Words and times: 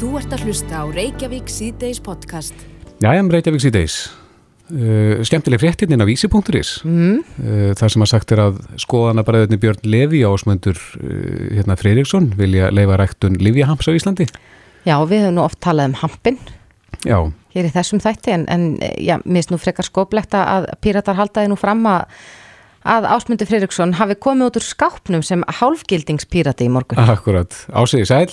Þú 0.00 0.14
ert 0.16 0.32
að 0.32 0.46
hlusta 0.48 0.78
á 0.80 0.84
Reykjavík 0.88 1.50
síðdeis 1.52 1.98
podcast. 2.00 2.56
Jæja, 3.04 3.20
Reykjavík 3.20 3.60
síðdeis. 3.60 3.96
Uh, 4.70 5.20
skemmtileg 5.28 5.60
fréttin 5.60 5.92
inn 5.92 6.00
á 6.00 6.08
vísi.is 6.08 6.70
mm. 6.86 7.18
uh, 7.42 7.66
þar 7.76 7.92
sem 7.92 8.04
að 8.06 8.08
sagt 8.08 8.32
er 8.32 8.40
að 8.46 8.62
skoðanabræðinni 8.80 9.58
Björn 9.60 9.84
Levi 9.84 10.22
ásmöndur 10.24 10.78
uh, 10.78 11.04
hérna 11.52 11.76
Freiriksson 11.76 12.30
vilja 12.38 12.70
leifa 12.72 12.96
ræktun 13.02 13.36
Livjahamps 13.42 13.90
á 13.90 13.98
Íslandi 13.98 14.30
Já, 14.86 14.94
við 15.04 15.26
höfum 15.26 15.36
nú 15.36 15.44
oft 15.44 15.60
talað 15.60 15.90
um 15.90 15.96
hampin 16.00 16.38
Já. 17.02 17.18
hér 17.52 17.68
í 17.68 17.72
þessum 17.74 18.00
þætti 18.00 18.36
en, 18.38 18.46
en 18.48 18.68
já, 18.94 19.18
mér 19.26 19.42
finnst 19.42 19.52
nú 19.52 19.58
frekar 19.60 19.90
skoblegt 19.90 20.38
að 20.38 20.70
píratar 20.80 21.18
haldaði 21.18 21.50
nú 21.50 21.58
fram 21.60 21.82
að, 21.90 22.06
að 22.94 23.10
ásmundur 23.18 23.50
Freiriksson 23.50 23.98
hafi 23.98 24.16
komið 24.22 24.52
út 24.52 24.62
úr 24.62 24.70
skápnum 24.70 25.26
sem 25.26 25.44
hálfgildingspírati 25.60 26.70
í 26.70 26.72
morgun 26.72 27.02
Akkurat, 27.10 27.66
ásegi 27.74 28.06
sæl 28.08 28.30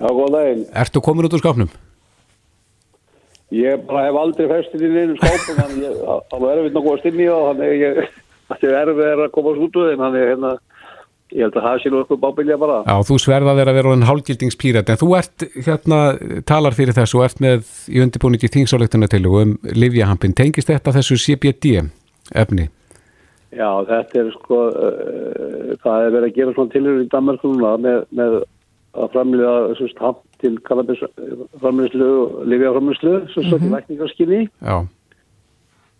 Já, 0.00 0.08
góð 0.10 0.30
daginn. 0.34 0.64
Ertu 0.74 1.02
komin 1.04 1.28
út 1.28 1.36
úr 1.36 1.42
skápnum? 1.42 1.72
Ég 3.54 3.82
bara 3.86 4.08
hef 4.08 4.18
aldrei 4.18 4.46
festið 4.50 4.84
í 4.88 4.92
einu 5.04 5.16
skápum, 5.20 5.58
þannig 5.60 5.98
að 6.02 6.22
það 6.30 6.44
var 6.44 6.60
erfitt 6.60 6.78
að 6.78 6.86
komast 6.86 7.08
inn 7.10 7.20
í 7.20 7.26
það, 7.28 7.42
þannig 7.48 7.82
ég, 7.84 7.98
það 8.50 8.64
er 8.70 8.78
erfið 8.80 9.10
að 9.14 9.34
komast 9.36 9.66
út 9.66 9.76
úr 9.78 9.90
þeim, 9.90 10.02
þannig 10.02 10.24
hérna, 10.30 10.52
ég 11.34 11.44
held 11.44 11.58
að 11.60 11.66
það 11.68 11.82
sé 11.82 11.92
nú 11.92 12.00
eitthvað 12.00 12.22
bábylja 12.24 12.56
bara. 12.64 12.78
Já, 12.88 12.96
þú 13.10 13.18
sverðað 13.22 13.60
er 13.62 13.70
að 13.70 13.78
vera 13.78 13.92
en 13.94 14.06
hálfgildingspírat, 14.08 14.90
en 14.90 15.00
þú 15.04 15.10
ert, 15.20 15.46
hérna, 15.68 16.00
talar 16.50 16.78
fyrir 16.78 16.96
þessu 16.96 17.20
og 17.20 17.28
ert 17.28 17.44
með 17.44 17.68
í 17.92 18.02
undirbúningi 18.02 18.50
þingsáleiktunna 18.56 19.10
til 19.12 19.22
og 19.30 19.38
um 19.44 19.54
Livjahampin. 19.70 20.34
Tengist 20.34 20.72
þetta 20.72 20.96
þessu 20.98 21.20
CBD 21.20 21.76
efni? 22.34 22.66
Já, 23.54 23.70
þetta 23.86 24.18
er 24.18 24.34
sko, 24.34 24.60
uh, 24.74 25.74
það 25.84 26.08
er 26.08 26.14
verið 26.16 26.26
að 26.26 26.38
gera 26.40 26.54
svona 26.56 26.74
tilhörur 26.74 27.04
í 27.04 27.10
Danmarkununa 27.12 27.76
með, 27.84 28.00
með 28.18 28.40
að 28.94 29.14
framlega 29.14 29.54
hamp 30.00 30.20
til 30.42 30.58
kannabisframleyslu 30.68 32.10
og 32.24 32.44
livjaframleyslu 32.50 33.14
sem 33.32 33.48
svo 33.48 33.58
til 33.58 33.72
lækningarskinni 33.74 34.42
Já. 34.48 34.76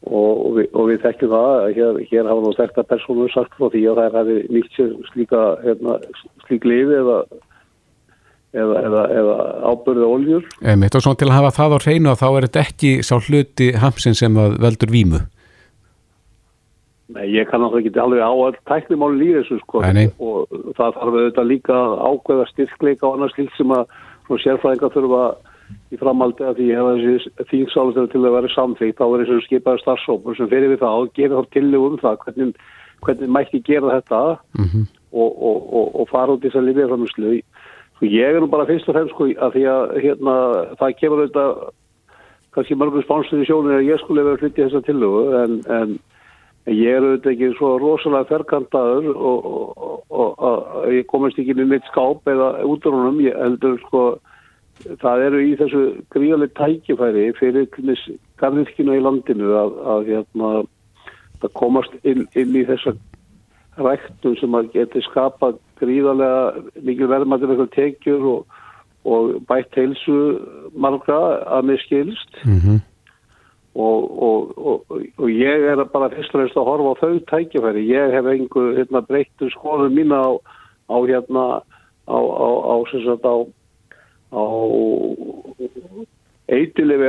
og, 0.04 0.30
og, 0.34 0.50
við, 0.58 0.68
við 0.90 1.00
þekkjum 1.06 1.34
það 1.34 1.48
að 1.54 1.72
hér, 1.78 2.02
hér 2.12 2.30
hafa 2.30 2.44
nú 2.44 2.52
sterkta 2.54 2.86
personur 2.92 3.32
sagt 3.34 3.56
frá 3.58 3.70
því 3.72 3.82
að 3.90 4.00
það 4.02 4.20
hefði 4.20 4.38
nýtt 4.58 4.78
sér 4.78 4.94
slíka 5.10 5.42
hérna, 5.64 5.98
slík 6.46 6.68
lifi 6.70 7.00
eða 7.00 7.18
eða, 8.54 8.80
eða, 8.86 9.04
eða 9.18 9.36
ábyrðu 9.72 10.08
oljur 10.08 10.50
Emitt, 10.62 10.94
og 10.94 11.04
svona 11.04 11.20
til 11.20 11.30
að 11.30 11.38
hafa 11.38 11.54
það 11.58 11.74
á 11.74 11.78
hreinu 11.84 12.12
að 12.12 12.20
þá 12.22 12.26
er 12.30 12.46
þetta 12.46 12.64
ekki 12.68 12.92
sá 13.06 13.14
hluti 13.18 13.70
hamsin 13.82 14.18
sem 14.18 14.38
veldur 14.62 14.92
vímu 14.94 15.24
Nei, 17.14 17.28
ég 17.30 17.46
kann 17.46 17.62
náttúrulega 17.62 17.88
ekki 17.88 18.00
alveg 18.02 18.22
á 18.26 18.32
að 18.34 18.56
tækni 18.66 18.98
máli 18.98 19.20
líði 19.20 19.40
þessu 19.40 19.58
sko 19.62 19.82
nei. 19.86 20.06
og 20.18 20.54
það 20.74 20.96
þarf 20.98 21.18
auðvitað 21.18 21.50
líka 21.50 21.74
að 21.78 21.92
ákveða 22.10 22.46
styrkleika 22.50 23.06
og 23.06 23.18
annars 23.18 23.36
líkt 23.38 23.58
sem 23.58 23.74
að 23.74 23.84
svona 24.26 24.44
sérfræðingar 24.44 24.94
þurfa 24.94 25.24
í 25.94 25.98
framaldi 26.00 26.46
að 26.46 26.58
því 26.58 26.66
ef 26.74 26.88
þessi 26.88 27.46
þýngsálustur 27.50 28.08
til 28.12 28.22
að 28.24 28.36
vera 28.36 28.50
samþýtt 28.54 29.04
er 29.04 29.22
þessu 29.22 29.44
skipaður 29.44 29.84
starfsópur 29.84 30.38
sem 30.38 30.50
fyrir 30.50 30.72
við 30.72 30.82
það 30.82 31.02
og 31.02 31.12
gerir 31.18 31.36
þá 31.36 31.54
tillega 31.56 31.90
um 31.90 32.00
það 32.02 32.18
hvernig, 32.24 32.64
hvernig 33.06 33.32
mætti 33.36 33.62
gera 33.68 33.94
þetta 33.98 34.22
mm 34.58 34.66
-hmm. 34.72 34.88
og, 35.12 35.30
og, 35.50 35.58
og, 35.78 35.86
og 36.00 36.10
fara 36.10 36.34
út 36.34 36.44
í 36.44 36.48
þess 36.48 36.60
að 36.60 36.68
lifja 36.68 36.88
framislu 36.90 37.36
sko 37.94 38.10
ég 38.10 38.34
er 38.34 38.40
nú 38.42 38.50
bara 38.50 38.66
fyrst 38.66 38.88
og 38.88 38.98
fremst 38.98 39.14
sko 39.14 39.30
að 39.30 39.54
því 39.54 39.64
að 39.76 39.94
hérna 40.02 40.34
það 40.80 40.98
kemur 40.98 41.22
auðvitað 41.22 41.52
kannski 42.54 42.74
mörgum 42.78 43.02
spánstur 43.02 43.42
í 43.42 43.46
sjónu 43.46 43.78
að 43.78 43.86
ég 43.88 44.02
skulle 44.02 44.24
vera 44.26 44.40
hluti 44.42 44.62
þessa 44.62 44.82
tillögu 44.82 45.22
en, 45.42 45.62
en 45.70 45.98
ég 46.70 46.96
er 46.96 47.04
auðvitað 47.04 47.32
ekki 47.34 47.48
svo 47.58 47.72
rosalega 47.80 48.30
ferkantaður 48.30 49.10
og, 49.12 49.48
og, 49.48 50.04
og, 50.08 50.44
og 50.48 50.92
ég 50.94 51.08
komast 51.10 51.40
ekki 51.40 51.56
með 51.58 51.74
mitt 51.74 51.90
skáp 51.90 52.30
eða 52.30 52.52
útrúnum, 52.64 53.20
ég 53.24 53.36
heldur 53.36 53.76
sko 53.84 54.04
það 55.02 55.24
eru 55.28 55.42
í 55.44 55.52
þessu 55.60 55.82
gríðalegt 56.14 56.56
tækifæri 56.58 57.26
fyrir 57.38 57.68
garðirkina 58.40 58.96
í 58.96 59.02
landinu 59.04 59.52
að, 59.58 59.76
að, 59.92 60.08
hérna, 60.10 60.52
að 61.42 61.52
komast 61.58 61.94
inn, 62.02 62.24
inn 62.34 62.56
í 62.56 62.64
þessa 62.68 62.96
ræktum 63.84 64.36
sem 64.38 64.56
að 64.56 64.72
geti 64.74 65.02
skapa 65.04 65.52
gríðarlega 65.80 66.82
mikil 66.86 67.10
verðmættir 67.10 67.52
eitthvað 67.52 67.72
tekjur 67.74 68.26
og 69.04 69.32
bætt 69.48 69.76
heilsu 69.76 70.18
margra 70.72 71.20
að 71.58 71.70
mér 71.70 71.80
skilst 71.84 72.44
Mm 72.44 72.58
-hmm. 72.58 72.78
Og, 73.74 74.22
og, 74.22 74.58
og, 74.58 74.84
og 75.18 75.30
ég 75.30 75.64
er 75.66 75.80
bara 75.90 76.10
fyrst 76.12 76.30
og 76.30 76.38
fremst 76.38 76.58
að 76.60 76.68
horfa 76.68 76.92
á 76.94 77.00
þau 77.00 77.14
tækifæri. 77.30 77.82
Ég 77.90 78.12
hef 78.14 78.28
einhver 78.30 78.76
hérna, 78.78 79.02
breyttu 79.02 79.48
skoðum 79.50 79.96
mína 79.98 80.20
á, 80.22 80.30
á 80.94 80.96
hérna 81.02 81.44
á, 82.06 82.18
á, 82.18 82.48
á 82.70 82.74
sagt 82.92 83.26
að 83.26 83.48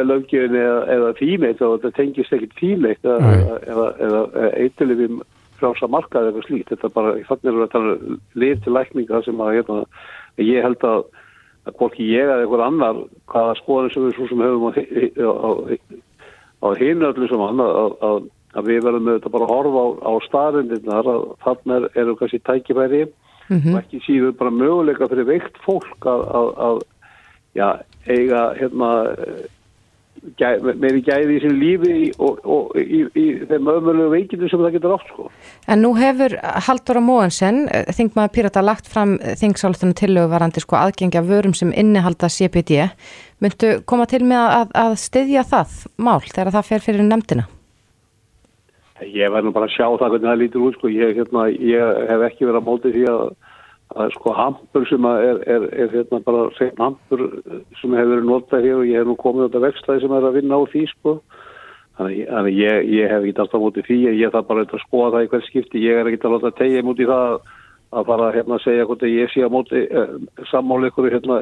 lögjöfni 0.09 0.61
eða, 0.63 0.81
eða 0.95 1.13
fímeitt 1.19 1.61
og 1.61 1.77
þetta 1.77 1.97
tengist 1.99 2.33
ekkit 2.33 2.57
fímeitt 2.57 3.05
eða, 3.05 3.59
eða, 3.67 3.87
eða 4.07 4.49
eitulifi 4.63 5.11
frálsa 5.59 5.91
markað 5.91 6.31
eða 6.31 6.45
slíkt. 6.47 6.71
Þetta 6.73 6.91
bara, 6.97 7.13
þannig 7.29 7.51
er 7.51 7.61
þetta 7.67 7.83
lið 8.41 8.57
til 8.63 8.73
lækninga 8.73 9.21
sem 9.27 9.45
að 9.45 9.53
hérna, 9.59 9.77
ég 10.41 10.65
held 10.65 10.87
að 10.87 11.05
að 11.65 11.77
hvorki 11.79 12.05
ég 12.05 12.25
eða 12.25 12.43
einhver 12.43 12.61
annar 12.61 12.97
hvaða 13.31 13.55
skoðan 13.61 13.93
sem 13.93 14.03
við 14.05 14.17
svo 14.17 14.27
sem 14.29 14.43
höfum 14.45 14.67
á, 14.69 14.71
á, 15.17 15.29
á 15.33 15.49
hinu 16.79 17.09
öllu 17.09 17.29
sem 17.29 17.43
hann 17.43 17.61
að, 17.63 17.95
að, 18.09 18.17
að 18.55 18.69
við 18.71 18.81
verðum 18.87 19.11
þetta 19.11 19.33
bara 19.35 19.47
að 19.47 19.53
horfa 19.53 19.83
á, 19.83 19.87
á 20.05 20.11
staðrindinnar 20.27 21.11
að 21.13 21.23
þannig 21.45 21.87
eru 22.01 22.17
kannski 22.19 22.39
tækifæri 22.39 23.03
mm 23.05 23.57
-hmm. 23.57 23.73
og 23.73 23.79
ekki 23.81 24.01
síður 24.05 24.37
bara 24.39 24.51
möguleika 24.61 25.09
fyrir 25.11 25.29
veikt 25.29 25.59
fólk 25.65 26.09
að, 26.09 26.23
að 26.67 26.81
já, 27.55 27.67
eiga 28.07 28.41
hérna 28.59 28.91
gæ, 30.39 30.49
meiri 30.81 31.01
gæði 31.05 31.37
í 31.37 31.41
sín 31.43 31.55
lífi 31.59 31.95
og, 32.21 32.39
og 32.43 32.75
í, 32.79 33.03
í 33.17 33.25
þeim 33.49 33.69
öðmölu 33.71 34.07
veikinu 34.13 34.49
sem 34.51 34.61
það 34.63 34.77
getur 34.77 34.95
átt 34.95 35.09
sko. 35.11 35.27
En 35.71 35.83
nú 35.85 35.93
hefur 35.97 36.37
Haldur 36.67 36.99
á 36.99 37.03
Móensen 37.05 37.63
þingmaður 37.95 38.33
Pírata 38.35 38.63
lagt 38.65 38.89
fram 38.91 39.17
þingsálutunum 39.41 39.95
tillöguvarandi 39.97 40.63
sko 40.63 40.79
aðgengja 40.81 41.23
vörum 41.25 41.55
sem 41.57 41.73
innihalda 41.75 42.29
CPD 42.31 42.85
myndu 43.43 43.75
koma 43.89 44.07
til 44.09 44.23
með 44.25 44.45
að, 44.59 44.77
að 44.85 44.95
styðja 45.03 45.45
það 45.51 45.75
mál 45.97 46.21
þegar 46.25 46.55
það 46.57 46.71
fer 46.71 46.85
fyrir 46.85 47.07
nefndina? 47.07 47.49
Ég 49.03 49.31
verður 49.31 49.51
bara 49.57 49.67
að 49.67 49.75
sjá 49.75 49.87
það 49.99 50.13
hvernig 50.13 50.29
það 50.29 50.39
lítur 50.39 50.65
út 50.69 50.77
sko. 50.77 50.89
ég, 50.89 51.17
hérna, 51.17 51.49
ég 51.51 51.97
hef 52.09 52.21
ekki 52.29 52.47
verið 52.47 52.61
að 52.61 52.69
móti 52.69 52.93
því 52.95 53.09
að 53.11 53.25
að 53.94 54.13
sko 54.16 54.34
hampur 54.34 54.85
sem 54.90 55.06
er, 55.06 55.41
er, 55.46 55.66
er 55.78 55.91
hérna 55.94 56.19
bara 56.25 56.47
hrein 56.57 56.79
hampur 56.81 57.22
sem 57.79 57.94
hefur 57.94 58.12
verið 58.16 58.29
notað 58.29 58.66
hér 58.66 58.79
og 58.79 58.90
ég 58.90 59.01
hef 59.01 59.09
nú 59.09 59.18
komið 59.22 59.46
á 59.46 59.47
þetta 59.47 59.63
vextæði 59.68 60.03
sem 60.03 60.16
er 60.18 60.25
að 60.25 60.38
vinna 60.40 60.57
á 60.57 60.62
því 60.72 60.85
sko. 60.90 61.13
Þannig 61.96 62.34
að 62.35 62.50
ég, 62.51 62.90
ég 62.91 63.13
hef 63.13 63.22
ekki 63.22 63.44
alltaf 63.44 63.62
mútið 63.62 63.88
því 63.88 64.00
ég 64.19 64.34
þarf 64.34 64.50
bara 64.50 64.66
að 64.66 64.81
skoða 64.84 65.13
það 65.13 65.28
í 65.28 65.29
hvers 65.31 65.47
skipti. 65.51 65.85
Ég 65.85 66.01
er 66.01 66.09
ekki 66.09 66.28
að 66.28 66.35
láta 66.35 66.51
tegja 66.57 66.84
mútið 66.84 67.13
það 67.13 67.38
að 67.96 68.09
fara 68.09 68.34
hérna 68.35 68.57
að 68.57 68.66
segja 68.66 68.90
hvort 68.90 69.07
ég 69.07 69.31
sé 69.31 69.46
að 69.46 69.53
mútið 69.53 69.85
eh, 69.85 70.13
sammáli 70.50 70.91
ykkur 70.91 71.12
hérna 71.13 71.40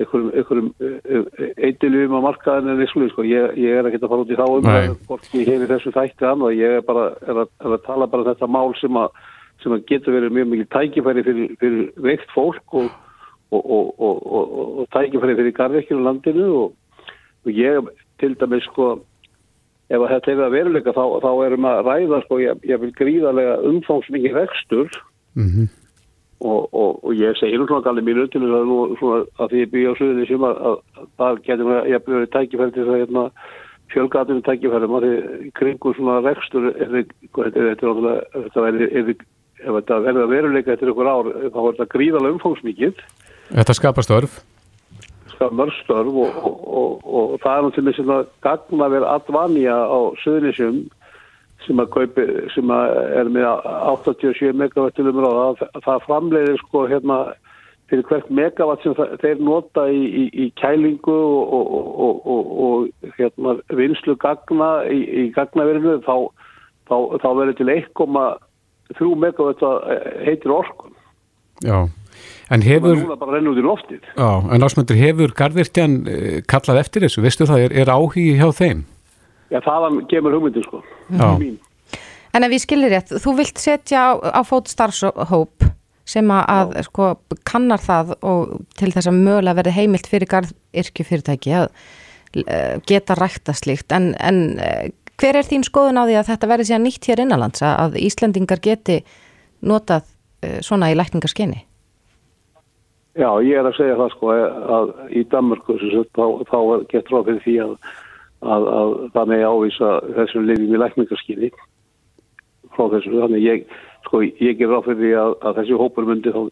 ykkurum 0.00 0.72
eitthilum 1.62 2.16
á 2.18 2.20
markaðin 2.24 2.72
en 2.72 2.80
þessu 2.80 3.10
sko. 3.12 3.26
Ég, 3.28 3.58
ég 3.60 3.76
er 3.76 3.90
ekki 3.90 4.00
að 4.00 4.08
fara 4.14 4.24
út 4.24 4.32
í 4.32 4.38
þá 4.38 4.46
um 4.48 4.96
hvort 5.10 5.36
ég 5.36 5.50
hef 5.52 5.66
í 5.66 5.70
þessu 5.74 5.92
þætti 5.94 6.30
annað. 6.30 6.56
Ég 6.62 6.78
er 6.78 6.86
bara 6.86 7.10
er 7.26 7.44
að, 7.44 7.52
að 7.60 7.76
tala 7.84 8.08
bara 8.10 8.30
þetta 8.32 8.50
mál 8.50 8.72
sem 8.80 8.98
að 8.98 9.20
sem 9.64 9.74
getur 9.88 10.16
verið 10.18 10.36
mjög 10.36 10.52
mikið 10.52 10.70
tækifæri 10.76 11.24
fyrir, 11.26 11.56
fyrir 11.60 11.88
veikt 12.04 12.30
fólk 12.36 12.76
og, 12.78 12.92
og, 13.50 13.64
og, 13.98 14.54
og 14.82 14.86
tækifæri 14.94 15.38
fyrir 15.40 15.56
garðekjum 15.56 16.04
á 16.04 16.06
landinu 16.10 16.50
og 16.60 17.50
ég 17.50 17.90
til 18.20 18.36
dæmis 18.40 18.68
sko 18.68 18.92
ef 19.90 20.00
að 20.00 20.10
þetta 20.12 20.30
hefur 20.30 20.46
að 20.46 20.54
veruleika 20.54 20.94
þá, 20.96 21.04
þá 21.24 21.32
erum 21.46 21.66
að 21.68 21.82
ræða 21.88 22.20
sko 22.24 22.38
ég, 22.40 22.62
ég 22.68 22.80
vil 22.80 22.94
gríðarlega 23.00 23.58
umfangsmikið 23.72 24.38
vextur 24.38 24.94
Mm 25.34 25.48
-hmm. 25.48 25.68
og 27.04 27.14
ég 27.14 27.36
segir 27.36 27.66
svona 27.66 27.88
allir 27.90 28.04
mínu 28.04 28.26
til 28.30 28.40
þess 28.40 28.54
að, 28.58 28.64
nú, 28.70 28.96
svona, 28.98 29.24
að 29.38 29.48
því 29.50 29.58
ég 29.62 29.70
byggja 29.70 29.90
á 29.90 29.98
suðinni 29.98 30.26
sem 30.26 30.42
að, 30.48 30.56
að, 30.68 30.76
að 30.98 31.06
það 31.18 31.42
getur 31.46 31.66
verið 31.66 32.30
tækifæri 32.34 32.72
til 32.72 32.84
þess 32.84 32.94
að 32.94 33.00
hérna, 33.02 33.24
fjölgatinu 33.92 34.42
tækifærum 34.42 34.96
að 34.96 35.04
því 35.04 35.50
kringu 35.58 35.94
svona 35.94 36.20
vextur 36.20 36.64
er 36.82 36.90
þetta 37.34 38.60
verið 38.66 39.18
ef 39.64 39.78
þetta 39.80 40.00
verður 40.06 40.26
að 40.26 40.34
veruleika 40.34 40.74
eftir 40.74 40.92
ykkur 40.92 41.10
ár 41.10 41.30
þá 41.32 41.60
er 41.60 41.70
þetta 41.70 41.92
gríðalega 41.94 42.36
umfangsmikið. 42.36 43.04
Þetta 43.50 43.78
skapar 43.78 44.06
störf. 44.06 44.42
Skapar 45.34 45.56
mörg 45.60 45.78
störf 45.82 46.20
og, 46.24 46.42
og, 46.50 46.58
og, 46.64 46.92
og 47.04 47.38
það 47.42 47.56
er 47.56 47.66
náttúrulega 47.68 47.98
sem 47.98 48.12
að 48.14 48.26
gagna 48.46 48.90
verið 48.92 49.08
advanja 49.14 49.78
á 49.84 49.98
söðnisjum 50.24 50.84
sem 51.64 51.80
að 51.80 51.92
kaupi 51.94 52.26
sem 52.52 52.72
að 52.72 52.98
er 53.20 53.30
með 53.32 53.48
87 53.94 54.52
megavattilum 54.60 55.20
ráða 55.24 55.70
það 55.84 56.04
framleiðir 56.04 56.60
sko 56.60 56.84
hérna 56.90 57.18
fyrir 57.90 58.06
hvert 58.08 58.30
megavatt 58.32 58.84
sem 58.84 58.94
það, 58.96 59.14
þeir 59.22 59.42
nota 59.44 59.84
í, 59.92 60.02
í, 60.04 60.24
í 60.44 60.48
kælingu 60.60 61.16
og 61.58 63.10
hérna 63.18 63.56
vinslu 63.76 64.16
gagna 64.20 64.70
í, 64.88 65.00
í 65.04 65.24
gagnaverinu 65.36 65.98
þá, 66.06 66.16
þá, 66.88 66.96
þá 67.22 67.28
verður 67.40 67.58
til 67.60 67.70
1,3 67.76 68.43
3 68.92 69.14
megawatt 69.16 69.62
heitir 70.26 70.52
orkun. 70.52 70.92
Já, 71.64 71.86
En 72.52 72.60
Það 72.60 72.68
hefur, 72.68 72.92
er 72.92 73.04
núna 73.06 73.16
bara 73.18 73.30
að 73.32 73.36
renna 73.38 73.52
út 73.54 73.58
í 73.58 73.64
loftið. 73.64 74.08
já, 74.16 74.30
en 74.54 74.66
ásmundur, 74.66 74.98
hefur 75.00 75.32
garðvirkjan 75.38 75.94
eh, 76.06 76.40
kallað 76.46 76.80
eftir 76.82 77.06
þessu? 77.06 77.22
Veistu 77.24 77.46
það, 77.48 77.62
er, 77.64 77.76
er 77.82 77.92
áhugi 77.94 78.24
hjá 78.36 78.50
þeim? 78.52 78.82
Já, 79.52 79.60
þaðan 79.64 80.02
kemur 80.10 80.36
hugmyndin 80.36 80.66
sko. 80.66 80.82
En 82.34 82.42
ef 82.44 82.52
ég 82.52 82.62
skilir 82.64 82.92
rétt, 82.92 83.14
þú 83.22 83.36
vilt 83.38 83.60
setja 83.62 84.10
á, 84.10 84.12
á 84.20 84.40
fót 84.44 84.68
starfshóp 84.68 85.64
sem 86.04 86.30
að, 86.34 86.44
að 86.52 86.72
sko, 86.90 87.10
kannar 87.48 87.80
það 87.80 88.16
og 88.20 88.56
til 88.76 88.90
þess 88.92 89.08
að 89.08 89.20
mögulega 89.22 89.58
verði 89.62 89.76
heimilt 89.78 90.08
fyrir 90.10 90.28
garðyrkjufyrirtæki 90.34 91.54
að 91.62 91.70
uh, 91.70 92.74
geta 92.84 93.16
rækta 93.16 93.54
slíkt. 93.56 93.94
En, 93.94 94.10
en 94.18 94.42
hver 95.20 95.36
er 95.40 95.46
þín 95.46 95.64
skoðun 95.66 96.00
á 96.00 96.04
því 96.08 96.16
að 96.20 96.28
þetta 96.32 96.50
verði 96.50 96.66
síðan 96.70 96.84
nýtt 96.88 97.06
hér 97.10 97.22
innanlands 97.24 97.62
að- 97.62 97.78
að 97.84 97.98
Íslendingar 98.02 98.60
geti 98.62 98.96
notað 99.62 100.02
uh, 100.44 100.58
svona 100.60 100.90
í 100.92 100.96
lækningarskinni? 100.98 101.60
Já, 103.14 103.30
ég 103.46 103.54
er 103.60 103.68
að 103.68 103.76
segja 103.78 103.94
það 104.00 104.10
sko 104.16 104.32
að 104.34 104.88
í 105.14 105.22
sagt, 105.30 106.10
þá, 106.18 106.24
þá 106.50 106.56
er 106.74 106.80
gett 106.90 107.12
ráð 107.14 107.28
fyrir 107.28 107.42
því 107.44 107.54
að, 107.62 107.74
að, 108.42 108.64
að 108.74 108.94
það 109.14 109.28
megi 109.30 109.44
ávísa 109.52 109.90
þessum 110.16 110.48
lifjum 110.48 110.74
í 110.74 110.80
lækningarskinni 110.82 111.50
frá 112.74 112.88
þessu. 112.90 113.12
Þannig 113.22 113.44
ég, 113.46 113.62
sko, 114.08 114.22
ég 114.26 114.58
ger 114.58 114.72
ráð 114.72 114.88
fyrir 114.88 114.98
því 115.04 115.12
að, 115.22 115.36
að 115.46 115.60
þessi 115.60 115.78
hópur 115.78 116.08
myndi 116.10 116.32
þá 116.34 116.42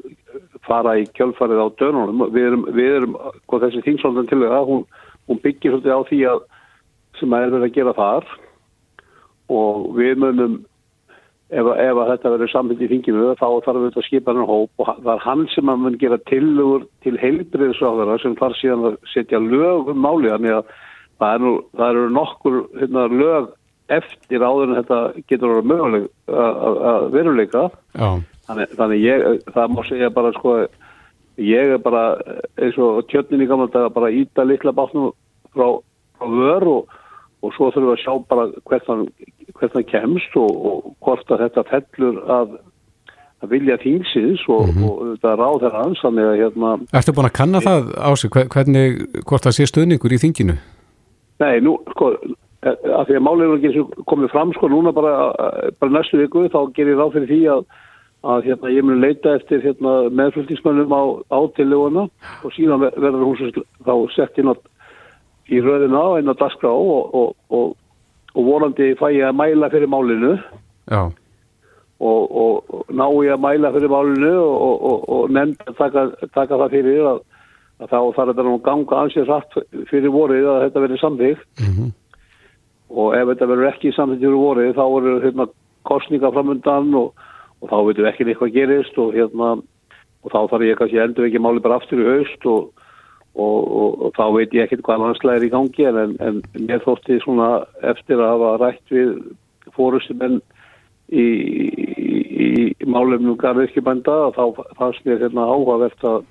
fara 0.68 0.94
í 1.02 1.08
kjölfarið 1.18 1.64
á 1.66 1.68
dönunum. 1.82 2.22
Við 2.30 2.46
erum, 2.52 2.64
við 2.78 2.94
erum, 3.00 3.18
hvað 3.50 3.66
þessi 3.66 3.82
þingsóldan 3.88 4.30
til 4.30 4.38
það, 4.44 4.62
hún, 4.70 4.86
hún 5.26 5.42
byggir 5.42 5.74
svolítið 5.74 5.98
á 5.98 6.00
því 6.12 6.20
að 6.30 6.44
sem 7.18 7.34
að 7.34 7.42
er 7.48 7.54
verið 7.56 7.66
að 7.66 7.74
gera 7.80 7.96
þar 7.98 8.30
og 8.30 8.38
við 9.96 10.20
munum 10.22 10.58
ef, 11.52 11.66
ef 11.66 12.00
að 12.00 12.10
þetta 12.12 12.32
verður 12.34 12.52
samfitt 12.52 12.84
í 12.84 12.90
þinginu 12.90 13.32
þá 13.40 13.46
þarf 13.66 13.80
við 13.84 13.98
að 14.00 14.06
skipa 14.08 14.34
hann 14.34 14.48
hóp. 14.48 14.70
Og 14.80 14.90
það 14.90 15.10
er 15.14 15.24
hann 15.26 15.46
sem 15.54 15.72
að 15.72 15.82
mun 15.84 15.98
gera 16.00 16.20
tillögur 16.30 16.86
til 17.04 17.14
heilbriðsráðara 17.22 18.18
sem 18.22 18.36
þarf 18.40 18.60
síðan 18.60 18.86
að 18.90 19.00
setja 19.12 19.42
lög 19.42 19.92
um 19.92 20.04
máli 20.04 20.32
þannig 20.32 20.58
að 20.58 20.76
það, 21.22 21.32
er 21.32 21.44
nú, 21.44 21.54
það 21.78 21.90
eru 21.94 22.12
nokkur 22.18 22.60
hérna, 22.80 23.08
lög 23.22 23.50
eftir 23.92 24.44
áður 24.46 24.70
en 24.70 24.78
þetta 24.80 25.00
getur 25.28 25.56
að 25.58 25.72
möguleg 25.72 26.06
að 26.32 27.10
veruleika. 27.12 27.66
Þannig, 28.48 28.72
þannig 28.78 29.04
ég, 29.04 29.26
það 29.54 29.74
má 29.74 29.82
segja 29.86 30.14
bara 30.14 30.32
sko 30.36 30.56
ég 31.40 31.76
er 31.76 31.80
bara 31.82 32.16
eins 32.60 32.76
og 32.80 33.06
tjötnin 33.10 33.44
í 33.44 33.48
gamla 33.48 33.70
daga 33.72 33.92
bara 33.92 34.10
íta 34.12 34.44
litla 34.44 34.72
bátnum 34.76 35.12
frá, 35.54 35.78
frá 36.18 36.26
vör 36.28 36.66
og, 36.68 36.98
og 37.42 37.54
svo 37.56 37.70
þurfum 37.70 37.88
við 37.90 37.94
að 37.96 38.02
sjá 38.04 38.12
bara 38.30 38.44
hvert 38.70 38.90
hann 39.74 39.88
kemst 39.90 40.36
og, 40.40 40.52
og 40.70 40.92
hvort 41.02 41.32
að 41.34 41.44
þetta 41.46 41.64
fellur 41.70 42.20
að, 42.36 42.54
að 43.42 43.54
vilja 43.56 43.78
þingsins 43.82 44.44
og, 44.48 44.70
og 44.86 45.00
þetta 45.14 45.34
ráð 45.40 45.58
þeirra 45.64 45.84
hans 45.86 46.04
þannig 46.04 46.30
að 46.30 46.38
hérna, 46.42 46.74
ertu 47.00 47.16
búin 47.16 47.30
að 47.30 47.36
kanna 47.40 47.64
það 47.64 47.90
á 47.98 48.10
sig, 48.14 48.34
hvernig, 48.56 49.02
hvort 49.26 49.48
það 49.48 49.58
sé 49.58 49.68
stöðningur 49.70 50.14
í 50.16 50.22
þinginu? 50.22 50.58
nei 51.42 51.56
nú 51.64 51.76
sko 51.90 52.12
að 52.62 53.08
því 53.08 53.16
að 53.18 53.56
ekki 53.58 53.86
komið 54.06 54.30
fram 54.30 54.52
sko 54.54 54.68
núna 54.70 54.92
bara, 54.94 55.32
bara 55.82 55.96
næstu 55.98 56.20
viku 56.20 56.46
þá 56.52 56.60
gerir 56.76 56.94
ég 56.94 57.00
ráð 57.00 57.16
fyrir 57.16 57.32
því 57.32 57.40
að 57.56 57.64
að 58.22 58.44
hérna, 58.46 58.70
ég 58.70 58.84
mun 58.86 59.00
leita 59.02 59.34
eftir 59.34 59.62
hérna, 59.64 59.92
meðflutningsmönnum 60.14 60.92
á, 60.94 61.02
á 61.34 61.38
tillöguna 61.56 62.04
og 62.46 62.54
síðan 62.54 62.84
ver- 62.84 62.98
verður 63.02 63.24
hún 63.26 63.64
þá 63.82 63.94
sett 64.14 64.38
inn 64.38 64.52
á, 64.52 64.54
í 65.52 65.60
röðina 65.62 66.02
á 66.02 66.34
dagskrá 66.38 66.70
og, 66.72 67.14
og, 67.14 67.34
og, 67.52 67.74
og 68.34 68.46
vonandi 68.48 68.92
fæ 69.00 69.10
ég 69.12 69.28
að 69.28 69.38
mæla 69.40 69.70
fyrir 69.72 69.90
málinu. 69.92 70.36
Og, 72.02 72.22
og, 72.34 72.86
ná 72.90 73.04
ég 73.22 73.34
að 73.36 73.42
mæla 73.44 73.72
fyrir 73.74 73.92
málinu 73.92 74.32
og, 74.42 74.86
og, 74.90 75.08
og 75.16 75.34
nefnd 75.34 75.66
að 75.68 75.76
taka, 75.78 76.06
taka 76.34 76.60
það 76.64 76.76
fyrir 76.76 77.08
að, 77.12 77.20
að 77.82 77.92
þá 77.92 77.98
þarf 78.16 78.32
þetta 78.32 78.46
nú 78.46 78.54
að 78.56 78.64
ganga 78.68 79.02
ansið 79.02 79.28
rætt 79.30 79.58
fyrir 79.90 80.14
vorið 80.14 80.48
að 80.50 80.62
þetta 80.66 80.84
verði 80.86 81.02
samþyggt 81.02 81.66
og 82.92 83.14
ef 83.16 83.28
þetta 83.32 83.50
verður 83.52 83.70
ekki 83.70 83.92
samþyggt 83.96 84.24
fyrir 84.26 84.40
vorið 84.40 84.74
þá 84.76 84.84
eru 84.86 85.14
hérna, 85.22 85.46
kostninga 85.88 86.32
framundan 86.34 86.90
og, 86.98 87.12
og 87.62 87.70
þá 87.70 87.76
veitum 87.86 88.08
ekki 88.10 88.26
neitt 88.26 88.40
hvað 88.40 88.56
gerist 88.56 88.98
og 88.98 89.14
hérna 89.16 89.54
og 90.22 90.30
þá 90.30 90.40
þarf 90.50 90.66
ég 90.66 90.78
kannski 90.78 91.00
endur 91.02 91.26
ekki 91.28 91.42
máli 91.42 91.62
bara 91.62 91.78
aftur 91.80 92.02
í 92.02 92.08
haust 92.08 92.46
og, 92.50 92.70
og, 93.34 93.60
og, 93.82 94.02
og 94.06 94.16
þá 94.16 94.24
veit 94.36 94.56
ég 94.56 94.66
ekkert 94.66 94.84
hvað 94.86 95.04
landslega 95.06 95.40
er 95.40 95.46
í 95.46 95.52
gangi 95.52 95.86
en, 95.88 96.16
en 96.20 96.42
mér 96.66 96.82
þótti 96.84 97.20
svona 97.22 97.48
eftir 97.92 98.20
að 98.20 98.34
hafa 98.34 98.50
rætt 98.60 98.92
við 98.92 99.14
fórustumenn 99.76 100.40
í, 101.08 101.24
í, 101.24 102.50
í 102.76 102.88
málefnum 102.88 103.38
garðirkjubænda 103.40 104.18
að 104.28 104.36
þá 104.36 104.62
fannst 104.78 105.08
mér 105.08 105.24
hérna 105.24 105.48
áhugavert 105.48 106.06
að, 106.08 106.22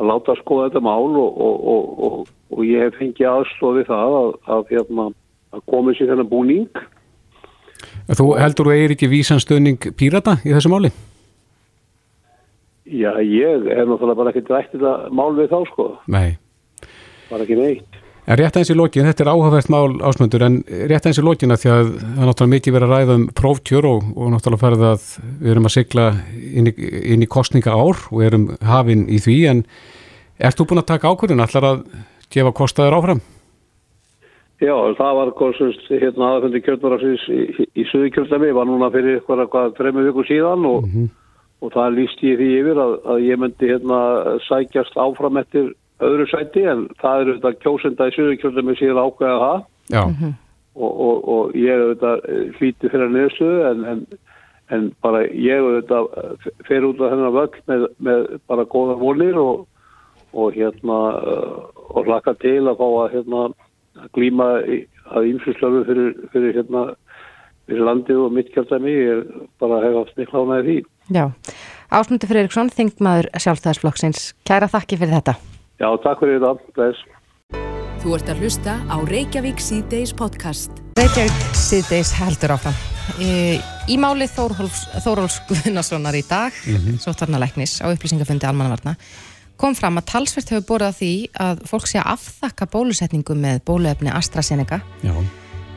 að 0.00 0.10
láta 0.10 0.36
skoða 0.42 0.68
þetta 0.70 0.84
mál 0.88 1.14
og, 1.14 1.30
og, 1.30 1.56
og, 1.74 1.88
og, 2.08 2.34
og 2.56 2.66
ég 2.66 2.86
hef 2.86 2.98
fengið 3.00 3.30
aðstofi 3.30 3.86
það 3.88 4.20
að, 4.20 4.30
að, 4.56 4.70
hérna, 4.74 5.10
að 5.54 5.66
komið 5.70 6.00
sér 6.00 6.14
þennan 6.14 6.32
búning 6.32 6.86
þú 8.18 8.32
heldur 8.38 8.70
þú 8.70 8.74
eigir 8.74 8.96
ekki 8.96 9.12
vísan 9.12 9.42
stöðning 9.42 9.92
pírata 9.98 10.40
í 10.42 10.54
þessu 10.54 10.72
máli? 10.72 10.90
Já, 12.86 13.10
ég 13.18 13.66
hef 13.66 13.86
náttúrulega 13.88 14.18
bara 14.20 14.30
ekkert 14.30 14.50
rætt 14.52 14.74
þetta 14.76 14.96
mál 15.10 15.32
við 15.34 15.50
þá 15.50 15.60
sko, 15.72 15.86
Nei. 16.12 16.36
bara 17.30 17.42
ekki 17.42 17.56
neitt. 17.58 18.02
En 18.26 18.38
rétt 18.38 18.56
eins 18.58 18.70
í 18.70 18.74
lokin, 18.74 19.06
þetta 19.06 19.22
er 19.22 19.30
áhugavert 19.30 19.68
mál 19.70 19.98
ásmundur, 20.06 20.42
en 20.42 20.60
rétt 20.90 21.06
eins 21.06 21.18
í 21.18 21.22
lokin 21.22 21.54
að 21.54 21.60
því 21.62 21.70
að 21.70 21.90
það 21.90 22.22
er 22.22 22.30
náttúrulega 22.30 22.52
mikið 22.54 22.74
verið 22.76 22.86
að 22.86 22.94
ræða 22.94 23.16
um 23.18 23.26
próftjör 23.38 23.86
og, 23.90 24.08
og 24.14 24.32
náttúrulega 24.32 24.62
farið 24.62 24.82
að 24.88 25.04
við 25.42 25.52
erum 25.52 25.68
að 25.68 25.74
sigla 25.76 26.06
inn 26.42 26.70
í, 26.70 26.74
inn 27.14 27.22
í 27.22 27.30
kostninga 27.30 27.74
ár 27.74 28.02
og 28.10 28.24
erum 28.26 28.48
hafin 28.66 29.04
í 29.06 29.18
því, 29.22 29.36
en 29.50 29.62
ert 30.38 30.58
þú 30.58 30.66
búin 30.70 30.82
að 30.82 30.90
taka 30.90 31.10
ákvörðun, 31.10 31.44
allar 31.46 31.68
að 31.70 31.84
gefa 32.34 32.54
kostaður 32.62 32.98
áfram? 32.98 33.22
Já, 34.62 34.74
það 34.96 35.20
var 35.20 35.34
konsumst 35.36 35.90
hérna 35.90 36.32
aðfundi 36.36 36.62
kjörnvarafsins 36.64 37.26
í, 37.30 37.42
í, 37.46 37.70
í 37.82 37.86
Suðurkjöldami, 37.90 38.54
var 38.56 38.66
núna 38.66 38.90
fyrir 38.94 39.18
eitthvað, 39.20 39.46
hvað, 39.52 39.74
og, 41.62 41.72
það 41.74 41.96
líst 41.96 42.22
ég 42.26 42.40
því 42.40 42.48
yfir 42.60 42.80
að, 42.82 42.94
að 43.12 43.26
ég 43.26 43.42
myndi 43.42 43.70
hérna 43.70 44.00
sækjast 44.46 44.98
áfram 45.00 45.40
eftir 45.40 45.72
öðru 46.04 46.26
sæti 46.28 46.66
en 46.68 46.86
það 47.00 47.22
eru 47.22 47.36
þetta 47.38 47.62
kjósenda 47.64 48.08
í 48.10 48.16
Suðurkjöldami 48.16 48.76
síðan 48.76 49.02
ákveða 49.06 49.38
það. 49.42 49.62
Já, 49.94 50.02
og, 50.76 50.90
og, 51.06 51.28
og 51.32 51.56
ég 51.56 51.82
auðvitað 51.82 52.26
hlíti 52.58 52.90
fyrir 52.92 53.12
neðstöðu 53.14 53.62
en, 53.70 53.84
en, 53.92 54.02
en 54.74 54.90
bara 55.04 55.22
ég 55.30 55.62
auðvitað 55.62 56.10
fer 56.68 56.84
út 56.88 57.00
af 57.00 57.14
þennan 57.14 57.36
völl 57.36 57.62
með, 57.70 57.86
með 58.08 58.26
bara 58.50 58.68
góða 58.74 58.98
vonir 59.00 59.40
og, 59.40 59.64
og 60.36 60.58
hérna 60.58 60.98
uh, 61.16 61.56
og 61.96 62.10
hlaka 62.10 62.36
til 62.42 62.60
að 62.66 62.76
fá 62.82 62.86
að 62.90 63.14
hérna 63.16 63.46
að 63.46 64.12
glíma 64.16 64.50
í, 64.68 64.82
að 65.16 65.30
ýmsuslöfu 65.32 65.84
fyrir, 65.88 66.12
fyrir 66.34 66.58
hérna 66.58 66.84
fyrir 67.66 67.86
landið 67.86 68.20
og 68.26 68.34
mitt 68.36 68.52
kjöldæmi 68.54 68.92
ég 68.92 69.12
er 69.14 69.24
bara 69.62 69.80
hef 69.86 69.96
haft 70.02 70.20
mikla 70.20 70.44
á 70.44 70.50
með 70.50 70.68
því 70.68 70.76
Já. 71.12 71.30
Ásmundur 71.90 72.28
Freiriksson, 72.30 72.70
þingmaður 72.74 73.28
sjálfstæðisflokksins. 73.38 74.32
Kæra 74.46 74.66
þakki 74.70 74.98
fyrir 74.98 75.14
þetta. 75.20 75.36
Já, 75.78 75.88
takk 76.02 76.22
fyrir 76.24 76.40
þetta, 76.42 76.72
bless 76.74 77.04
Þú 78.02 78.14
ert 78.14 78.28
að 78.30 78.42
hlusta 78.44 78.74
á 78.86 78.96
Reykjavík 79.02 79.62
C-Days 79.62 80.12
podcast. 80.14 80.70
Reykjavík 80.98 81.54
síðdeis 81.58 82.12
heldur 82.14 82.54
áfram. 82.54 82.76
Í, 83.22 83.30
í 83.90 83.96
máli 83.98 84.28
Þórólfs, 84.30 84.84
Þórólfs 85.02 85.40
Guðnasonar 85.48 86.14
í 86.14 86.22
dag, 86.26 86.54
mm 86.66 86.76
-hmm. 86.76 87.00
sóttarnalæknis 87.02 87.80
á 87.82 87.90
upplýsingafundi 87.90 88.46
almannavarna, 88.46 88.96
kom 89.56 89.74
fram 89.74 89.98
að 89.98 90.06
talsvert 90.12 90.50
hefur 90.50 90.68
borðað 90.68 90.98
því 91.00 91.12
að 91.40 91.66
fólk 91.66 91.86
sé 91.86 91.98
að 91.98 92.12
afþakka 92.14 92.66
bólusetningu 92.66 93.34
með 93.34 93.60
bóluefni 93.64 94.10
AstraZeneca. 94.10 94.82
já, 95.02 95.14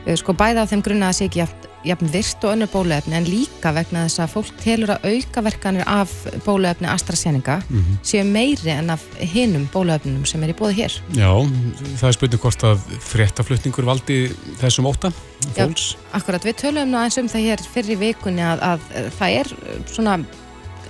Eh, 0.06 0.16
Sko 0.16 0.32
bæða 0.32 0.64
á 0.64 0.70
þeim 0.70 0.82
grunna 0.82 1.10
að 1.10 1.16
sé 1.18 1.24
ekki 1.28 1.42
jafn, 1.42 1.66
jafn 1.86 2.10
virt 2.12 2.44
og 2.44 2.54
önnur 2.54 2.70
bóluefni 2.72 3.16
en 3.16 3.28
líka 3.28 3.72
vegna 3.72 4.04
þess 4.06 4.20
að 4.24 4.34
fólk 4.34 4.50
telur 4.60 4.92
að 4.94 5.06
aukaverkanir 5.10 5.86
af 5.88 6.12
bóluefni 6.44 6.90
AstraZeneca 6.90 7.60
séu 8.06 8.24
meiri 8.28 8.74
en 8.74 8.90
af 8.90 9.04
hinum 9.18 9.68
bóluefninum 9.72 10.26
sem 10.28 10.42
er 10.44 10.52
í 10.52 10.58
bóði 10.58 10.82
hér. 10.82 10.98
já, 11.16 11.30
það 11.96 12.08
er 12.10 12.18
spurning 12.18 12.44
hvort 12.44 12.66
að 12.68 12.84
fréttaflutningur 13.00 13.88
valdi 13.88 14.20
þessum 14.60 14.90
óta 14.90 15.12
Já. 15.56 15.64
fólks. 15.64 15.96
Akkurat, 16.12 16.44
við 16.44 16.58
töluðum 16.60 16.94
aðeins 17.00 17.18
um 17.18 17.28
það 17.32 17.46
hér 17.48 17.66
fyrir 17.72 18.00
vikunni 18.00 18.44
að, 18.44 18.60
að 18.60 18.80
það 19.16 19.36
er 19.40 19.52
svona 19.88 20.18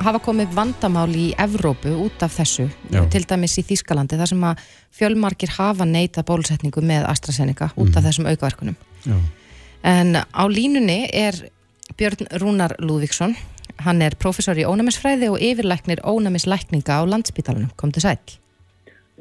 hafa 0.01 0.21
komið 0.25 0.55
vandamál 0.57 1.11
í 1.15 1.31
Evrópu 1.39 1.93
út 2.07 2.23
af 2.25 2.35
þessu, 2.41 2.67
Já. 2.91 3.05
til 3.13 3.23
dæmis 3.29 3.59
í 3.61 3.67
Þýskalandi 3.69 4.19
þar 4.19 4.33
sem 4.33 4.47
að 4.49 4.63
fjölmarkir 4.97 5.53
hafa 5.55 5.87
neita 5.87 6.25
bólusetningu 6.27 6.83
með 6.83 7.07
AstraZeneca 7.11 7.71
út 7.77 7.95
af 7.95 8.09
þessum 8.09 8.27
aukaverkunum. 8.31 8.79
Já. 9.05 9.19
En 9.83 10.17
á 10.17 10.45
línunni 10.49 11.09
er 11.13 11.35
Björn 11.97 12.29
Rúnar 12.41 12.77
Lúðvíksson 12.79 13.35
hann 13.85 14.03
er 14.05 14.17
prófessor 14.21 14.59
í 14.61 14.67
ónæmisfræði 14.69 15.31
og 15.33 15.43
yfirlæknir 15.45 16.03
ónæmislækninga 16.05 17.01
á 17.01 17.03
landsbítalunum 17.09 17.73
kom 17.81 17.93
til 17.93 18.05
sæl. 18.05 18.19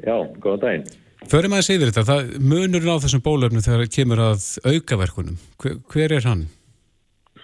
Já, 0.04 0.16
góðan 0.40 0.64
daginn. 0.64 0.90
Förum 1.28 1.54
aðeins 1.54 1.70
yfir 1.74 1.90
þetta, 1.90 2.06
það, 2.08 2.34
munurinn 2.40 2.92
á 2.96 3.02
þessum 3.02 3.24
bólöfnum 3.24 3.64
þegar 3.64 3.90
kemur 3.92 4.22
að 4.24 4.44
aukaverkunum, 4.64 5.40
hver, 5.60 5.80
hver 5.92 6.14
er 6.16 6.28
hann? 6.28 6.46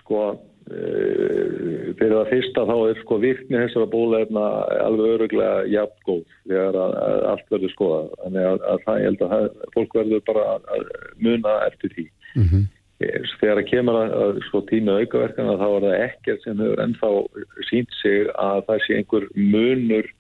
Sko, 0.01 0.23
uh, 0.33 1.67
fyrir 1.99 2.15
það 2.15 2.31
fyrsta 2.33 2.65
þá 2.71 2.75
er 2.77 3.03
sko 3.03 3.19
virkni 3.21 3.61
þessara 3.61 3.91
bólefna 3.93 4.47
alveg 4.87 5.13
öruglega 5.19 5.67
jafn 5.75 6.09
góð 6.09 6.25
þegar 6.49 6.81
allt 7.33 7.53
verður 7.53 7.75
skoða 7.75 8.01
þannig 8.23 8.49
að, 8.53 8.65
að 8.73 8.87
það 8.87 9.03
ég 9.03 9.11
held 9.11 9.27
að 9.27 9.35
það, 9.35 9.47
fólk 9.77 9.99
verður 10.01 10.25
bara 10.31 10.47
að 10.57 10.89
muna 11.29 11.55
eftir 11.69 11.95
því 11.97 12.07
mm 12.09 12.49
-hmm. 12.49 12.65
Þegar 12.99 13.61
að 13.61 13.69
kemur 13.71 14.01
að 14.01 14.43
sko 14.49 14.63
tíma 14.71 14.99
aukaverkana 15.03 15.59
þá 15.61 15.67
er 15.69 15.87
það 15.87 16.05
ekkert 16.07 16.45
sem 16.45 16.63
hefur 16.65 16.83
ennþá 16.85 17.11
sínt 17.69 17.97
sig 18.01 18.31
að 18.41 18.63
það 18.69 18.83
sé 18.87 18.99
einhver 19.01 19.29
munur 19.37 20.11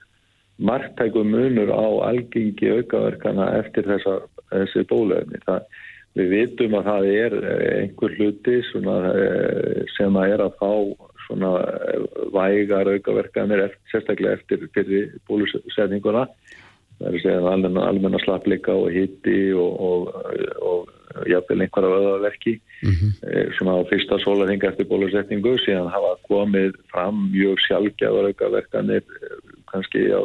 margtæku 0.56 1.24
munur 1.24 1.72
á 1.72 1.86
algengi 2.10 2.72
aukaverkana 2.78 3.50
eftir 3.60 3.88
þessa, 3.88 4.18
þessi 4.52 4.84
bólefni 4.90 5.40
það 5.44 5.64
Við 6.16 6.30
vitum 6.32 6.74
að 6.78 6.86
það 6.88 7.06
er 7.12 7.34
einhver 7.76 8.14
hluti 8.16 8.54
sem 8.70 8.86
að 10.16 10.30
er 10.30 10.42
að 10.46 10.54
fá 10.56 10.70
svona 11.26 11.50
vægar 12.32 12.88
aukaverkanir 12.88 13.74
sérstaklega 13.90 14.38
eftir 14.38 14.64
fyrir 14.72 15.10
bólusetninguna. 15.28 16.24
Það 16.96 17.08
er 17.10 17.18
að 17.18 17.24
segja 17.26 17.82
almenna 17.84 18.20
slappleika 18.22 18.72
og 18.72 18.88
hitti 18.94 19.50
og, 19.52 19.82
og, 19.90 20.08
og 20.64 20.95
jafnvel 21.30 21.64
einhverja 21.64 22.00
öðaverki 22.00 22.54
mm 22.82 22.92
-hmm. 22.92 23.54
svona 23.58 23.78
á 23.80 23.88
fyrsta 23.90 24.18
sólarhinga 24.24 24.68
eftir 24.68 24.90
bólusetningu 24.90 25.56
síðan 25.64 25.92
hafa 25.92 26.12
komið 26.28 26.76
fram 26.92 27.30
mjög 27.32 27.58
sjálfgjafar 27.66 28.28
aukaverkanir 28.30 29.02
kannski 29.70 30.10
á, 30.12 30.22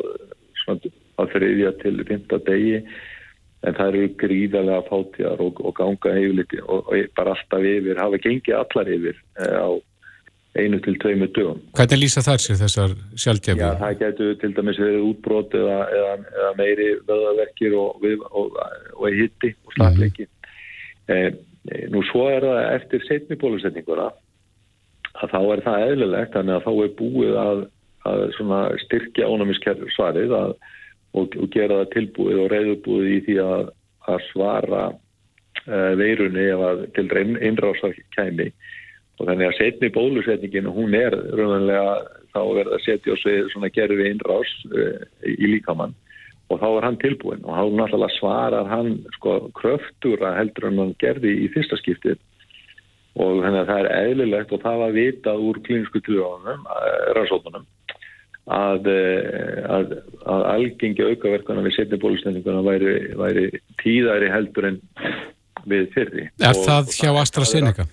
á 1.19 1.23
þriðja 1.33 1.71
til 1.81 2.03
fymta 2.05 2.37
degi 2.45 2.83
en 3.67 3.77
það 3.77 3.87
eru 3.93 4.09
gríðarlega 4.23 4.83
fátíðar 4.89 5.43
og, 5.45 5.61
og 5.61 5.75
ganga 5.77 6.17
yfirleiti 6.17 6.61
og, 6.65 6.89
og 6.89 7.13
bara 7.17 7.35
alltaf 7.35 7.65
yfir, 7.73 8.01
hafa 8.01 8.19
gengið 8.23 8.57
allar 8.57 8.91
yfir 8.95 9.17
eh, 9.37 9.57
á 9.61 9.69
einu 10.57 10.81
til 10.83 10.97
tveimu 10.99 11.29
dögum. 11.31 11.61
Hvernig 11.77 12.01
lýsa 12.01 12.23
þar 12.25 12.41
sér 12.43 12.57
þessar 12.59 12.95
sjálfgefi? 13.23 13.61
Já, 13.61 13.69
það 13.79 13.97
getur 14.01 14.33
til 14.41 14.51
dæmis 14.57 14.81
verið 14.81 15.05
útbrót 15.07 15.55
eða, 15.55 15.77
eða, 15.95 16.13
eða 16.33 16.51
meiri 16.57 16.87
vöðaverkir 17.07 17.77
og, 17.79 18.03
og, 18.31 18.57
og 18.97 19.15
hitti 19.15 19.53
og 19.63 19.77
slagleiki. 19.77 20.27
Mm. 20.27 20.33
Eh, 20.35 20.40
nú 21.93 22.01
svo 22.09 22.27
er 22.31 22.45
það 22.45 22.59
eftir 22.75 23.05
setni 23.07 23.37
bólusetninguna 23.41 24.09
að 25.21 25.33
þá 25.33 25.39
er 25.41 25.63
það 25.65 25.85
eðlilegt, 25.87 26.33
þannig 26.35 26.55
að 26.55 26.65
þá 26.65 26.71
er 26.71 26.93
búið 27.01 27.37
að, 27.41 27.63
að 28.09 28.75
styrkja 28.85 29.29
ónæmiskerður 29.29 29.93
svarið 29.95 30.35
að, 30.37 30.53
og, 31.19 31.37
og 31.37 31.49
gera 31.53 31.81
það 31.81 31.93
tilbúið 31.95 32.43
og 32.43 32.51
reyðubúið 32.53 33.09
í 33.11 33.19
því 33.27 33.37
að 33.45 34.27
svara 34.31 34.85
eh, 35.67 35.91
veirunni 35.99 36.47
ef 36.53 36.63
að 36.69 36.85
til 36.95 37.07
einrásar 37.19 37.99
kæmi. 38.15 38.49
Og 39.19 39.27
þannig 39.27 39.51
að 39.51 39.57
setni 39.59 39.91
bólusetningin 39.93 40.71
hún 40.71 40.95
er 40.97 41.13
raunverulega 41.13 41.99
þá 42.31 42.39
verður 42.41 42.77
að 42.77 42.85
setja 42.85 43.17
við 43.25 43.49
svona 43.51 43.69
gerfi 43.73 44.07
innrás 44.07 44.53
uh, 44.71 45.03
í 45.27 45.49
líkamann 45.51 45.93
og 46.51 46.59
þá 46.61 46.67
er 46.69 46.87
hann 46.87 46.99
tilbúin 47.01 47.45
og 47.45 47.55
þá 47.55 47.63
náttúrulega 47.79 48.17
svarar 48.17 48.69
hann 48.71 48.91
sko 49.17 49.37
kröftur 49.57 50.21
að 50.27 50.37
heldur 50.41 50.69
en 50.69 50.83
hann 50.83 50.95
gerði 51.01 51.35
í 51.45 51.49
fyrsta 51.53 51.79
skiptið 51.79 52.19
og 53.19 53.41
þannig 53.43 53.61
að 53.61 53.69
það 53.71 53.79
er 53.81 53.91
eðlilegt 53.99 54.55
og 54.55 54.63
það 54.63 54.81
var 54.81 54.95
vitað 54.95 55.45
úr 55.47 55.59
klínsku 55.65 56.01
tjóðanum, 56.05 56.65
eh, 56.75 57.07
rannsóðunum 57.17 57.65
að, 58.51 58.87
eh, 58.89 59.63
að, 59.69 59.95
að 60.25 60.45
algengi 60.55 61.07
aukaverkana 61.11 61.65
við 61.65 61.75
setni 61.77 61.99
bólusetninguna 62.01 62.63
væri, 62.65 62.95
væri 63.19 63.47
tíðari 63.81 64.31
heldur 64.31 64.69
en 64.71 64.79
við 65.69 65.89
fyrri. 65.95 66.27
Er 66.41 66.55
og, 66.55 66.63
það 66.65 66.93
hjá 66.97 67.11
AstraZeneca? 67.21 67.87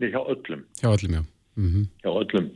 Nei, 0.00 0.10
hjá 0.12 0.20
öllum. 0.22 0.64
Hjá 0.80 0.90
öllum, 0.92 1.14
já. 1.18 1.22
Mm 1.56 1.70
-hmm. 1.70 1.86
Hjá 2.04 2.10
öllum. 2.22 2.50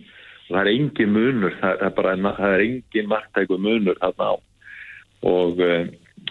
Og 0.44 0.56
það 0.56 0.60
er 0.60 0.72
engin 0.72 1.12
munur, 1.12 1.54
það 1.60 1.82
er 1.82 1.90
bara, 1.90 2.16
það 2.16 2.54
er 2.54 2.60
engin 2.60 3.08
margtæku 3.08 3.58
munur 3.58 3.96
þarna 4.00 4.24
á. 4.30 4.34
Og 5.24 5.60
e, 5.64 5.72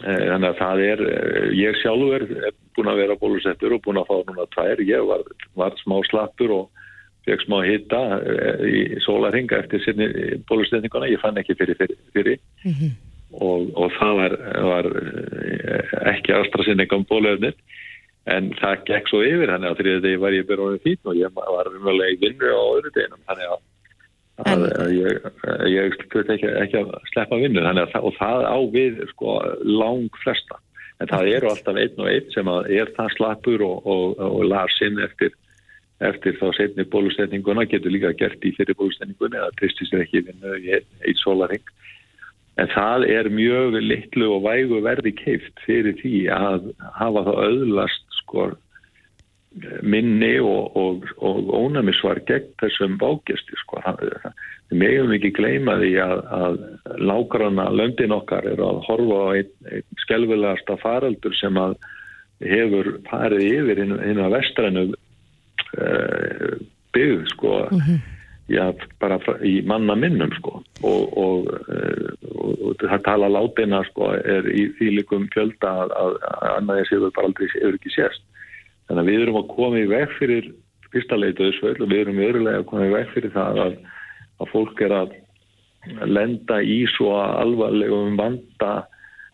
þannig 0.04 0.50
að 0.50 0.60
það 0.60 0.84
er, 0.88 1.04
ég 1.58 1.80
sjálfur 1.82 2.26
er 2.28 2.56
búin 2.76 2.92
að 2.92 3.02
vera 3.04 3.20
bólusettur 3.22 3.76
og 3.76 3.84
búin 3.86 4.02
að 4.02 4.10
fá 4.10 4.16
núna 4.28 4.48
tvær. 4.54 4.84
Ég 4.86 5.08
var, 5.10 5.26
var 5.60 5.78
smá 5.82 6.00
slappur 6.10 6.56
og 6.58 6.84
fekk 7.28 7.46
smá 7.46 7.60
hitta 7.64 8.02
í 8.68 8.84
sólarhinga 9.06 9.64
eftir 9.64 10.42
bólusetninguna. 10.50 11.12
Ég 11.12 11.22
fann 11.24 11.40
ekki 11.40 11.56
fyrir 11.60 11.80
fyrir. 11.80 12.00
fyrir. 12.16 12.40
Mm 12.66 12.74
-hmm. 12.80 12.92
og, 13.34 13.70
og 13.78 13.92
það 14.00 14.14
var, 14.22 14.38
var 14.72 14.92
ekki 16.14 16.36
AstraZeneca 16.42 17.00
um 17.00 17.08
bóluefnið. 17.10 17.56
En 18.32 18.54
það 18.56 18.84
gekk 18.88 19.10
svo 19.12 19.20
yfir 19.28 19.52
hann 19.52 19.66
að 19.68 19.82
degi 19.84 20.20
var 20.22 20.32
ég 20.32 20.48
byrjað 20.48 20.66
orðin 20.66 20.84
fít 20.86 21.00
og 21.04 21.18
ég 21.20 21.32
var 21.36 21.68
umverulega 21.68 22.14
í 22.14 22.20
vinnu 22.22 22.52
á 22.56 22.64
öðru 22.72 22.92
deginum 22.96 23.24
þannig 23.28 23.50
að, 23.52 23.64
að, 24.42 24.66
að 24.82 24.92
ég, 24.98 25.26
ég 25.70 25.96
skluti 26.02 26.36
ekki, 26.36 26.50
ekki 26.64 26.80
að 26.82 26.94
sleppa 27.12 27.40
vinnu 27.42 27.62
þannig 27.62 27.94
að 27.94 28.08
og 28.10 28.16
það 28.18 28.46
á 28.50 28.58
við 28.74 29.02
sko 29.14 29.38
lang 29.68 30.22
flesta. 30.24 30.60
En 31.02 31.10
það 31.12 31.30
eru 31.36 31.52
alltaf 31.52 31.80
einn 31.80 32.02
og 32.02 32.10
einn 32.10 32.34
sem 32.34 32.50
er 32.80 32.92
það 32.98 33.16
slappur 33.18 33.64
og, 33.66 33.88
og, 33.90 34.20
og 34.24 34.44
larsinn 34.48 35.02
eftir, 35.04 35.34
eftir 36.06 36.38
þá 36.40 36.48
setni 36.58 36.86
bólusetninguna 36.90 37.68
getur 37.70 37.94
líka 37.94 38.14
gert 38.18 38.46
í 38.46 38.54
fyrir 38.58 38.78
bólusetningunni 38.80 39.42
eða 39.42 39.56
tristir 39.60 39.90
sér 39.90 40.06
ekki 40.06 40.26
vinnu 40.30 40.58
í 40.62 40.78
einn 40.80 41.22
sólaring. 41.22 41.66
En 42.62 42.70
það 42.70 43.08
er 43.10 43.32
mjög 43.34 43.80
litlu 43.82 44.30
og 44.36 44.44
vægu 44.46 44.82
verði 44.86 45.14
keift 45.18 45.62
fyrir 45.66 45.98
því 46.02 46.28
að 46.34 46.70
hafa 47.00 47.26
það 47.26 47.40
auðlast 47.48 48.20
sko 48.22 48.52
minni 49.86 50.38
og, 50.42 50.76
og, 50.78 51.08
og 51.22 51.50
ónæmisvar 51.54 52.24
gegn 52.28 52.50
þessum 52.62 52.98
bágjasti 53.02 53.58
sko. 53.62 53.82
Við 54.72 54.80
meðum 54.82 55.14
ekki 55.18 55.34
gleyma 55.38 55.78
því 55.82 55.92
að, 56.02 56.24
að 56.38 56.58
lágrana 56.98 57.68
löndin 57.74 58.16
okkar 58.16 58.48
eru 58.50 58.66
að 58.72 58.82
horfa 58.88 59.20
á 59.22 59.28
einn 59.38 59.52
ein 59.70 60.00
skelvilegasta 60.06 60.78
faraldur 60.82 61.38
sem 61.38 61.60
að 61.62 61.78
hefur 62.44 62.96
farið 63.10 63.46
yfir 63.52 63.84
hinn 63.84 64.24
að 64.24 64.36
vestrænu 64.38 64.88
uh, 64.90 66.58
byggð 66.94 67.30
sko 67.36 67.54
mm 67.70 67.80
-hmm. 67.80 68.02
já, 68.50 68.66
bara 69.00 69.20
í 69.42 69.62
manna 69.66 69.96
minnum 69.96 70.34
sko 70.40 70.64
og, 70.82 71.18
og 71.18 72.76
það 72.82 73.06
tala 73.06 73.30
látina 73.30 73.84
sko 73.92 74.12
er 74.18 74.50
í 74.50 74.68
þýlikum 74.80 75.30
fjölda 75.34 75.72
að, 75.86 75.96
að, 76.02 76.14
að 76.42 76.56
annaðið 76.58 76.90
séður 76.90 77.16
bara 77.16 77.28
aldrei 77.28 77.48
hefur 77.54 77.80
ekki 77.80 77.96
sérst 77.96 78.24
Þannig 78.88 79.02
að 79.04 79.10
við 79.12 79.26
erum 79.26 79.40
að 79.40 79.50
koma 79.54 79.82
í 79.82 79.90
veg 79.90 80.16
fyrir 80.20 80.50
fyrsta 80.94 81.18
leituðsvöld 81.20 81.82
og 81.82 81.92
við 81.92 82.04
erum 82.04 82.24
örulega 82.28 82.62
að 82.62 82.70
koma 82.70 82.88
í 82.88 82.94
veg 82.94 83.12
fyrir 83.14 83.34
það 83.34 83.62
að, 83.66 83.78
að 84.44 84.52
fólk 84.54 84.84
er 84.86 84.96
að 84.98 85.16
lenda 86.08 86.60
í 86.64 86.84
svo 86.94 87.16
alvarlegum 87.18 88.18
vanda 88.20 88.74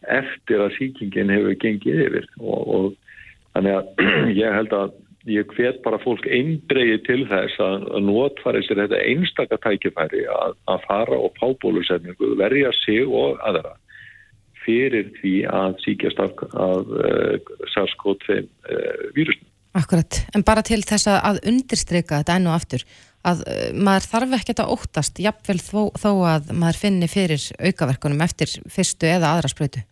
eftir 0.09 0.63
að 0.63 0.75
síkingin 0.77 1.33
hefur 1.33 1.57
gengið 1.61 2.01
yfir. 2.07 2.31
Og, 2.39 2.73
og 2.75 3.53
þannig 3.53 3.77
að 3.79 4.03
ég 4.43 4.57
held 4.59 4.75
að 4.77 4.97
ég 5.29 5.51
hvet 5.57 5.81
bara 5.83 5.99
fólk 6.01 6.25
eindreiði 6.31 7.01
til 7.05 7.19
þess 7.29 7.59
að, 7.61 7.85
notfæri 8.05 8.63
sér 8.65 8.85
þetta 8.85 9.01
einstakar 9.03 9.61
tækifæri 9.65 10.23
að, 10.31 10.55
að 10.71 10.87
fara 10.87 11.19
og 11.19 11.35
pábólusetningu 11.37 12.33
verja 12.39 12.71
sig 12.79 13.03
og 13.05 13.41
aðra 13.45 13.75
fyrir 14.69 15.11
því 15.19 15.35
að 15.49 15.77
síkjast 15.83 16.23
af, 16.23 16.41
af 16.53 16.89
uh, 16.93 17.53
SARS-CoV-2 17.73 18.39
uh, 18.39 19.05
vírusnum. 19.17 19.45
Akkurat, 19.77 20.23
en 20.33 20.43
bara 20.45 20.63
til 20.65 20.81
þess 20.81 21.09
að 21.11 21.43
undirstryka 21.49 22.21
þetta 22.21 22.39
enn 22.39 22.49
og 22.49 22.57
aftur, 22.57 22.85
að 23.27 23.43
uh, 23.45 23.63
maður 23.77 24.09
þarf 24.13 24.37
ekkert 24.39 24.63
að 24.63 24.73
óttast 24.75 25.21
jafnvel 25.21 25.59
þó, 25.61 25.81
þó 25.97 26.11
að 26.35 26.53
maður 26.53 26.81
finni 26.85 27.09
fyrir 27.11 27.49
aukaverkunum 27.59 28.25
eftir 28.25 28.53
fyrstu 28.69 29.09
eða 29.09 29.35
aðra 29.35 29.51
spröytu? 29.53 29.83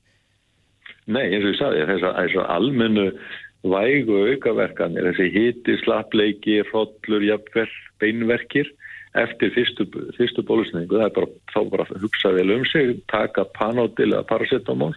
Nei, 1.08 1.24
eins 1.24 1.46
og 1.46 1.54
ég 1.54 1.60
sagði, 1.62 1.86
þess 1.88 2.10
að 2.42 2.50
almennu 2.52 3.06
vægu 3.68 4.18
aukaverkanir, 4.34 5.08
þessi 5.12 5.30
hiti, 5.34 5.78
slappleiki, 5.84 6.60
hrodlur, 6.72 7.24
jafnvel, 7.26 7.70
beinverkir, 8.02 8.70
eftir 9.24 9.54
fyrstu, 9.56 9.88
fyrstu 10.18 10.44
bólusningu, 10.48 10.98
það 11.00 11.08
er 11.08 11.16
bara, 11.16 11.30
þá 11.54 11.60
bara 11.74 11.88
að 11.88 12.04
hugsa 12.06 12.34
vel 12.36 12.50
um 12.56 12.66
sig, 12.70 12.98
taka 13.12 13.48
panodil 13.58 14.12
eða 14.14 14.26
paracetamol 14.30 14.94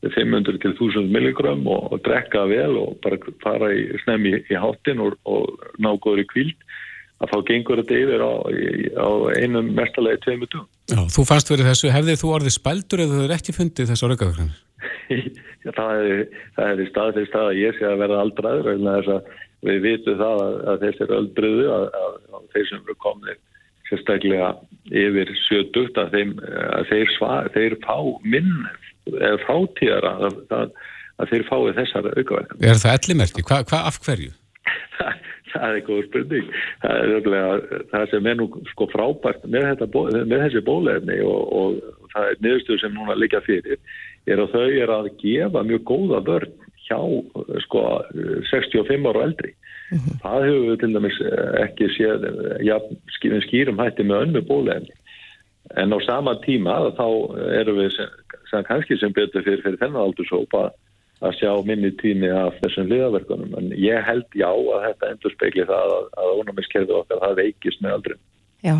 500 0.00 0.60
til 0.62 0.72
1000 0.72 1.10
milligram 1.12 1.66
og, 1.68 1.90
og 1.92 2.00
drekka 2.06 2.46
vel 2.48 2.78
og 2.80 2.96
bara 3.04 3.18
fara 3.42 3.68
í 3.76 3.84
snemmi 4.04 4.32
í, 4.32 4.40
í 4.48 4.56
háttin 4.56 5.02
og, 5.04 5.18
og 5.28 5.60
ná 5.76 5.92
góður 6.00 6.24
í 6.24 6.30
kvíld 6.30 6.70
að 7.20 7.34
þá 7.34 7.36
gengur 7.50 7.82
þetta 7.82 7.98
yfir 8.00 8.24
á, 8.24 8.32
á 8.96 9.08
einum 9.36 9.68
mestalegi 9.76 10.22
tveimu 10.24 10.48
tugum. 10.48 10.68
Já, 10.88 11.02
þú 11.12 11.26
fannst 11.28 11.52
verið 11.52 11.68
þessu, 11.68 11.92
hefðið 11.92 12.22
þú 12.22 12.32
orðið 12.38 12.56
spældur 12.56 13.02
eða 13.04 13.12
þú 13.12 13.20
hefur 13.20 13.36
ekki 13.36 13.56
fundið 13.58 13.92
þessu 13.92 14.08
orðgafræðin? 14.08 14.50
Já, 15.66 15.72
það 15.76 16.80
í 16.80 16.88
stað 16.88 17.14
til 17.18 17.26
stað 17.28 17.50
að 17.50 17.60
ég 17.60 17.76
sé 17.76 17.84
að 17.84 18.00
vera 18.00 18.22
aldraður 18.24 18.72
en 18.72 18.88
þess 18.88 19.12
að 19.12 19.30
við 19.68 19.80
vitum 19.84 20.18
það 20.22 20.42
að, 20.46 20.54
að 20.72 20.84
þessir 20.86 21.14
öldruðu 21.18 21.66
að, 21.74 21.86
að, 22.00 22.14
að 22.38 22.44
þeir 22.54 22.68
sem 22.70 22.80
eru 22.80 22.96
komnið 23.04 23.40
sérstaklega 23.90 24.52
yfir 24.90 25.32
sjötugt 25.46 25.98
að, 26.00 26.14
þeim, 26.14 26.36
að 26.78 26.86
þeir, 26.90 27.12
svar, 27.16 27.50
þeir 27.54 27.76
fá 27.84 27.96
minn 28.24 28.54
eða 29.10 29.38
fátíðara 29.46 30.12
að, 30.28 30.70
að 31.20 31.32
þeir 31.32 31.46
fái 31.48 31.58
þessar 31.78 32.10
aukaverkan. 32.14 32.62
Er 32.62 32.80
það 32.80 32.96
ellimerki? 32.98 33.46
Hvað 33.46 33.66
hva, 33.70 33.82
af 33.90 34.00
hverju? 34.06 34.32
það 35.52 35.76
er 35.76 35.84
góð 35.86 36.02
spurning. 36.08 36.52
Það 36.82 37.00
er 37.00 37.14
örgulega 37.16 37.80
það 37.92 38.06
sem 38.12 38.30
er 38.30 38.38
nú 38.38 38.48
sko 38.70 38.88
frábært 38.92 39.46
með, 39.46 39.68
þetta, 39.72 40.04
með 40.20 40.44
þessi 40.46 40.64
bólefni 40.66 41.18
og, 41.26 41.40
og 41.60 42.08
það 42.14 42.30
er 42.30 42.40
niðurstöðu 42.44 42.82
sem 42.82 42.96
núna 42.96 43.18
líka 43.18 43.42
fyrir 43.46 43.80
er 44.28 44.42
að 44.42 44.54
þau 44.54 44.66
er 44.68 44.92
að 44.94 45.10
gefa 45.22 45.64
mjög 45.66 45.86
góða 45.88 46.20
börn 46.26 46.56
hjá 46.86 46.98
sko 47.66 47.84
65 48.50 49.08
ára 49.08 49.22
og 49.22 49.26
eldri. 49.28 49.54
Mm 49.90 49.98
-hmm. 49.98 50.18
Það 50.22 50.44
hefur 50.46 50.66
við 50.70 50.80
til 50.80 50.92
dæmis 50.94 51.18
ekki 51.64 51.86
séð 51.96 52.20
ja, 52.62 52.76
skýrum 53.46 53.80
hætti 53.82 54.02
með 54.06 54.22
önnu 54.24 54.42
bólefni. 54.46 54.94
En 55.76 55.92
á 55.94 55.98
sama 56.06 56.34
tíma 56.46 56.94
þá 56.98 57.08
eru 57.60 57.74
við 57.78 57.90
sem, 57.96 58.08
sem 58.50 58.64
kannski 58.64 58.96
sem 58.98 59.12
betur 59.12 59.42
fyrir, 59.42 59.62
fyrir 59.62 59.78
þennan 59.78 60.02
aldursópa 60.02 60.70
að 61.20 61.36
sjá 61.36 61.52
minni 61.68 61.90
tími 62.00 62.30
af 62.32 62.56
þessum 62.62 62.88
liðaverkunum 62.88 63.54
en 63.58 63.72
ég 63.76 64.00
held 64.06 64.26
já 64.34 64.48
að 64.48 64.84
þetta 64.86 65.10
endur 65.12 65.34
speikli 65.34 65.66
það 65.68 65.94
að, 65.96 66.04
að 66.22 66.32
ónumiskerfið 66.40 66.96
okkar 66.96 67.22
það 67.24 67.40
veikist 67.42 67.82
með 67.84 67.96
aldrin. 67.96 68.22
Já, 68.60 68.76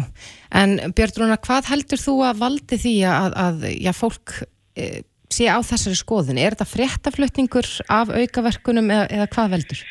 en 0.60 0.74
Björn 0.96 1.36
hvað 1.40 1.70
heldur 1.72 2.00
þú 2.00 2.14
að 2.28 2.40
valdi 2.42 2.78
því 2.80 2.94
að, 3.08 3.36
að 3.44 3.66
já, 3.80 3.92
fólk 3.96 4.34
e, 4.76 4.88
sé 5.32 5.48
á 5.48 5.58
þessari 5.64 5.96
skoðun? 6.00 6.40
Er 6.40 6.56
þetta 6.56 6.68
fréttaflutningur 6.68 7.68
af 7.88 8.12
aukaverkunum 8.12 8.90
eða, 8.92 9.06
eða 9.08 9.28
hvað 9.36 9.52
veldur? 9.56 9.84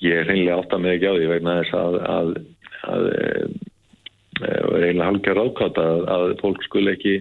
Ég 0.00 0.16
er 0.16 0.28
reynilega 0.28 0.60
átt 0.60 0.76
að 0.76 0.84
með 0.84 0.94
ekki 0.96 1.10
á 1.10 1.14
því 1.16 1.26
vegna 1.34 1.56
þess 1.60 1.74
að 1.76 1.98
að, 2.10 2.30
að 2.94 3.08
e, 3.10 3.24
e, 4.40 4.52
reynilega 4.76 5.10
halkjar 5.10 5.42
ákvæmt 5.44 5.82
að 5.84 6.36
fólk 6.40 6.64
skul 6.68 6.86
ekki 6.94 7.18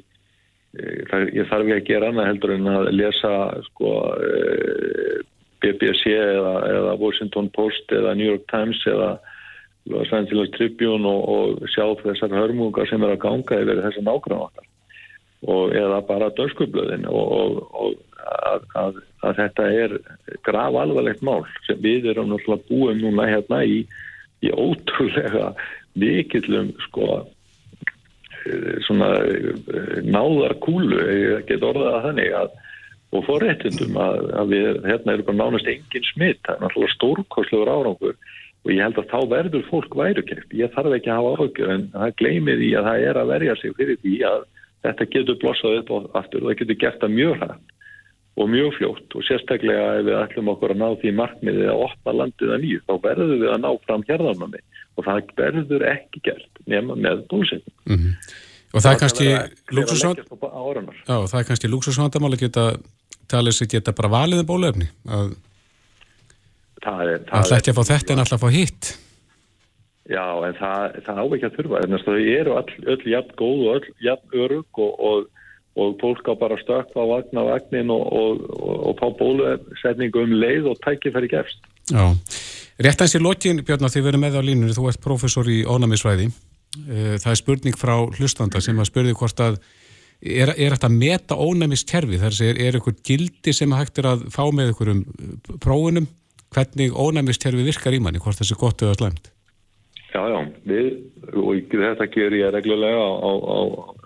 Eh, 0.78 1.02
það, 1.10 1.32
ég 1.34 1.48
þarf 1.50 1.66
ekki 1.66 1.76
að 1.80 1.88
gera 1.88 2.10
annað 2.12 2.28
heldur 2.30 2.52
en 2.54 2.70
að 2.70 2.88
lesa 2.94 3.34
sko, 3.72 3.94
eh, 4.22 5.16
BBC 5.64 6.14
eða, 6.14 6.54
eða 6.70 6.98
Washington 7.02 7.50
Post 7.56 7.90
eða 7.96 8.14
New 8.18 8.30
York 8.30 8.46
Times 8.52 8.82
eða 8.86 9.16
Los 9.90 10.14
Angeles 10.14 10.52
Tribune 10.54 11.10
og, 11.10 11.24
og 11.34 11.72
sjá 11.74 11.88
þessar 12.04 12.36
hörmungar 12.38 12.86
sem 12.90 13.02
er 13.02 13.16
að 13.16 13.24
ganga 13.26 13.62
yfir 13.64 13.82
þessar 13.82 14.06
nákvæmlega 14.06 14.68
og 15.48 15.74
eða 15.76 16.02
bara 16.08 16.32
dönskublöðin 16.36 17.08
og, 17.08 17.60
og, 17.72 17.98
að, 18.20 18.66
að, 18.82 19.02
að 19.24 19.42
þetta 19.42 19.68
er 19.84 19.98
grav 20.44 20.76
alvarlegt 20.76 21.24
mál 21.24 21.44
sem 21.68 21.80
við 21.80 22.12
erum 22.12 22.34
náttúrulega 22.34 22.68
búin 22.68 23.04
núna 23.04 23.28
hérna 23.30 23.64
í, 23.64 23.84
í 24.44 24.52
ótrúlega 24.52 25.54
vikillum 26.00 26.74
sko 26.90 27.22
Eh, 28.50 28.80
svona 28.86 29.10
eh, 29.28 30.00
náðarkúlu, 30.08 31.00
ég 31.12 31.46
get 31.50 31.64
orðað 31.66 31.96
að 31.98 32.06
þannig 32.08 32.36
að 32.40 32.58
og 33.10 33.24
fór 33.26 33.42
réttundum 33.42 33.96
að, 33.98 34.20
að 34.38 34.52
við 34.54 34.68
hérna 34.86 35.14
eru 35.16 35.26
bara 35.26 35.40
nánast 35.40 35.70
engin 35.72 36.06
smitt, 36.12 36.40
það 36.46 36.56
er 36.56 36.62
náttúrulega 36.64 36.94
stórkoslegur 36.94 37.72
árangur 37.74 38.14
og 38.14 38.72
ég 38.72 38.84
held 38.86 39.00
að 39.02 39.10
þá 39.10 39.20
verður 39.34 39.66
fólk 39.72 39.98
værukert, 39.98 40.54
ég 40.54 40.72
þarf 40.76 40.96
ekki 40.96 41.10
að 41.10 41.18
hafa 41.20 41.34
árangur 41.34 41.74
en 41.74 41.86
það 41.96 42.16
gleymið 42.22 42.64
í 42.68 42.70
að 42.78 42.90
það 42.90 43.06
er 43.10 43.20
að 43.20 43.32
verja 43.34 43.56
sig 43.60 43.76
fyrir 43.80 44.00
því 44.04 44.16
að 44.30 44.46
þetta 44.86 45.10
getur 45.14 45.38
blossað 45.42 45.82
upp 45.82 45.92
og 45.96 46.10
aftur 46.20 46.44
og 46.44 46.52
það 46.52 46.60
getur 46.62 46.82
gert 46.84 47.02
það 47.04 47.16
mjög 47.18 47.44
hægt 47.44 47.76
og 48.40 48.48
mjög 48.48 48.76
fljótt 48.78 49.16
og 49.18 49.26
sérstaklega 49.28 49.88
ef 50.00 50.06
við 50.08 50.20
ætlum 50.22 50.52
okkur 50.54 50.74
að 50.74 50.80
ná 50.80 50.88
því 51.02 51.12
markmiðið 51.18 51.72
að 51.74 51.82
opna 51.88 52.14
landið 52.22 52.54
að 52.54 52.62
nýju, 52.64 52.84
þá 52.88 52.94
verður 53.04 53.34
við 53.34 53.50
að 53.52 53.64
ná 53.66 53.72
fram 53.88 54.06
hérðarnami 54.08 54.62
og 54.96 55.08
það 55.08 55.34
verður 55.40 55.86
ekki 55.90 56.22
gert 56.24 56.62
nema 56.70 56.96
með 56.96 57.26
búsetning. 57.32 57.76
Mm 57.90 57.98
-hmm. 57.98 58.14
Og 58.70 58.84
það 58.86 58.94
er 58.94 59.00
kannski 59.02 59.28
það 61.10 61.40
er 61.40 61.48
kannski 61.50 61.68
lúksusvandamáli 61.74 62.38
geta 62.38 62.66
talið 63.28 63.54
sér 63.58 63.72
geta 63.74 63.92
bara 63.98 64.14
valið 64.14 64.44
um 64.44 64.50
bólefni 64.50 64.88
að 65.10 65.36
það 66.80 67.56
ætti 67.58 67.72
að 67.72 67.78
fá 67.78 67.84
þetta 67.84 68.14
en 68.14 68.20
alltaf 68.20 68.40
að 68.40 68.46
fá 68.46 68.50
hitt. 68.56 69.09
Já, 70.10 70.26
en 70.48 70.56
það, 70.58 70.96
það 71.06 71.20
á 71.22 71.26
ekki 71.26 71.46
að 71.48 71.58
þurfa, 71.60 71.82
en 71.86 72.00
þau 72.02 72.16
eru 72.18 72.56
all, 72.58 72.78
öll 72.90 73.12
jafn 73.12 73.36
góð 73.38 73.60
og 73.62 73.76
öll 73.78 73.92
jafn 74.08 74.40
örug 74.42 74.82
og, 74.82 75.04
og, 75.10 75.28
og 75.78 76.00
fólk 76.02 76.32
á 76.32 76.34
bara 76.40 76.58
stökka 76.58 76.98
á 76.98 77.06
vagn 77.12 77.38
á 77.38 77.44
vagnin 77.46 77.94
og, 77.94 78.08
og 78.90 78.98
fá 78.98 79.06
bólusetningu 79.20 80.26
um 80.26 80.34
leið 80.42 80.72
og 80.74 80.82
tækifæri 80.82 81.30
gefst. 81.30 81.62
Já. 81.94 82.10
Rétt 82.80 83.04
aðeins 83.04 83.18
í 83.20 83.22
lokin, 83.22 83.62
Björn, 83.68 83.86
að 83.86 84.00
þið 84.00 84.08
verið 84.10 84.24
með 84.24 84.40
á 84.40 84.42
línunni, 84.50 84.74
þú 84.78 84.90
ert 84.90 85.04
professor 85.04 85.52
í 85.52 85.62
ónæmisvæði. 85.70 86.30
Eh, 86.90 87.16
það 87.22 87.32
er 87.34 87.42
spurning 87.44 87.78
frá 87.78 87.96
hlustanda 88.18 88.62
sem 88.66 88.82
að 88.82 88.90
spurði 88.90 89.16
hvort 89.20 89.42
að 89.46 89.58
er, 90.22 90.54
er 90.56 90.74
þetta 90.74 90.90
að 90.90 91.00
meta 91.00 91.38
ónæmiskerfi? 91.38 92.18
Það 92.22 92.46
er, 92.50 92.62
er 92.66 92.78
eitthvað 92.78 93.02
gildi 93.06 93.54
sem 93.54 93.74
að 93.74 93.84
hægt 93.84 94.02
er 94.02 94.14
að 94.16 94.30
fá 94.34 94.46
með 94.50 94.72
einhverjum 94.72 95.04
prófunum? 95.62 96.10
Hvernig 96.50 96.96
ónæmiskerfi 96.98 97.66
virkar 97.68 97.94
í 97.94 98.02
manni? 98.02 98.22
Hvort 98.24 98.42
þessi 98.42 98.58
gott 98.58 98.82
eða 98.82 98.98
slemt? 98.98 99.30
Já, 100.10 100.22
já, 100.26 100.40
við, 100.66 100.88
og 101.38 101.74
þetta 101.74 102.08
ger 102.10 102.34
ég 102.34 102.54
reglulega 102.56 102.98
á, 102.98 103.12
á, 103.22 103.32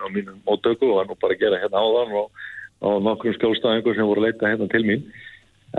á, 0.04 0.06
mínum 0.12 0.36
mótöku 0.44 0.90
og 0.92 1.00
hann 1.00 1.14
og 1.14 1.20
bara 1.22 1.38
gera 1.40 1.60
hérna 1.62 1.80
áðan 1.80 2.12
og 2.20 2.42
á 2.84 2.88
nokkrum 3.00 3.36
skjólstæðingur 3.38 3.96
sem 3.96 4.08
voru 4.10 4.20
að 4.20 4.28
leita 4.28 4.50
hérna 4.52 4.68
til 4.68 4.84
mín. 4.84 5.06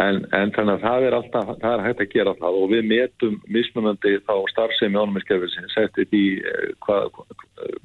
En, 0.01 0.23
en 0.35 0.51
þannig 0.55 0.73
að 0.73 0.81
það 0.87 1.05
er 1.05 1.17
alltaf, 1.19 1.51
það 1.61 1.75
er 1.75 1.85
hægt 1.85 2.01
að 2.03 2.11
gera 2.15 2.33
það 2.41 2.57
og 2.59 2.73
við 2.73 2.89
metum 2.89 3.37
mismunandi 3.47 4.17
þá 4.25 4.33
starfsemi 4.51 4.99
ánumískefið 4.99 5.55
setið 5.71 6.17
í 6.17 6.25
eh, 6.41 6.73
hvað, 6.83 7.21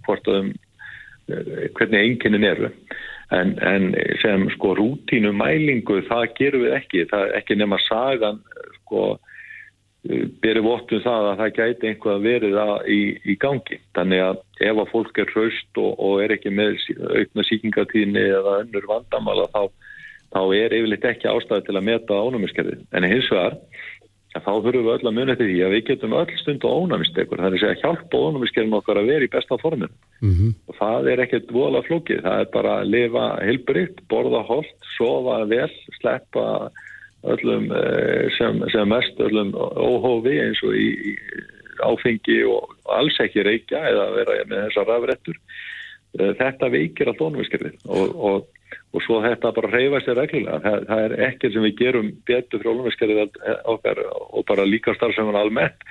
hvort 0.06 0.32
um 0.32 0.50
hvernig 1.76 2.00
einnkynnin 2.00 2.44
eru. 2.44 2.70
En, 3.30 3.54
en 3.62 3.92
sem 4.22 4.48
sko 4.56 4.74
rútínu 4.74 5.30
mælingu 5.36 6.00
það 6.08 6.32
gerum 6.38 6.64
við 6.64 6.76
ekki, 6.80 7.04
það 7.12 7.26
er 7.28 7.36
ekki 7.38 7.56
nema 7.60 7.78
sagan 7.84 8.40
sko 8.80 9.04
byrju 10.02 10.62
vottum 10.64 11.02
það 11.04 11.26
að 11.30 11.40
það 11.42 11.56
gæti 11.58 11.88
einhvað 11.90 12.22
verið 12.24 12.54
í, 12.88 13.00
í 13.28 13.34
gangi 13.36 13.80
þannig 13.96 14.22
að 14.24 14.38
ef 14.70 14.78
að 14.80 14.90
fólk 14.94 15.18
er 15.20 15.32
hraust 15.34 15.80
og, 15.82 15.90
og 16.00 16.22
er 16.24 16.32
ekki 16.36 16.52
með 16.56 16.78
aukna 17.20 17.44
síkingatíðni 17.44 18.22
eða 18.38 18.60
önnur 18.62 18.88
vandamala 18.88 19.44
þá 19.52 19.68
þá 20.30 20.42
er 20.56 20.74
yfirleitt 20.76 21.06
ekki 21.12 21.30
ástæði 21.30 21.66
til 21.66 21.78
að 21.78 21.86
meta 21.88 22.18
ánæmiskerfið. 22.18 22.84
En 22.94 23.06
hins 23.08 23.30
vegar, 23.32 23.56
þá 24.36 24.50
þurfum 24.50 24.84
við 24.86 24.92
öll 24.94 25.08
að 25.10 25.16
muna 25.16 25.36
til 25.38 25.48
því 25.48 25.56
að 25.66 25.74
við 25.74 25.86
getum 25.88 26.16
öll 26.20 26.36
stund 26.38 26.66
á 26.66 26.70
ánæmistekur. 26.70 27.42
Það 27.42 27.56
er 27.58 27.66
að 27.70 27.82
hjálpa 27.82 28.20
ánæmiskerfin 28.26 28.76
okkar 28.78 29.00
að 29.00 29.10
vera 29.10 29.26
í 29.26 29.32
besta 29.32 29.58
forminu. 29.62 29.90
Mm 30.20 30.34
-hmm. 30.36 30.52
Og 30.68 30.78
það 30.78 31.10
er 31.12 31.24
ekkert 31.24 31.50
vola 31.52 31.82
flókið. 31.88 32.22
Það 32.26 32.44
er 32.44 32.52
bara 32.54 32.76
að 32.80 32.92
lifa 32.94 33.24
hilbrikt, 33.46 33.98
borða 34.08 34.42
hold, 34.46 34.70
sofa 34.96 35.44
vel, 35.50 35.72
sleppa 35.98 36.70
öllum 37.22 37.70
eh, 37.76 38.28
sem, 38.38 38.62
sem 38.72 38.88
mest, 38.88 39.18
öllum 39.20 39.52
óhófi 39.56 40.38
eins 40.40 40.62
og 40.64 40.76
í, 40.76 40.88
í 41.12 41.16
áfengi 41.84 42.38
og 42.48 42.72
alls 42.92 43.18
ekki 43.22 43.44
reykja 43.44 43.82
eða 43.90 44.06
vera 44.16 44.38
með 44.46 44.64
þessar 44.68 44.88
rafrættur. 44.92 45.42
Eh, 46.18 46.32
þetta 46.40 46.72
veikir 46.72 47.12
allt 47.12 47.22
ánæmiskerfið 47.26 47.84
og, 47.88 48.16
og 48.16 48.48
og 48.90 49.02
svo 49.04 49.20
þetta 49.22 49.52
bara 49.54 49.70
reyfa 49.70 50.00
sér 50.02 50.18
reglulega. 50.18 50.58
Það, 50.64 50.86
það 50.88 51.04
er 51.04 51.14
ekkert 51.28 51.54
sem 51.54 51.66
við 51.66 51.76
gerum 51.78 52.08
betur 52.26 52.62
frá 52.62 52.70
lónaskerðið 52.72 53.38
okkar 53.70 54.02
og 54.10 54.46
bara 54.48 54.66
líka 54.66 54.94
starfsefnum 54.96 55.38
almennt 55.38 55.86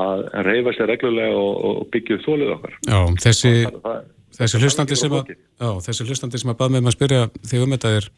að 0.00 0.24
reyfa 0.46 0.72
sér 0.76 0.88
reglulega 0.94 1.36
og, 1.36 1.62
og 1.68 1.86
byggja 1.92 2.18
upp 2.18 2.26
þólið 2.26 2.54
okkar. 2.56 2.76
Já, 2.88 3.00
þessi, 3.26 3.52
það, 3.66 3.80
það, 3.84 4.10
þessi 4.38 4.62
hlustandi 4.62 5.00
sem 5.02 5.16
að, 5.18 5.32
já, 5.36 5.70
þessi 5.88 6.08
hlustandi 6.08 6.42
sem 6.42 6.52
að 6.54 6.60
bað 6.62 6.72
með 6.72 6.84
maður 6.86 6.94
að 6.94 6.98
spyrja 6.98 7.26
þig 7.50 7.66
um 7.66 7.76
þetta 7.76 7.94
er 7.98 8.08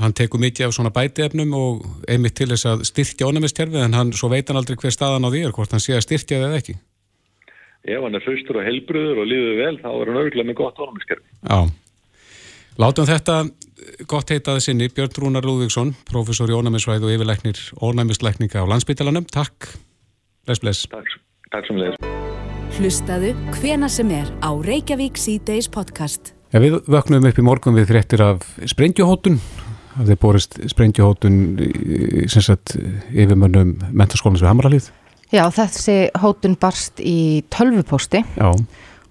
hann 0.00 0.14
tekur 0.16 0.42
mikið 0.42 0.68
af 0.68 0.74
svona 0.76 0.92
bætiefnum 0.94 1.54
og 1.56 1.86
einmitt 2.10 2.36
til 2.36 2.50
þess 2.52 2.68
að 2.68 2.84
styrkja 2.90 3.30
ónæmistjærfið 3.30 3.86
en 3.86 3.96
hann 3.96 4.12
svo 4.16 4.30
veit 4.32 4.48
hann 4.50 4.60
aldrei 4.60 4.76
hver 4.80 4.94
staðan 4.94 5.24
á 5.24 5.32
því 5.32 5.46
er 5.46 5.56
hvort 5.56 5.72
hann 5.72 5.82
sé 5.82 5.96
að 5.96 6.04
styrkja 6.06 6.42
það 6.42 6.48
eða 6.50 6.60
ekki. 6.62 6.76
Ef 7.86 8.02
hann 8.02 8.18
er 8.18 8.24
hraustur 8.26 8.60
og 8.60 8.66
helbröður 8.66 9.22
og 9.22 9.30
líður 9.30 9.60
vel 9.62 9.74
þá 9.80 9.88
er 9.92 10.10
hann 10.10 10.20
auðvitað 10.20 10.48
með 10.50 10.58
gott 10.60 10.80
ónæmistjærfið. 10.84 11.28
Já. 11.46 11.60
Látum 12.76 13.08
þetta 13.08 13.36
gott 14.10 14.32
heitaði 14.34 14.64
sinni 14.64 14.88
Björn 14.92 15.14
Rúnar 15.22 15.46
Lúðvíksson, 15.46 15.94
professor 16.08 16.50
í 16.50 16.56
ónæmisvæð 16.56 17.06
og 17.06 17.14
yfirleiknir 17.14 17.60
ónæmisleikninga 17.80 18.64
á 18.64 18.68
landsbytalanum. 18.68 19.28
Takk. 19.32 19.70
Bless, 20.44 20.60
bless. 20.60 20.84
Takk, 20.92 21.08
takk 21.54 21.70
sem 21.70 21.80
leir. 21.80 21.96
Hlustaðu 22.76 23.32
hvena 23.56 23.88
sem 23.88 24.10
er 24.12 24.28
á 24.44 24.50
Reykjavík 24.52 25.16
C-Days 25.16 25.70
podcast. 25.72 26.34
Ja, 26.52 26.60
við 26.60 26.82
vöknum 26.84 27.24
upp 27.26 27.40
í 27.40 27.46
morgun 27.46 27.78
við 27.78 27.88
fréttir 27.94 28.22
af 28.24 28.44
sprengjuhótun. 28.68 29.40
Það 29.96 30.12
er 30.12 30.20
borist 30.20 30.58
sprengjuhótun 30.70 31.36
sem 32.28 32.56
yfirmönnum 33.12 33.76
mentaskólans 33.92 34.42
við 34.44 34.50
Hamralið. 34.50 34.90
Já, 35.34 35.42
þessi 35.50 35.96
hótun 36.22 36.54
barst 36.60 37.00
í 37.02 37.42
tölvuposti. 37.50 38.22
Já 38.36 38.52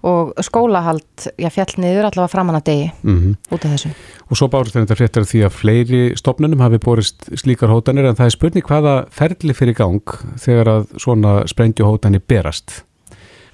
og 0.06 0.36
skólahald, 0.44 1.26
já, 1.40 1.48
fjall 1.50 1.80
niður 1.82 2.06
allavega 2.08 2.30
framann 2.30 2.58
að 2.60 2.66
degi 2.68 2.86
mm 3.02 3.16
-hmm. 3.16 3.34
út 3.54 3.64
af 3.64 3.72
þessu. 3.72 3.90
Og 4.30 4.36
svo 4.36 4.48
bárist 4.48 4.76
þetta 4.76 4.98
fréttar 4.98 5.24
því 5.24 5.40
að 5.44 5.56
fleiri 5.56 6.02
stopnunum 6.16 6.60
hafi 6.60 6.78
borist 6.78 7.28
slíkar 7.34 7.70
hótanir 7.70 8.06
en 8.06 8.16
það 8.16 8.26
er 8.26 8.36
spurning 8.36 8.66
hvaða 8.66 8.94
ferli 9.10 9.54
fyrir 9.54 9.74
gang 9.74 10.02
þegar 10.38 10.68
að 10.68 10.86
svona 10.98 11.46
sprengjuhótani 11.46 12.20
berast. 12.20 12.84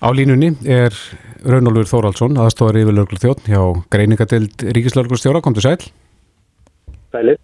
Á 0.03 0.09
línunni 0.13 0.57
er 0.65 0.93
Raunólfur 1.45 1.87
Þóraldsson, 1.87 2.37
aðstofar 2.39 2.77
yfir 2.77 2.95
lörglu 2.95 3.19
þjótt 3.19 3.47
hjá 3.47 3.85
greiningadeild 3.91 4.63
Ríkislörglu 4.63 5.17
stjóra, 5.17 5.41
kom 5.41 5.55
til 5.55 5.63
sæl. 5.63 5.79
Sæli. 7.13 7.37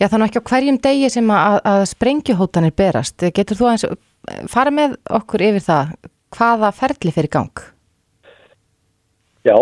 Já 0.00 0.08
þannig 0.10 0.32
ekki 0.32 0.42
á 0.42 0.48
hverjum 0.50 0.80
degi 0.82 1.10
sem 1.14 1.30
að, 1.30 1.60
að 1.70 1.84
sprengjuhótanir 1.92 2.74
berast. 2.74 3.24
Getur 3.34 3.58
þú 3.60 3.70
aðeins 3.70 4.50
fara 4.50 4.72
með 4.74 4.98
okkur 5.20 5.44
yfir 5.50 5.64
það 5.64 5.94
hvaða 6.34 6.70
ferli 6.74 7.14
fyrir 7.14 7.30
gang? 7.32 7.64
Já, 9.44 9.56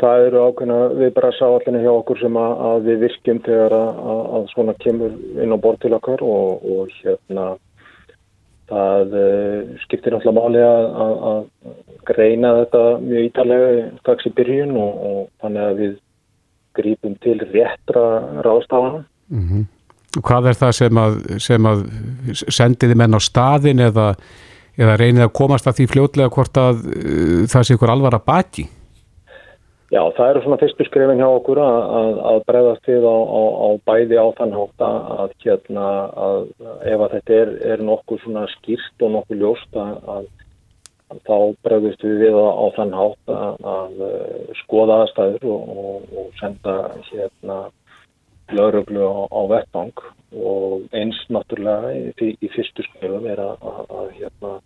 það 0.00 0.26
eru 0.28 0.42
ákveðna 0.46 0.80
við 1.00 1.12
bara 1.16 1.32
sá 1.34 1.46
allir 1.48 1.82
hjá 1.82 1.92
okkur 1.92 2.20
sem 2.20 2.38
að, 2.40 2.56
að 2.70 2.88
við 2.90 2.98
virkjum 3.06 3.42
þegar 3.46 3.76
að, 3.76 4.02
að 4.38 4.50
svona 4.52 4.74
kemur 4.84 5.14
inn 5.42 5.56
á 5.56 5.58
bort 5.58 5.80
til 5.82 5.94
okkar 5.96 6.24
og, 6.24 6.66
og 6.66 6.92
hérna 7.00 7.46
það 8.66 9.14
uh, 9.14 9.76
skiptir 9.84 10.12
náttúrulega 10.12 10.36
máli 10.36 10.62
að, 10.66 11.20
að 11.30 11.40
greina 12.06 12.52
þetta 12.60 12.82
mjög 13.02 13.28
ítalega 13.30 13.86
strax 14.00 14.28
í 14.28 14.34
byrjun 14.36 14.74
og, 14.82 15.06
og 15.10 15.22
þannig 15.42 15.64
að 15.64 15.80
við 15.82 15.94
grípum 16.76 17.16
til 17.22 17.38
réttra 17.52 18.04
ráðstafana. 18.44 19.04
Mm 19.30 19.48
-hmm. 19.48 19.64
Hvað 20.22 20.48
er 20.48 20.56
það 20.62 20.72
sem 20.72 20.98
að, 20.98 21.12
sem 21.40 21.66
að 21.66 21.78
sendiði 22.32 22.94
menn 22.96 23.18
á 23.18 23.20
staðin 23.20 23.80
eða, 23.80 24.14
eða 24.78 24.96
reynið 24.96 25.26
að 25.26 25.36
komast 25.36 25.66
að 25.66 25.76
því 25.76 25.86
fljótlega 25.86 26.30
hvort 26.30 26.56
að 26.56 26.74
uh, 26.86 27.44
það 27.52 27.62
sé 27.62 27.74
ykkur 27.74 27.92
alvar 27.92 28.14
að 28.14 28.26
baki? 28.26 28.68
Já, 29.86 30.02
það 30.16 30.30
eru 30.30 30.40
svona 30.42 30.58
fyrstu 30.58 30.84
skrifin 30.84 31.20
hjá 31.20 31.28
okkur 31.30 31.60
að, 31.62 31.76
að, 31.98 32.16
að 32.30 32.40
bregðast 32.48 32.88
við 32.90 33.04
á, 33.06 33.16
á, 33.22 33.42
á 33.54 33.68
bæði 33.86 34.16
á 34.18 34.26
þann 34.38 34.56
hátt 34.56 34.82
að 34.82 35.30
hérna 35.44 35.86
að 36.26 36.40
ef 36.90 37.04
að 37.04 37.12
þetta 37.12 37.36
er, 37.42 37.52
er 37.70 37.84
nokkuð 37.86 38.24
svona 38.24 38.42
skýrt 38.56 39.04
og 39.06 39.12
nokkuð 39.14 39.44
ljóst 39.44 39.78
að 39.78 40.26
þá 41.26 41.38
bregðast 41.64 42.04
við 42.04 42.22
við 42.24 42.38
á, 42.38 42.48
á 42.50 42.66
þann 42.76 42.94
hátt 42.98 43.32
að 43.32 44.04
skoða 44.62 45.00
aðstæður 45.04 45.48
og, 45.54 45.74
og, 46.12 46.30
senda 46.40 46.76
hérna 47.10 47.58
lauruglu 48.54 49.10
á 49.30 49.40
vettang 49.50 50.04
og 50.36 50.86
eins 50.94 51.18
náttúrulega 51.32 51.94
í, 51.94 52.32
í 52.42 52.50
fyrstu 52.54 52.84
skrifum 52.86 53.26
er 53.30 53.42
að 53.42 54.10
hérna 54.18 54.58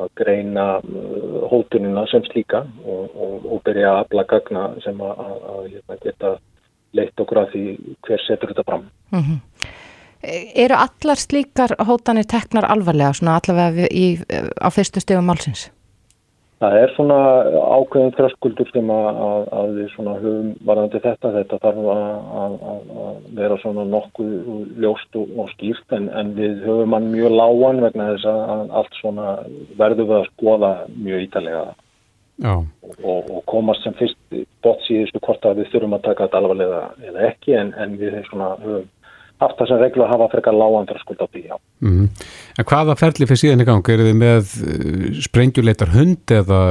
að 0.00 0.10
greina 0.18 0.66
uh, 0.80 1.42
hótunina 1.50 2.04
sem 2.10 2.24
slíka 2.30 2.64
og, 2.84 3.12
og, 3.12 3.46
og 3.46 3.62
byrja 3.66 3.92
að 3.92 4.00
afla 4.04 4.24
gagna 4.30 4.64
sem 4.84 5.04
að, 5.04 5.22
að, 5.26 5.36
að 5.52 5.68
hérna, 5.74 5.98
geta 6.04 6.32
leitt 6.96 7.22
okkur 7.24 7.42
að 7.42 7.54
því 7.54 7.64
hver 8.06 8.24
setur 8.26 8.52
þetta 8.52 8.66
fram. 8.68 8.88
Mm 9.12 9.22
-hmm. 9.26 9.38
Eru 10.22 10.78
allar 10.78 11.18
slíkar 11.18 11.74
hótanir 11.82 12.26
teknar 12.30 12.68
alvarlega 12.70 13.14
svona 13.18 13.38
allavega 13.40 13.88
í, 13.90 14.16
á 14.62 14.68
fyrstu 14.70 15.02
stegum 15.02 15.26
málsins? 15.26 15.70
Það 16.62 16.76
er 16.78 16.92
svona 16.94 17.16
ákveðin 17.74 18.12
þröskuldur 18.14 18.68
sem 18.70 18.90
að, 18.94 19.06
að, 19.26 19.46
að 19.58 19.70
við 19.80 19.88
svona 19.96 20.12
höfum 20.20 20.52
varðandi 20.68 21.00
þetta. 21.02 21.32
Þetta 21.34 21.58
þarf 21.64 21.88
að, 21.90 22.54
að 22.70 23.16
vera 23.40 23.56
svona 23.64 23.86
nokkuð 23.90 24.36
ljóst 24.84 25.18
og, 25.18 25.32
og 25.42 25.50
skýrt 25.56 25.96
en, 25.98 26.06
en 26.14 26.30
við 26.38 26.62
höfum 26.68 26.94
hann 26.94 27.10
mjög 27.10 27.34
lágan 27.34 27.82
vegna 27.82 28.12
þess 28.12 28.30
að 28.30 28.76
allt 28.78 29.00
svona 29.00 29.34
verður 29.80 30.12
við 30.12 30.18
að 30.20 30.28
skoða 30.30 30.72
mjög 30.94 31.26
ítalega 31.26 31.64
og, 32.52 32.64
og 33.02 33.42
komast 33.50 33.82
sem 33.82 33.98
fyrst 33.98 34.18
bótt 34.62 34.86
síðustu 34.86 35.18
hvort 35.22 35.44
að 35.46 35.64
við 35.64 35.70
þurfum 35.74 35.98
að 35.98 36.06
taka 36.06 36.28
þetta 36.28 36.42
alvarlega 36.44 36.82
eða 37.10 37.28
ekki 37.32 37.58
en, 37.58 37.74
en 37.74 37.98
við 37.98 38.20
svona 38.30 38.54
höfum 38.62 38.86
haft 39.42 39.60
þess 39.60 39.74
að 39.74 39.84
reglu 39.84 40.06
að 40.06 40.12
hafa 40.14 40.30
frekar 40.32 40.56
lágan 40.56 40.88
þröskuld 40.88 41.22
á 41.22 41.26
því, 41.26 41.42
já. 41.50 41.56
Mm 41.82 41.92
-hmm. 41.92 42.24
En 42.58 42.68
hvaða 42.70 42.98
ferli 43.02 43.28
fyrir 43.28 43.42
síðan 43.42 43.64
í 43.64 43.68
gang? 43.68 43.88
Er 43.88 44.06
þið 44.06 44.18
með 44.22 44.56
uh, 44.62 45.20
sprengjuleitar 45.28 45.94
hund 45.96 46.34
eða 46.40 46.62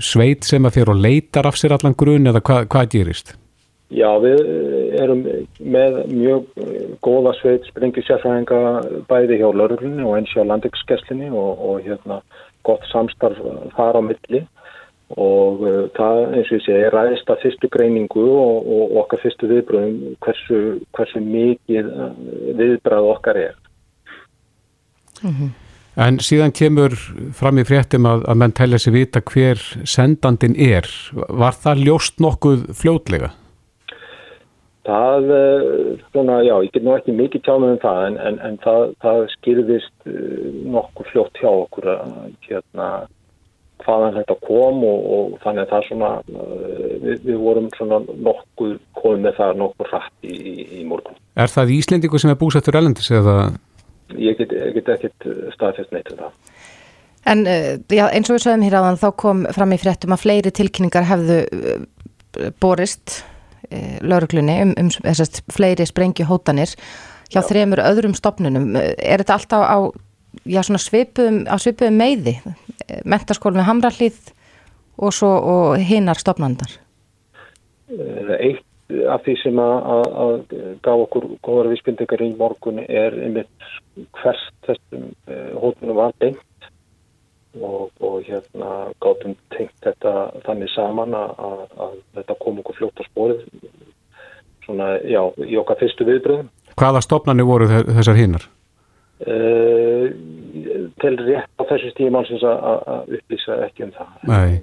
sveit 0.00 0.44
sem 0.44 0.64
að 0.64 0.74
fyrir 0.78 0.94
og 0.94 1.02
leitar 1.04 1.46
af 1.46 1.58
sér 1.58 1.76
allan 1.76 1.98
grun 1.98 2.26
eða 2.26 2.40
hvað, 2.40 2.66
hvað 2.72 2.90
gerist? 2.96 3.36
Já, 3.88 4.10
við 4.20 4.42
erum 5.00 5.22
með 5.64 5.94
mjög 6.12 6.44
góða 7.00 7.32
sveit 7.38 7.64
sprengjusjárfæðinga 7.70 8.58
bæði 9.08 9.38
hjá 9.40 9.48
lauruglunni 9.48 10.04
og 10.04 10.18
eins 10.18 10.34
hjá 10.36 10.44
landegskeslinni 10.44 11.30
og, 11.32 11.56
og 11.56 11.80
hérna 11.86 12.20
gott 12.68 12.84
samstarf 12.92 13.40
þar 13.78 13.96
á 13.96 14.02
milli 14.04 14.42
og 15.16 15.62
uh, 15.64 15.86
það 15.96 16.18
eins 16.36 16.50
og 16.50 16.58
ég 16.58 16.64
segi 16.66 16.90
ræðist 16.92 17.30
að 17.32 17.40
fyrstu 17.46 17.70
greiningu 17.72 18.24
og, 18.28 18.68
og 18.68 18.98
okkar 19.02 19.22
fyrstu 19.22 19.48
viðbröðum 19.48 20.18
hversu, 20.24 20.58
hversu 20.96 21.22
mikið 21.24 21.88
uh, 21.88 22.12
viðbröð 22.58 23.10
okkar 23.14 23.40
er 23.46 23.56
mm 25.22 25.32
-hmm. 25.32 25.50
En 25.98 26.18
síðan 26.18 26.52
kemur 26.52 26.94
fram 27.34 27.58
í 27.58 27.64
fréttum 27.64 28.06
að, 28.06 28.22
að 28.30 28.36
menn 28.36 28.52
telja 28.52 28.78
sér 28.78 28.92
vita 28.92 29.20
hver 29.20 29.58
sendandin 29.84 30.54
er 30.54 30.86
var 31.28 31.52
það 31.52 31.76
ljóst 31.86 32.20
nokkuð 32.20 32.70
fljótlega? 32.70 33.30
Það, 34.84 35.24
uh, 35.24 35.98
svona, 36.12 36.42
já, 36.42 36.62
ég 36.62 36.70
get 36.72 36.82
nú 36.84 36.94
ekki 36.94 37.12
mikið 37.12 37.42
tjámið 37.42 37.70
um 37.70 37.78
það 37.78 38.06
en, 38.06 38.18
en, 38.18 38.38
en 38.38 38.58
það, 38.58 38.94
það 39.00 39.26
skýrðist 39.38 39.94
nokkuð 40.64 41.06
fljótt 41.12 41.40
hjá 41.40 41.50
okkur 41.50 41.88
að 41.96 42.12
hérna 42.40 43.08
hvaðan 43.84 44.18
þetta 44.18 44.36
kom 44.44 44.82
og, 44.86 45.06
og 45.14 45.38
þannig 45.44 45.64
að 45.64 45.72
það 45.72 45.86
svona, 45.88 46.10
uh, 46.34 46.90
við, 47.04 47.22
við 47.28 47.38
vorum 47.42 47.70
svona 47.76 48.00
nokkuð 48.08 48.74
komið 48.98 49.24
með 49.26 49.38
það 49.38 49.62
nokkuð 49.62 49.92
rætt 49.94 50.28
í, 50.28 50.34
í, 50.36 50.54
í 50.80 50.84
morgun. 50.88 51.18
Er 51.38 51.52
það 51.52 51.74
Íslendingu 51.78 52.20
sem 52.20 52.34
er 52.34 52.40
búsettur 52.40 52.78
elendis 52.80 53.10
eða? 53.14 53.38
Ég 54.16 54.38
get, 54.38 54.54
ég 54.56 54.76
get 54.78 54.92
ekkit 54.96 55.28
staðfest 55.54 55.92
neitt 55.94 56.12
um 56.14 56.22
það. 56.24 56.36
En 57.28 57.44
uh, 57.44 57.72
já, 57.92 58.06
eins 58.08 58.30
og 58.30 58.38
við 58.38 58.44
sögum 58.46 58.66
hér 58.66 58.78
áðan 58.80 59.00
þá 59.00 59.08
kom 59.24 59.46
fram 59.56 59.74
í 59.76 59.80
fréttum 59.80 60.14
að 60.16 60.24
fleiri 60.24 60.54
tilkynningar 60.54 61.08
hefðu 61.08 61.42
borist 62.62 63.22
lauruglunni 64.00 64.54
um, 64.62 64.74
um 64.80 64.90
þessast 64.94 65.42
fleiri 65.52 65.84
sprengju 65.88 66.24
hótanir 66.28 66.70
hjá 67.28 67.40
já. 67.42 67.48
þremur 67.50 67.82
öðrum 67.84 68.14
stopnunum. 68.16 68.70
Er 68.78 69.20
þetta 69.20 69.36
alltaf 69.36 69.64
á 69.64 69.78
já, 70.44 70.62
svipuðum, 70.62 71.44
á 71.48 71.56
svipuðum 71.60 72.00
meiði? 72.00 72.38
mentaskólum 73.04 73.60
við 73.60 73.68
Hamrallíð 73.68 74.18
og 74.98 75.14
svo 75.14 75.28
og 75.28 75.84
hinnar 75.84 76.18
stopnandar? 76.20 76.78
Eitt 77.88 78.64
af 79.12 79.24
því 79.24 79.34
sem 79.42 79.58
að, 79.60 79.74
að, 79.92 80.06
að 80.24 80.36
gaf 80.84 81.02
okkur 81.04 81.26
góðar 81.44 81.70
vísbyndegar 81.74 82.24
í 82.24 82.30
morgun 82.38 82.80
er 82.86 83.16
einmitt 83.20 83.68
hvers 84.16 84.44
þessum 84.64 85.10
eh, 85.28 85.50
hótunum 85.60 85.98
var 85.98 86.14
beint 86.22 86.68
og, 87.58 87.90
og 88.00 88.22
hérna 88.24 88.88
gátum 89.04 89.36
tengt 89.52 89.74
þetta 89.84 90.14
þannig 90.46 90.72
saman 90.72 91.16
að, 91.16 91.66
að 91.76 91.96
þetta 92.16 92.38
kom 92.44 92.62
okkur 92.62 92.80
fljótt 92.80 93.04
á 93.04 93.08
spórið 93.10 93.44
svona, 94.64 94.94
já, 95.04 95.20
í 95.44 95.56
okkar 95.60 95.80
fyrstu 95.80 96.08
viðbröðum. 96.08 96.48
Hvaða 96.78 97.04
stopnarnir 97.04 97.48
voru 97.48 97.68
þessar 97.68 98.16
hinnar? 98.16 98.48
Uh, 99.18 100.12
til 101.02 101.16
rétt 101.18 101.60
á 101.60 101.62
þessu 101.68 101.90
stímálsins 101.92 102.44
að 102.46 103.12
upplýsa 103.18 103.58
ekki 103.66 103.86
um 103.86 103.92
það. 103.94 104.08
Nei, 104.30 104.58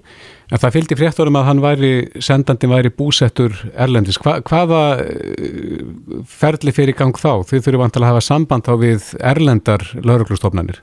en 0.50 0.62
það 0.62 0.76
fylgdi 0.76 0.98
fréttorum 1.00 1.38
að 1.40 1.48
hann 1.50 1.62
væri, 1.64 1.92
sendandi 2.24 2.70
væri 2.72 2.92
búsettur 2.96 3.56
erlendis. 3.74 4.20
Hva, 4.22 4.38
hvaða 4.48 4.82
eh, 5.04 5.86
ferli 6.30 6.74
fyrir 6.76 6.98
gang 6.98 7.16
þá? 7.18 7.46
Þið 7.48 7.68
þurfum 7.68 7.86
vantilega 7.86 8.12
að 8.12 8.16
hafa 8.16 8.28
samband 8.28 8.70
á 8.72 8.74
við 8.82 9.10
erlendar 9.22 9.88
lauruglustofnanir. 10.02 10.82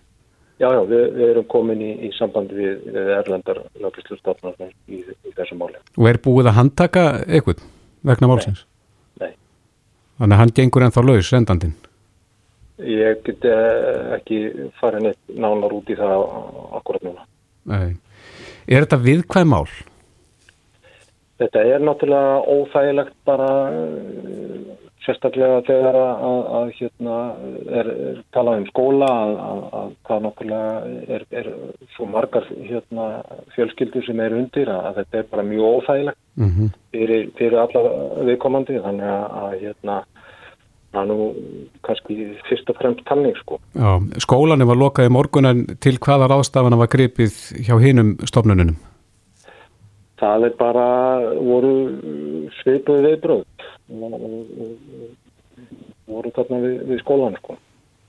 Já, 0.62 0.68
já, 0.70 0.82
við, 0.86 1.06
við 1.18 1.30
erum 1.32 1.48
komin 1.50 1.82
í, 1.82 1.92
í 2.06 2.12
samband 2.16 2.52
við, 2.54 2.82
við 2.94 3.14
erlendar 3.18 3.64
lauruglustofnanir 3.82 4.74
í, 4.88 5.02
í 5.02 5.36
þessu 5.38 5.58
máli. 5.58 5.80
Og 5.98 6.10
er 6.12 6.20
búið 6.22 6.52
að 6.52 6.58
handtaka 6.60 7.06
eitthvað 7.26 7.64
vegna 8.06 8.30
málsins? 8.30 8.66
Nei. 9.20 9.32
Nei. 9.32 9.40
Þannig 10.22 10.36
að 10.36 10.44
hann 10.44 10.54
gengur 10.60 10.86
ennþá 10.86 11.08
laus, 11.08 11.32
sendandin? 11.32 11.74
Ég 12.88 13.22
get 13.26 13.44
eh, 13.48 14.18
ekki 14.18 14.42
farið 14.80 15.08
neitt 15.08 15.32
nánar 15.34 15.74
út 15.76 15.90
í 15.90 15.96
það 15.98 16.26
akkurat 16.78 17.06
núna. 17.06 17.26
Nei. 17.70 17.96
Er 18.66 18.84
þetta 18.84 19.00
viðkvæð 19.02 19.48
mál? 19.50 19.66
Þetta 21.42 21.64
er 21.66 21.82
náttúrulega 21.82 22.38
óþægilegt 22.46 23.16
bara 23.26 23.50
eh, 23.74 24.72
sérstaklega 25.02 25.62
þegar 25.66 25.98
að, 25.98 26.24
að, 26.28 26.40
að 26.58 26.70
hérna, 26.78 27.16
er, 27.80 27.90
er 28.10 28.20
talað 28.34 28.60
um 28.60 28.66
skóla 28.70 29.08
að, 29.10 29.62
að 29.80 29.92
það 30.08 30.24
náttúrulega 30.26 30.92
er, 31.16 31.24
er 31.40 31.50
svo 31.96 32.06
margar 32.10 32.46
hérna, 32.52 33.08
fjölskyldur 33.56 34.06
sem 34.06 34.22
er 34.22 34.36
undir 34.38 34.70
að 34.72 35.00
þetta 35.00 35.20
er 35.20 35.28
bara 35.32 35.46
mjög 35.48 35.78
óþægilegt 35.78 36.20
mm 36.38 36.50
-hmm. 36.50 36.72
fyrir, 36.94 37.30
fyrir 37.38 37.58
alla 37.64 37.84
viðkomandi 38.30 38.78
þannig 38.86 39.14
að 39.42 39.58
hérna 39.64 39.98
það 40.92 41.02
er 41.02 41.08
nú 41.08 41.26
kannski 41.86 42.16
fyrst 42.48 42.70
og 42.70 42.78
fremst 42.78 43.02
tanning 43.08 43.36
sko. 43.40 43.58
Já, 43.76 43.96
skólanum 44.24 44.68
var 44.68 44.80
lokað 44.80 45.08
í 45.08 45.12
morgunan 45.12 45.64
til 45.82 45.96
hvaða 46.02 46.28
ráðstafana 46.32 46.78
var 46.80 46.90
gripið 46.92 47.38
hjá 47.64 47.74
hinum 47.80 48.14
stofnununum? 48.28 48.76
Það 50.20 50.46
er 50.46 50.54
bara 50.60 50.86
voru 51.40 51.72
sveipuð 52.60 53.08
viðbröð 53.08 53.42
voru 56.12 56.32
þarna 56.36 56.62
við, 56.62 56.78
við 56.90 57.02
skólan 57.02 57.36
sko. 57.40 57.58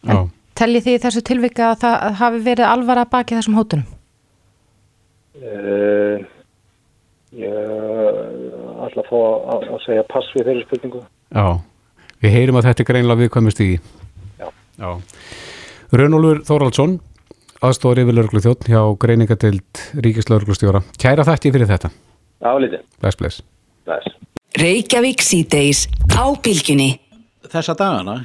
En 0.04 0.30
telli 0.60 0.84
því 0.84 1.00
þessu 1.02 1.24
tilvika 1.26 1.72
að 1.72 1.82
það 1.86 2.08
hafi 2.19 2.46
verið 2.46 2.69
alvara 2.69 3.10
baki 3.10 3.39
þessum 3.39 3.58
hótunum? 3.58 4.00
Uh, 5.43 6.22
ég 7.34 7.54
ætla 8.86 9.02
að 9.02 9.08
fá 9.10 9.19
að, 9.19 9.69
að 9.74 9.80
segja 9.88 10.10
pass 10.12 10.36
við 10.36 10.50
þeirri 10.50 10.65
spurningu. 10.67 11.08
Já 11.34 11.48
Við 12.24 12.32
heyrim 12.38 12.56
að 12.56 12.70
þetta 12.70 12.84
er 12.84 12.88
greinlega 12.88 13.20
viðkvæmust 13.20 13.64
í 13.64 13.72
Já. 14.40 14.48
Já. 14.80 14.90
Rönnólfur 15.94 16.40
Þóraldsson 16.48 17.02
aðstóður 17.64 18.04
yfir 18.04 18.16
lörglu 18.18 18.42
þjótt 18.44 18.68
hjá 18.72 18.82
greiningadeild 19.00 19.82
ríkislörglustjóra. 20.04 20.82
Kæra 21.00 21.26
þætti 21.28 21.52
fyrir 21.56 21.70
þetta. 21.70 21.92
Já, 22.44 22.52
lítið. 22.60 22.86
Bless, 23.00 23.20
bless. 23.20 23.44
Bless. 23.88 24.16
Reykjavík 24.60 25.24
síðdeis 25.24 25.86
á 26.12 26.28
bylgjunni. 26.44 26.90
Þessa 27.54 27.76
dagana, 27.80 28.18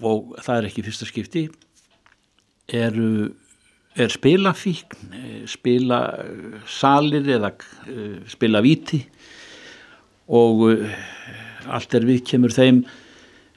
og 0.00 0.36
það 0.44 0.60
er 0.60 0.68
ekki 0.68 0.84
fyrsta 0.86 1.08
skipti, 1.08 1.46
eru, 2.76 3.30
er 3.96 4.12
spilafíkn, 4.12 5.16
eh, 5.16 5.40
spila 5.50 6.00
salir 6.68 7.28
eða 7.36 7.52
eh, 7.88 8.20
spila 8.30 8.62
víti 8.64 9.00
og 10.28 10.66
eh, 10.70 11.00
allt 11.72 11.96
er 11.96 12.06
við 12.08 12.22
kemur 12.28 12.54
þeim 12.54 12.84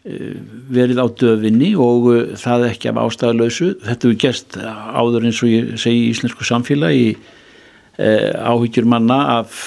verið 0.04 1.02
á 1.04 1.08
döfinni 1.12 1.74
og 1.80 2.08
eh, 2.14 2.38
það 2.40 2.70
ekki 2.70 2.92
af 2.92 3.02
ástæðalösu. 3.04 3.74
Þetta 3.84 4.08
hefur 4.08 4.22
gerst 4.24 4.56
áður 4.60 5.28
eins 5.28 5.42
og 5.44 5.52
ég 5.52 5.74
segi 5.82 6.06
í 6.06 6.14
íslensku 6.14 6.48
samfélagi 6.48 7.10
eh, 8.00 8.32
áhyggjur 8.40 8.88
manna 8.90 9.20
af 9.40 9.60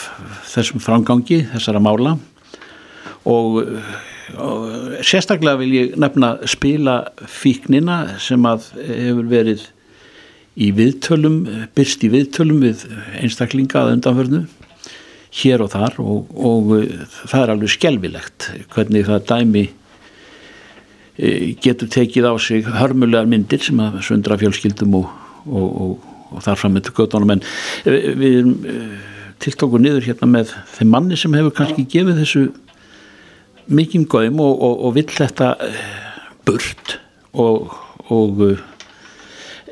þessum 0.53 0.81
framgangi, 0.83 1.42
þessara 1.53 1.83
mála 1.85 2.16
og, 3.29 3.61
og 4.40 4.97
sérstaklega 5.05 5.61
vil 5.61 5.77
ég 5.77 6.01
nefna 6.01 6.35
spila 6.51 6.97
fíknina 7.29 8.18
sem 8.23 8.42
að 8.49 8.73
hefur 8.88 9.29
verið 9.31 9.68
í 10.53 10.73
viðtölum, 10.77 11.45
byrst 11.77 12.03
í 12.05 12.11
viðtölum 12.12 12.64
við 12.64 12.83
einstaklinga 13.21 13.85
að 13.85 13.95
undanförnu 13.99 14.42
hér 15.42 15.62
og 15.64 15.71
þar 15.73 15.95
og, 16.03 16.33
og 16.37 16.75
það 17.31 17.38
er 17.38 17.53
alveg 17.55 17.73
skelvilegt 17.73 18.51
hvernig 18.75 19.07
það 19.09 19.31
dæmi 19.31 19.64
getur 21.63 21.91
tekið 21.93 22.27
á 22.27 22.35
sig 22.43 22.67
hörmulegar 22.67 23.29
myndir 23.31 23.63
sem 23.63 23.79
að 23.83 24.01
sundra 24.07 24.39
fjölskyldum 24.41 24.97
og, 24.99 25.13
og, 25.47 25.69
og, 25.85 26.11
og 26.33 26.45
þar 26.47 26.59
fram 26.59 26.77
með 26.77 26.91
göttunum 26.97 27.37
en 27.37 27.45
e, 27.87 27.95
við 28.19 28.39
erum 28.41 28.57
e, 28.67 28.77
tiltóku 29.43 29.81
niður 29.83 30.09
hérna 30.09 30.31
með 30.31 30.57
þeim 30.75 30.93
manni 30.95 31.19
sem 31.19 31.39
hefur 31.39 31.55
kannski 31.59 31.87
gefið 31.95 32.21
þessu 32.23 32.45
mikinn 33.73 34.09
góðum 34.11 34.43
og, 34.43 34.89
vill 34.97 35.09
þetta 35.11 35.55
burt 36.47 36.99
og, 37.33 37.71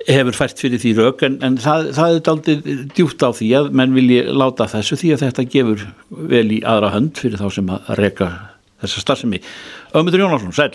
hefur 0.09 0.37
fært 0.37 0.61
fyrir 0.63 0.81
því 0.81 0.93
rauk 0.99 1.25
en, 1.27 1.37
en 1.45 1.59
það, 1.61 1.91
það 1.97 2.15
er 2.15 2.31
aldrei 2.33 2.79
djúpt 2.97 3.25
á 3.27 3.31
því 3.37 3.51
að 3.59 3.73
menn 3.81 3.97
vilji 3.97 4.23
láta 4.33 4.69
þessu 4.71 4.99
því 5.01 5.13
að 5.15 5.25
þetta 5.27 5.47
gefur 5.55 5.85
vel 6.31 6.47
í 6.57 6.61
aðra 6.67 6.95
hönd 6.95 7.21
fyrir 7.21 7.41
þá 7.41 7.47
sem 7.59 7.75
að 7.75 7.91
reka 8.01 8.31
þessa 8.81 9.03
starfsemi. 9.05 9.43
Ömyndur 9.97 10.23
Jónásson, 10.25 10.55
sæl. 10.57 10.73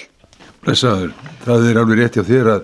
Blessaður, 0.66 1.12
það 1.46 1.68
er 1.70 1.78
alveg 1.78 2.00
rétt 2.00 2.16
hjá 2.18 2.24
þér 2.26 2.48
að 2.56 2.64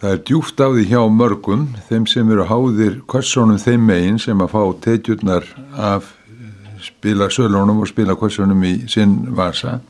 það 0.00 0.12
er 0.14 0.20
djúft 0.28 0.60
á 0.62 0.66
því 0.70 0.84
hjá 0.92 1.00
mörgum, 1.10 1.64
þeim 1.88 2.04
sem 2.06 2.28
eru 2.30 2.44
háðir 2.46 3.00
hversónum 3.10 3.58
þeim 3.58 3.88
megin 3.88 4.20
sem 4.22 4.44
að 4.44 4.52
fá 4.52 4.62
teitjurnar 4.84 5.48
af 5.74 6.12
spila 6.80 7.26
sölunum 7.34 7.82
og 7.82 7.90
spila 7.90 8.14
hversónum 8.14 8.62
í 8.62 8.72
sinn 8.92 9.16
vasa. 9.34 9.80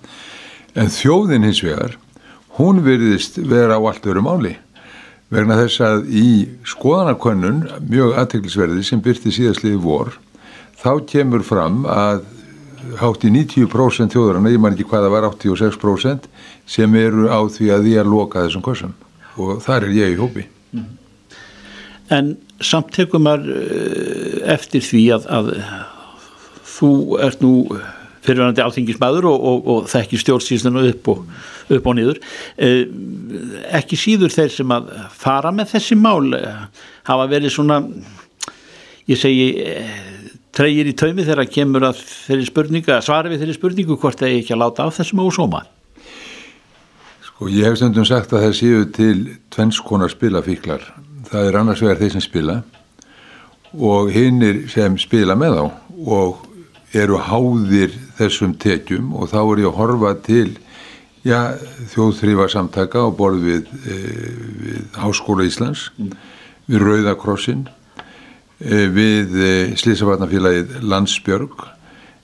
En 0.72 0.88
þjóðin 0.88 1.44
hins 1.44 1.60
vegar, 1.66 1.98
hún 2.56 2.80
virðist 2.88 3.36
vera 3.52 3.76
á 3.76 3.80
allt 3.84 4.08
öru 4.08 4.24
máli. 4.24 4.56
Vegna 5.28 5.60
þess 5.60 5.84
að 5.84 6.08
í 6.16 6.26
skoðanakönnun, 6.72 7.66
mjög 7.84 8.16
aðteklisverði 8.16 8.86
sem 8.88 9.04
byrti 9.04 9.36
síðastliði 9.36 9.82
vor, 9.84 10.16
þá 10.80 11.04
kemur 11.04 11.44
fram 11.44 11.84
að 11.84 12.24
hátt 13.00 13.24
í 13.26 13.30
90% 13.34 14.14
þjóðurana, 14.14 14.52
ég 14.52 14.62
man 14.62 14.74
ekki 14.76 14.88
hvaða 14.88 15.12
var 15.12 15.28
86% 15.28 16.28
sem 16.70 16.96
eru 16.98 17.28
á 17.28 17.40
því 17.50 17.70
að 17.74 17.86
því 17.86 17.94
að 18.00 18.12
loka 18.14 18.44
þessum 18.46 18.64
korsum 18.64 18.96
og 19.40 19.60
þar 19.64 19.86
er 19.88 19.94
ég 19.96 20.14
í 20.14 20.18
hópi. 20.20 20.46
En 22.10 22.34
samt 22.60 22.90
tekum 22.94 23.24
maður 23.24 23.54
eh, 23.54 24.36
eftir 24.56 24.82
því 24.84 25.04
að, 25.14 25.26
að 25.30 25.50
þú 26.66 26.92
ert 27.22 27.44
nú 27.44 27.54
fyrirvændi 28.24 28.62
alþingismæður 28.64 29.28
og, 29.30 29.44
og, 29.50 29.68
og 29.72 29.90
þekkir 29.90 30.22
stjórnsýslinu 30.24 30.82
upp 30.90 31.10
og, 31.14 31.22
upp 31.76 31.86
og 31.86 31.96
niður. 31.96 32.20
Eh, 32.60 32.82
ekki 33.78 33.98
síður 33.98 34.34
þeir 34.34 34.52
sem 34.56 34.74
að 34.74 34.90
fara 35.16 35.52
með 35.54 35.76
þessi 35.76 35.98
mál 36.00 36.34
eh, 36.36 36.64
hafa 37.08 37.28
verið 37.30 37.54
svona 37.54 37.80
ég 39.10 39.18
segi 39.18 39.46
treyir 40.56 40.88
í 40.90 40.96
taumi 40.98 41.26
þegar 41.26 41.50
kemur 41.50 41.86
að 41.90 42.00
þeirri 42.02 42.48
spurningu 42.48 42.94
að 42.94 43.04
svara 43.06 43.30
við 43.30 43.44
þeirri 43.44 43.58
spurningu 43.58 43.98
hvort 44.00 44.18
það 44.20 44.32
er 44.32 44.40
ekki 44.40 44.56
að 44.56 44.62
láta 44.64 44.86
á 44.86 44.88
þessum 44.98 45.22
ósóma 45.26 45.62
Sko 47.26 47.48
ég 47.52 47.68
hef 47.68 47.78
stundum 47.80 48.08
sagt 48.08 48.34
að 48.34 48.46
það 48.46 48.58
séu 48.58 48.84
til 48.96 49.16
tvennskonar 49.54 50.12
spilafíklar 50.12 50.84
það 51.30 51.48
er 51.48 51.60
annars 51.60 51.82
vegar 51.84 52.00
þeir 52.02 52.14
sem 52.16 52.26
spila 52.26 52.60
og 53.78 54.10
hinnir 54.14 54.64
sem 54.72 54.98
spila 54.98 55.38
með 55.38 55.60
þá 55.60 55.64
og 56.10 56.46
eru 56.96 57.20
háðir 57.22 57.94
þessum 58.18 58.56
tekjum 58.58 59.14
og 59.14 59.30
þá 59.30 59.40
er 59.44 59.62
ég 59.62 59.70
að 59.70 59.78
horfa 59.78 60.14
til 60.26 60.48
já, 61.26 61.56
þjóðþrýfa 61.92 62.48
samtaka 62.50 63.04
á 63.04 63.08
borð 63.14 63.44
við, 63.44 63.68
e, 63.84 63.98
við 64.64 64.98
Háskóla 64.98 65.46
Íslands, 65.46 65.90
mm. 65.98 66.14
við 66.70 66.84
Rauðakrossin, 66.86 67.66
við 68.60 69.36
e, 69.40 69.52
Slísavarnafélagið 69.80 70.80
Landsbjörg 70.84 71.66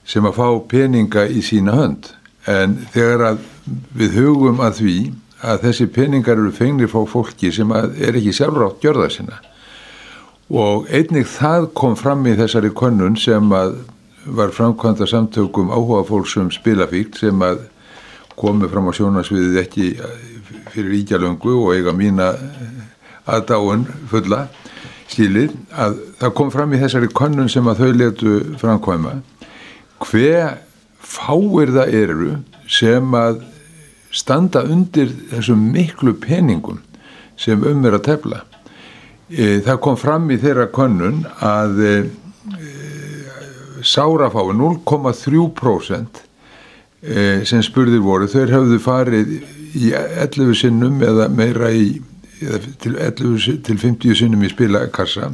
sem 0.07 0.25
að 0.25 0.37
fá 0.37 0.47
peninga 0.69 1.25
í 1.27 1.41
sína 1.43 1.75
hönd. 1.75 2.11
En 2.47 2.77
þegar 2.93 3.39
við 3.97 4.19
hugum 4.21 4.61
að 4.63 4.81
því 4.81 4.97
að 5.43 5.67
þessi 5.67 5.87
peningar 5.93 6.39
eru 6.39 6.53
fengnir 6.55 6.89
fá 6.89 7.01
fólki 7.09 7.51
sem 7.53 7.71
er 7.75 8.15
ekki 8.15 8.33
sjálfrátt 8.33 8.81
gjörða 8.81 9.09
sinna 9.13 9.41
og 10.47 10.87
einnig 10.95 11.27
það 11.27 11.67
kom 11.75 11.97
fram 11.99 12.23
í 12.25 12.35
þessari 12.39 12.71
könnun 12.75 13.17
sem 13.19 13.51
að 13.53 13.81
var 14.27 14.51
framkvæmda 14.55 15.07
samtökum 15.07 15.71
áhuga 15.71 16.05
fólksum 16.07 16.49
spilafíkt 16.51 17.19
sem 17.19 17.41
að 17.43 17.65
komi 18.39 18.67
fram 18.71 18.87
á 18.87 18.91
sjónasviðið 18.95 19.59
ekki 19.61 19.87
fyrir 20.71 20.95
íkjalöngu 21.01 21.53
og 21.63 21.75
eiga 21.75 21.93
mína 21.95 22.31
aðdáun 23.27 23.85
fulla 24.11 24.45
stílið 25.07 25.55
að 25.71 25.99
það 26.19 26.33
kom 26.39 26.51
fram 26.53 26.73
í 26.75 26.81
þessari 26.81 27.11
konnun 27.15 27.51
sem 27.51 27.67
að 27.67 27.83
þau 27.83 27.91
letu 28.01 28.33
framkvæma. 28.61 29.13
Hver 30.03 30.57
fáir 31.01 31.73
það 31.75 31.95
eru 32.01 32.35
sem 32.69 33.15
að 33.17 33.41
standa 34.11 34.63
undir 34.67 35.11
þessum 35.31 35.65
miklu 35.71 36.13
peningum 36.19 36.81
sem 37.39 37.63
um 37.63 37.85
er 37.85 37.97
að 37.97 38.07
tefla. 38.09 38.43
E, 39.27 39.59
það 39.65 39.81
kom 39.83 39.97
fram 39.99 40.29
í 40.31 40.39
þeirra 40.41 40.69
konnun 40.73 41.25
að 41.43 41.83
e, 41.83 41.93
sárafái 43.83 44.53
0,3% 44.53 46.21
eh, 47.01 47.43
sem 47.45 47.63
spurðir 47.63 48.03
voru 48.03 48.27
þeir 48.31 48.53
hafðu 48.55 48.79
farið 48.81 49.33
í 49.77 49.91
11 49.93 50.55
sinnum 50.57 51.01
eða 51.05 51.27
meira 51.29 51.71
í 51.71 51.99
til 52.83 52.97
11 52.97 53.61
til 53.65 53.79
50 53.81 54.17
sinnum 54.21 54.43
í 54.43 54.49
spilakassa. 54.51 55.31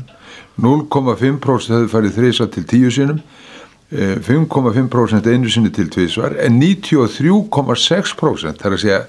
0,5% 0.61 1.73
hafðu 1.73 1.89
farið 1.89 2.17
þreysa 2.19 2.45
til 2.53 2.65
10 2.69 2.91
sinnum 2.93 3.23
5,5% 3.93 5.27
einu 5.29 5.49
sinni 5.49 5.69
til 5.69 5.89
tvísvar 5.93 6.33
en 6.41 6.57
93,6% 6.61 8.57
þar 8.61 8.73
að 8.73 8.81
segja 8.81 9.01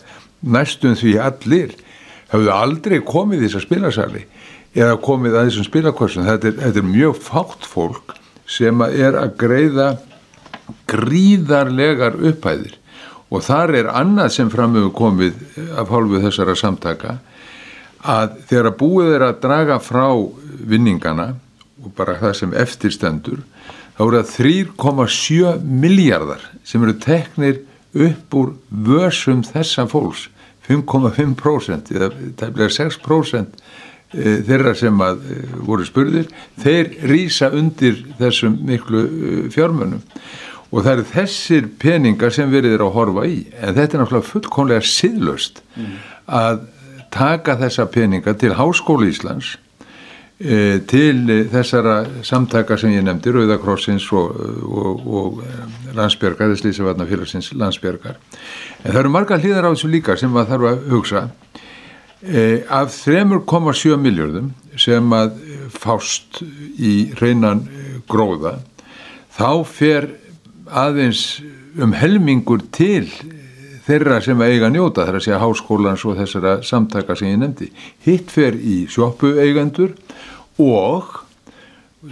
næstum 0.44 0.96
því 1.00 1.14
allir 1.24 1.70
hafðu 2.33 2.50
aldrei 2.52 2.98
komið 3.00 3.38
í 3.38 3.46
þessa 3.46 3.62
spilasali 3.64 4.22
eða 4.74 4.98
komið 5.00 5.38
að 5.38 5.46
þessum 5.48 5.68
spilakossun 5.70 6.28
þetta, 6.28 6.52
þetta 6.59 6.83
er 6.83 6.88
mjög 6.90 7.14
fátt 7.22 7.64
fólk 7.68 8.16
sem 8.50 8.76
er 8.90 9.16
að 9.16 9.37
greiða 9.40 9.88
gríðarlegar 10.90 12.18
upphæðir. 12.20 12.74
Og 13.33 13.42
þar 13.44 13.72
er 13.78 13.87
annað 13.88 14.35
sem 14.37 14.50
framöfu 14.52 14.90
komið 14.94 15.33
af 15.80 15.88
hálfu 15.90 16.20
þessara 16.22 16.54
samtaka 16.59 17.18
að 18.04 18.36
þegar 18.50 18.70
að 18.70 18.78
búið 18.82 19.14
er 19.16 19.26
að 19.28 19.40
draga 19.44 19.78
frá 19.82 20.06
vinningana 20.68 21.28
og 21.84 21.94
bara 21.96 22.18
það 22.20 22.36
sem 22.40 22.56
eftirstendur 22.64 23.40
þá 23.96 24.02
eru 24.06 24.20
það 24.20 24.34
3,7 24.36 25.56
miljardar 25.84 26.44
sem 26.66 26.84
eru 26.84 26.96
teknir 27.00 27.62
upp 27.94 28.36
úr 28.38 28.54
vörsum 28.68 29.44
þessa 29.46 29.86
fólks 29.90 30.28
5,5% 30.68 31.92
eða 31.92 32.12
tæmlega 32.40 32.72
6% 32.72 33.60
Eh, 34.14 34.42
þeirra 34.46 34.74
sem 34.78 35.00
að 35.02 35.22
eh, 35.32 35.54
voru 35.66 35.84
spurðir 35.86 36.28
þeir 36.62 36.90
rýsa 37.10 37.48
undir 37.56 37.96
þessum 38.20 38.60
miklu 38.62 39.00
eh, 39.02 39.38
fjármönum 39.50 40.04
og 40.70 40.84
það 40.84 40.90
eru 40.92 41.06
þessir 41.08 41.66
peningar 41.82 42.34
sem 42.34 42.52
verið 42.52 42.76
er 42.76 42.84
að 42.84 42.92
horfa 42.94 43.24
í 43.26 43.40
en 43.58 43.74
þetta 43.74 43.96
er 43.96 44.02
náttúrulega 44.04 44.28
fullkonlega 44.28 44.86
siðlöst 44.86 45.58
mm. 45.74 45.96
að 46.38 46.62
taka 47.14 47.57
þessa 47.61 47.87
peninga 47.92 48.35
til 48.38 48.55
Háskóla 48.59 49.07
Íslands 49.11 49.55
e, 50.38 50.81
til 50.90 51.46
þessara 51.53 51.96
samtaka 52.27 52.79
sem 52.81 52.94
ég 52.94 53.05
nefndi, 53.07 53.33
Rauðakrossins 53.35 54.09
og, 54.12 54.35
og, 54.64 55.07
og 55.07 55.94
landsbjörgar, 55.96 56.53
þess 56.53 56.66
lísavarna 56.66 57.07
félagsins 57.09 57.53
landsbjörgar. 57.55 58.18
En 58.83 58.90
það 58.90 59.00
eru 59.05 59.14
marga 59.14 59.38
hlýðar 59.38 59.70
á 59.70 59.72
þessu 59.72 59.92
líka 59.92 60.18
sem 60.18 60.35
maður 60.35 60.53
þarf 60.53 60.70
að 60.72 60.90
hugsa. 60.94 61.24
Af 62.72 62.94
3,7 63.05 63.98
miljardum 64.00 64.53
sem 64.81 65.11
að 65.12 65.35
fást 65.74 66.40
í 66.81 67.12
reynan 67.20 67.66
gróða, 68.09 68.57
þá 69.37 69.50
fer 69.68 70.09
aðeins 70.72 71.42
um 71.77 71.92
helmingur 71.96 72.62
til 72.72 73.11
þeirra 73.85 74.20
sem 74.25 74.40
eiga 74.44 74.70
njóta, 74.73 75.05
þar 75.05 75.18
að 75.18 75.27
segja 75.27 75.40
háskólans 75.42 76.05
og 76.09 76.16
þessara 76.20 76.55
samtaka 76.64 77.16
sem 77.18 77.33
ég 77.33 77.40
nefndi. 77.42 77.70
Hitt 78.07 78.33
fer 78.33 78.57
í 78.57 78.85
sjópu 78.90 79.35
eigandur 79.42 79.92
og 80.62 81.20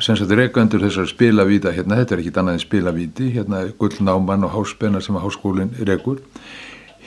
sem 0.00 0.16
sagt 0.16 0.32
reikandur 0.36 0.84
þessar 0.86 1.08
spilavíta 1.10 1.72
hérna, 1.74 1.98
þetta 2.00 2.16
er 2.16 2.22
ekki 2.22 2.34
annað 2.40 2.56
en 2.56 2.62
spilavíti 2.62 3.30
hérna 3.34 3.62
gullnáman 3.80 4.46
og 4.48 4.54
háspenna 4.54 5.02
sem 5.04 5.16
háskólinn 5.20 5.74
reikur. 5.84 6.22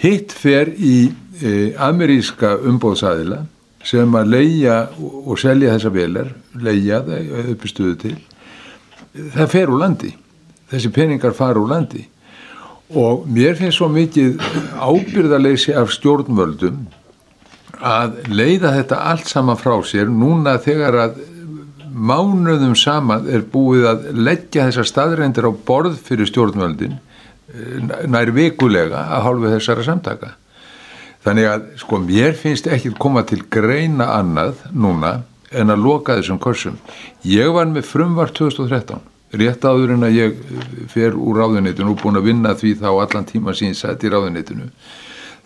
Hitt 0.02 0.36
fer 0.36 0.70
í 0.76 1.10
e, 1.42 1.74
ameríska 1.82 2.56
umbóðsæðila 2.68 3.46
sem 3.86 4.18
að 4.18 4.32
leia 4.34 4.80
og 5.00 5.38
selja 5.40 5.76
þessa 5.76 5.94
velar, 5.94 6.34
leia 6.58 7.02
það 7.06 7.54
uppistuðu 7.54 7.96
til. 8.02 8.16
Það 9.34 9.52
fer 9.54 9.72
úr 9.72 9.82
landi. 9.82 10.12
Þessi 10.70 10.92
peningar 10.94 11.36
fara 11.38 11.62
úr 11.62 11.70
landi 11.70 12.04
og 12.94 13.26
mér 13.32 13.56
finnst 13.58 13.80
svo 13.80 13.90
mikið 13.90 14.42
ábyrðarleysi 14.78 15.74
af 15.78 15.94
stjórnvöldum 15.96 16.84
að 17.86 18.20
leiða 18.32 18.76
þetta 18.78 19.00
allt 19.12 19.30
saman 19.30 19.60
frá 19.60 19.74
sér. 19.88 20.12
Núna 20.12 20.58
þegar 20.64 21.00
að 21.08 21.20
mánuðum 21.96 22.76
saman 22.78 23.28
er 23.32 23.46
búið 23.52 23.90
að 23.90 24.08
leggja 24.14 24.70
þessar 24.70 24.90
staðreindir 24.90 25.48
á 25.48 25.52
borð 25.68 25.98
fyrir 26.06 26.30
stjórnvöldin 26.30 26.98
eh, 26.98 28.08
nær 28.12 28.32
vikulega 28.36 29.08
að 29.16 29.26
hálfu 29.28 29.54
þessara 29.56 29.88
samtaka. 29.88 30.36
Þannig 31.26 31.50
að 31.50 31.70
sko 31.82 32.00
mér 32.04 32.36
finnst 32.38 32.68
ekki 32.70 32.94
koma 33.02 33.26
til 33.26 33.42
greina 33.50 34.12
annað 34.20 34.62
núna 34.76 35.24
en 35.56 35.74
að 35.74 35.84
loka 35.88 36.18
þessum 36.20 36.40
kursum 36.42 36.78
ég 37.26 37.50
var 37.56 37.70
með 37.72 37.88
frumvar 37.90 38.34
2013 38.36 39.02
rétt 39.40 39.66
áður 39.66 39.96
en 39.96 40.08
að 40.08 40.18
ég 40.18 40.38
fer 40.92 41.16
úr 41.18 41.42
ráðuneytinu 41.42 41.94
og 41.94 42.02
búin 42.02 42.20
að 42.20 42.30
vinna 42.30 42.54
því 42.58 42.76
þá 42.82 42.88
allan 42.92 43.28
tíma 43.30 43.56
sín 43.58 43.76
sett 43.78 44.04
í 44.06 44.12
ráðuneytinu 44.12 44.70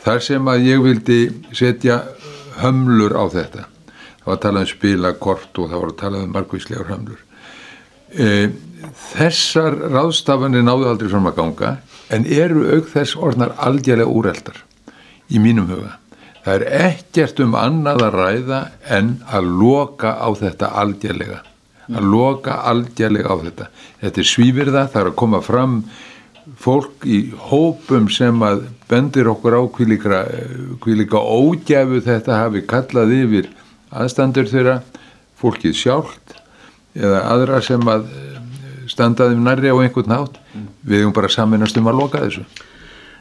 þar 0.04 0.23
sem 0.23 0.49
að 0.52 0.67
ég 0.67 0.84
vildi 0.84 1.19
setja 1.56 2.02
hömlur 2.60 3.15
á 3.15 3.23
þetta. 3.32 3.65
Það 4.19 4.25
var 4.30 4.38
að 4.38 4.43
tala 4.45 4.63
um 4.63 4.69
spilakort 4.69 5.60
og 5.60 5.69
það 5.69 5.82
var 5.82 5.91
að 5.91 5.99
tala 6.02 6.23
um 6.23 6.34
margvíslegar 6.36 6.89
hömlur. 6.91 7.21
E, 8.10 8.28
þessar 9.13 9.78
ráðstafanir 9.93 10.65
náðu 10.65 10.89
aldrei 10.91 11.12
fram 11.12 11.30
að 11.30 11.39
ganga 11.39 11.73
en 12.13 12.25
eru 12.25 12.65
auk 12.75 12.89
þess 12.93 13.17
orðnar 13.19 13.56
aldjælega 13.62 14.10
úreldar 14.10 14.63
í 15.30 15.41
mínum 15.41 15.69
huga. 15.69 15.97
Það 16.45 16.56
er 16.56 16.88
ekkert 16.89 17.41
um 17.43 17.56
annað 17.60 18.06
að 18.08 18.15
ræða 18.15 18.60
en 18.95 19.13
að 19.28 19.52
loka 19.60 20.15
á 20.17 20.30
þetta 20.39 20.73
aldjælega 20.82 21.43
að 21.89 22.08
loka 22.12 22.60
aldjælega 22.69 23.34
á 23.34 23.36
þetta. 23.45 23.67
Þetta 24.04 24.21
er 24.21 24.30
svífirða, 24.30 24.86
það 24.93 25.02
er 25.02 25.12
að 25.12 25.19
koma 25.23 25.41
fram 25.45 25.82
fólk 26.60 27.06
í 27.06 27.19
hópum 27.49 28.08
sem 28.12 28.41
að 28.45 28.63
bendir 28.89 29.30
okkur 29.30 29.58
á 29.58 29.62
kvílíka 29.69 31.21
ógæfu 31.21 32.02
þetta 32.06 32.39
hafi 32.43 32.63
kallað 32.69 33.13
yfir 33.19 33.52
aðstandur 33.93 34.49
þeirra, 34.49 34.80
fólkið 35.39 35.78
sjálft 35.78 36.36
eða 36.97 37.21
aðra 37.30 37.62
sem 37.63 37.86
að 37.89 38.10
standaðum 38.89 39.45
nærri 39.45 39.69
á 39.69 39.78
einhvern 39.78 40.10
nátt. 40.10 40.39
Við 40.82 41.04
hefum 41.04 41.15
bara 41.15 41.30
saminast 41.32 41.78
um 41.78 41.89
að 41.89 42.02
loka 42.02 42.23
þessu. 42.23 42.45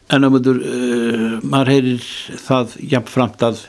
En 0.09 0.24
að 0.24 0.35
myndur, 0.35 0.61
uh, 0.64 1.35
maður 1.44 1.72
heyrir 1.74 2.07
það 2.40 2.78
jafnframt 2.94 3.44
að 3.44 3.66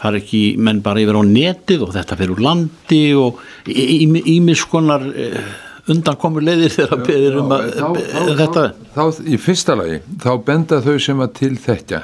fara 0.00 0.20
ekki 0.20 0.44
menn 0.60 0.82
bara 0.84 1.02
yfir 1.02 1.18
á 1.20 1.22
netið 1.26 1.84
og 1.86 1.96
þetta 1.96 2.18
fyrir 2.20 2.36
úr 2.36 2.44
landi 2.44 3.02
og 3.18 3.40
ímiskonar 3.68 5.04
eh, 5.12 5.50
undankomur 5.90 6.44
leiðir 6.44 6.74
þegar 6.76 7.04
beðir 7.06 7.40
um 7.40 7.52
að 7.56 7.66
þá, 7.74 7.84
þá, 7.98 8.32
þetta 8.40 8.64
þá, 8.94 9.04
í 9.24 9.40
fyrsta 9.40 9.76
lagi 9.78 10.00
þá 10.22 10.30
benda 10.46 10.80
þau 10.84 10.96
sem 11.02 11.22
að 11.24 11.36
til 11.40 11.52
þetta 11.60 12.02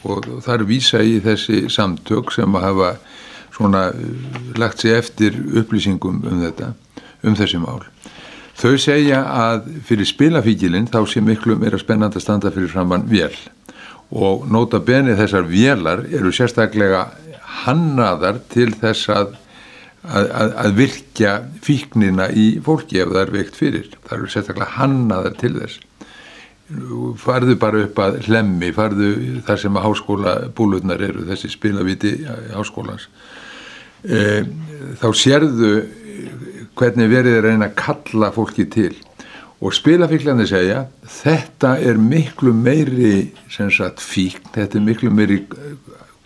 og 0.00 0.28
það 0.44 0.54
er 0.56 0.66
vísa 0.68 1.02
í 1.04 1.18
þessi 1.24 1.62
samtök 1.72 2.32
sem 2.34 2.56
að 2.56 2.66
hafa 2.68 2.92
svona 3.56 3.86
eh, 3.92 4.10
lagt 4.60 4.84
sér 4.84 5.00
eftir 5.00 5.36
upplýsingum 5.60 6.22
um 6.24 6.44
þetta 6.44 6.74
um 7.26 7.36
þessi 7.36 7.60
mál. 7.60 7.82
Þau 8.60 8.76
segja 8.80 9.22
að 9.24 9.68
fyrir 9.88 10.08
spilafíkilinn 10.08 10.88
þá 10.92 11.00
sé 11.08 11.22
miklu 11.24 11.56
meira 11.60 11.80
spennand 11.80 12.16
að 12.16 12.24
standa 12.24 12.52
fyrir 12.52 12.72
framann 12.72 13.06
vél 13.08 13.32
og 14.10 14.46
nota 14.50 14.80
beni 14.82 15.14
þessar 15.16 15.46
vélar 15.46 16.02
eru 16.10 16.32
sérstaklega 16.34 17.06
hannaðar 17.64 18.40
til 18.52 18.70
þess 18.80 19.10
að, 19.12 19.36
að, 20.06 20.54
að 20.64 20.74
virkja 20.78 21.36
fíknina 21.64 22.30
í 22.30 22.48
fólki 22.64 23.02
ef 23.02 23.12
það 23.12 23.22
er 23.22 23.34
veikt 23.36 23.60
fyrir. 23.60 23.92
Það 24.06 24.16
eru 24.18 24.32
sérstaklega 24.34 24.76
hannaðar 24.78 25.38
til 25.40 25.54
þess. 25.58 25.78
Farðu 27.18 27.56
bara 27.58 27.82
upp 27.82 27.98
að 27.98 28.20
hlemmi, 28.28 28.70
farðu 28.74 29.12
þar 29.46 29.62
sem 29.64 29.78
að 29.78 29.86
háskóla 29.88 30.34
búlutnar 30.54 31.02
eru, 31.02 31.26
þessi 31.26 31.50
spilaviti 31.50 32.12
háskólans. 32.54 33.08
E, 34.06 34.20
þá 35.02 35.08
sérðu 35.18 35.72
hvernig 36.78 37.10
verið 37.10 37.34
er 37.34 37.42
að 37.42 37.48
reyna 37.50 37.68
að 37.68 37.78
kalla 37.80 38.30
fólki 38.32 38.64
til 38.70 38.94
og 39.60 39.74
spilafíklarnir 39.76 40.48
segja 40.48 40.84
þetta 41.20 41.74
er 41.84 41.98
miklu 42.00 42.52
meiri 42.56 43.30
sagt, 43.52 44.00
fíkn, 44.00 44.48
þetta 44.54 44.78
er 44.78 44.86
miklu 44.86 45.12
meiri 45.12 45.42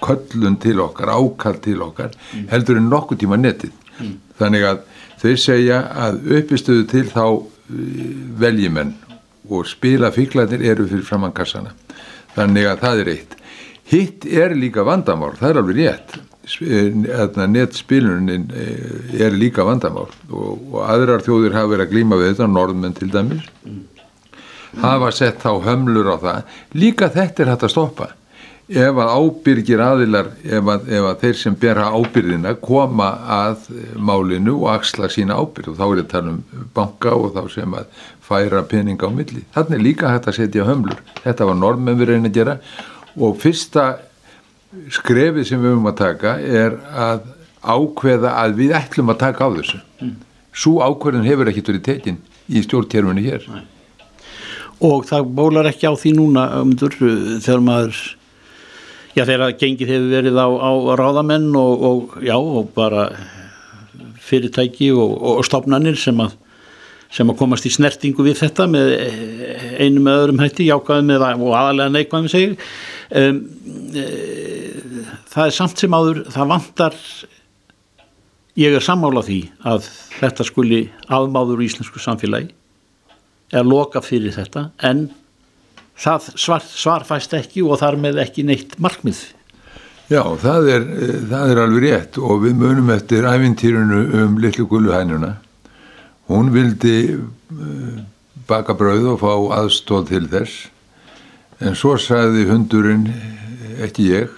köllun 0.05 0.59
til 0.63 0.83
okkar, 0.85 1.13
ákall 1.15 1.61
til 1.65 1.83
okkar 1.85 2.13
mm. 2.13 2.49
heldur 2.53 2.81
en 2.81 2.91
nokkuð 2.93 3.25
tíma 3.25 3.41
netið. 3.41 3.73
Mm. 3.95 4.15
þannig 4.41 4.65
að 4.67 4.79
þau 5.23 5.35
segja 5.39 5.79
að 6.07 6.21
uppistöðu 6.41 6.85
til 6.91 7.07
þá 7.13 7.25
eh, 7.31 8.13
veljimenn 8.41 8.95
og 9.53 9.69
spila 9.69 10.11
fíklarnir 10.15 10.65
eru 10.65 10.87
fyrir 10.89 11.05
framann 11.07 11.35
kassana. 11.37 11.75
Þannig 12.35 12.69
að 12.71 12.81
það 12.83 13.03
er 13.03 13.11
eitt. 13.13 13.35
Hitt 13.93 14.25
er 14.27 14.55
líka 14.57 14.85
vandamál, 14.87 15.35
það 15.39 15.51
er 15.51 15.61
alveg 15.61 15.81
rétt. 15.81 16.17
Eh, 16.65 17.39
nettspilunin 17.49 18.51
eh, 18.53 19.21
er 19.25 19.37
líka 19.37 19.65
vandamál 19.65 20.11
og, 20.29 20.51
og 20.73 20.81
aðrar 20.85 21.25
þjóðir 21.25 21.57
hafa 21.57 21.71
verið 21.73 21.87
að 21.87 21.95
glíma 21.95 22.19
við 22.21 22.33
þetta, 22.33 22.51
norðmenn 22.53 22.99
til 22.99 23.11
dæmis. 23.13 23.49
Mm. 23.65 23.83
hafa 24.83 25.13
sett 25.15 25.39
þá 25.39 25.63
hömlur 25.63 26.11
á 26.11 26.17
það. 26.19 26.55
Líka 26.75 27.09
þetta 27.15 27.45
er 27.45 27.53
hægt 27.53 27.67
að 27.69 27.75
stoppa 27.77 28.11
ef 28.69 28.97
að 28.97 29.11
ábyrgir 29.13 29.83
aðilar 29.85 30.31
ef 30.41 30.71
að, 30.73 30.87
ef 30.89 31.07
að 31.11 31.21
þeir 31.21 31.37
sem 31.37 31.57
bera 31.61 31.91
ábyrgina 31.93 32.55
koma 32.63 33.11
að 33.37 33.69
málinu 34.01 34.57
og 34.63 34.71
axla 34.73 35.11
sína 35.13 35.37
ábyrg 35.37 35.75
og 35.75 35.77
þá 35.77 35.85
er 35.85 36.01
þetta 36.01 36.23
um 36.31 36.41
banka 36.77 37.13
og 37.13 37.35
þá 37.37 37.43
sem 37.53 37.77
að 37.77 38.03
færa 38.25 38.63
peninga 38.65 39.05
á 39.05 39.13
milli. 39.13 39.45
Þannig 39.53 39.77
er 39.77 39.85
líka 39.85 40.15
hægt 40.15 40.31
að 40.33 40.39
setja 40.39 40.65
hömlur. 40.65 41.03
Þetta 41.21 41.49
var 41.51 41.61
normen 41.61 42.01
við 42.01 42.15
reyna 42.15 42.31
að 42.31 42.39
gera 42.39 42.57
og 43.21 43.37
fyrsta 43.43 43.87
skrefið 44.97 45.49
sem 45.51 45.61
við 45.61 45.75
höfum 45.75 45.93
að 45.93 46.01
taka 46.01 46.39
er 46.41 46.79
að 46.89 47.29
ákveða 47.61 48.33
að 48.41 48.59
við 48.63 48.75
ætlum 48.81 49.13
að 49.13 49.21
taka 49.27 49.45
á 49.45 49.49
þessu. 49.59 49.85
Mm. 50.01 50.17
Svo 50.55 50.81
ákveðin 50.81 51.29
hefur 51.29 51.51
ekki 51.51 51.65
verið 51.69 51.87
tekin 51.87 52.21
í 52.49 52.65
stjórntjörfunni 52.65 53.25
hér. 53.25 53.47
Nei. 53.53 53.65
Og 54.85 55.05
það 55.09 55.31
bólar 55.37 55.69
ekki 55.71 55.89
á 55.89 55.95
því 55.97 56.13
núna 56.17 56.49
um, 56.61 56.73
þegar 56.75 57.63
maður 57.65 58.01
Já 59.15 59.23
þegar 59.29 59.53
gengið 59.61 59.91
hefur 59.93 60.09
verið 60.11 60.39
á, 60.43 60.49
á 60.51 60.71
ráðamenn 60.99 61.53
og, 61.55 61.85
og, 61.87 62.15
já, 62.25 62.35
og 62.35 62.73
bara 62.75 63.13
fyrirtæki 64.25 64.89
og, 64.91 65.13
og 65.15 65.45
stopnannir 65.47 65.95
sem 66.01 66.19
að, 66.25 66.35
sem 67.15 67.31
að 67.31 67.39
komast 67.39 67.69
í 67.69 67.71
snertingu 67.71 68.27
við 68.27 68.41
þetta 68.43 68.67
með 68.73 68.91
einu 69.79 70.03
með 70.03 70.19
öðrum 70.25 70.43
hætti, 70.43 70.67
jákaði 70.67 71.07
með 71.13 71.27
og 71.31 71.55
aðalega 71.55 71.95
neikvæðum 71.95 72.33
segir. 72.33 72.57
Um, 73.15 73.41
e, 73.95 74.05
það 75.31 75.47
er 75.47 75.57
samt 75.61 75.85
sem 75.85 75.95
áður, 75.95 76.25
það 76.35 76.53
vantar, 76.57 77.01
ég 78.59 78.75
er 78.75 78.87
sammála 78.87 79.23
því 79.27 79.41
að 79.63 79.91
þetta 80.19 80.49
skuli 80.51 80.87
afmáður 81.07 81.63
í 81.63 81.71
íslensku 81.71 82.03
samfélagi, 82.03 82.51
er 83.55 83.69
loka 83.69 84.03
fyrir 84.03 84.35
þetta 84.35 84.73
en 84.91 85.07
það 85.99 86.29
svar, 86.41 86.67
svarfæst 86.67 87.35
ekki 87.39 87.65
og 87.65 87.81
þar 87.83 87.99
með 88.01 88.21
ekki 88.25 88.45
neitt 88.47 88.79
markmið. 88.83 89.23
Já, 90.13 90.21
það 90.37 90.67
er, 90.69 90.83
það 91.31 91.51
er 91.51 91.61
alveg 91.63 91.85
rétt 91.87 92.19
og 92.21 92.43
við 92.43 92.59
munum 92.61 92.91
eftir 92.93 93.25
æfintýrunu 93.25 94.01
um 94.21 94.35
litlu 94.43 94.67
gulluhænuna. 94.69 95.39
Hún 96.29 96.51
vildi 96.53 96.99
eh, 97.15 98.03
baka 98.49 98.77
brauð 98.77 99.15
og 99.15 99.23
fá 99.23 99.33
aðstóð 99.63 100.11
til 100.11 100.29
þess. 100.33 100.67
En 101.65 101.77
svo 101.79 101.95
sagði 102.01 102.45
hundurinn 102.51 103.07
ekki 103.85 104.11
ég 104.11 104.35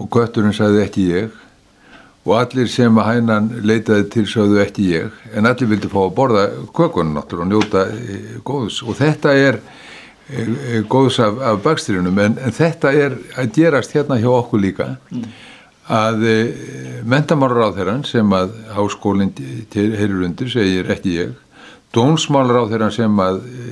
og 0.00 0.08
götturinn 0.10 0.56
sagði 0.56 0.82
ekki 0.82 1.06
ég. 1.12 1.36
Og 2.26 2.34
allir 2.36 2.68
sem 2.68 2.98
að 3.00 3.08
hænan 3.14 3.46
leitaði 3.64 4.08
til 4.12 4.26
sögðu 4.28 4.58
ekki 4.64 4.90
ég 4.90 5.22
en 5.32 5.48
allir 5.48 5.70
vildi 5.70 5.88
fá 5.88 6.00
að 6.02 6.16
borða 6.18 6.42
kökunum 6.76 7.22
og 7.22 7.46
njóta 7.48 7.86
góðs. 8.44 8.82
Og 8.82 8.98
þetta 8.98 9.38
er 9.38 9.60
góðs 10.90 11.18
af, 11.22 11.38
af 11.42 11.60
bakstyrjunum 11.64 12.18
en, 12.22 12.38
en 12.38 12.54
þetta 12.54 12.92
er 12.94 13.16
að 13.38 13.52
gerast 13.56 13.94
hérna 13.96 14.18
hjá 14.20 14.28
okkur 14.30 14.62
líka 14.62 14.88
að 15.90 16.26
e, 16.30 16.36
mentamálur 17.08 17.66
á 17.66 17.74
þeirran 17.74 18.04
sem 18.06 18.34
að 18.36 18.52
háskólinn 18.76 19.32
heyrur 19.74 20.26
undir 20.28 20.52
segir 20.52 20.90
ekki 20.94 21.16
ég 21.18 21.36
þeirran 22.70 22.94
sem 22.94 23.22
að 23.26 23.42
e, 23.42 23.68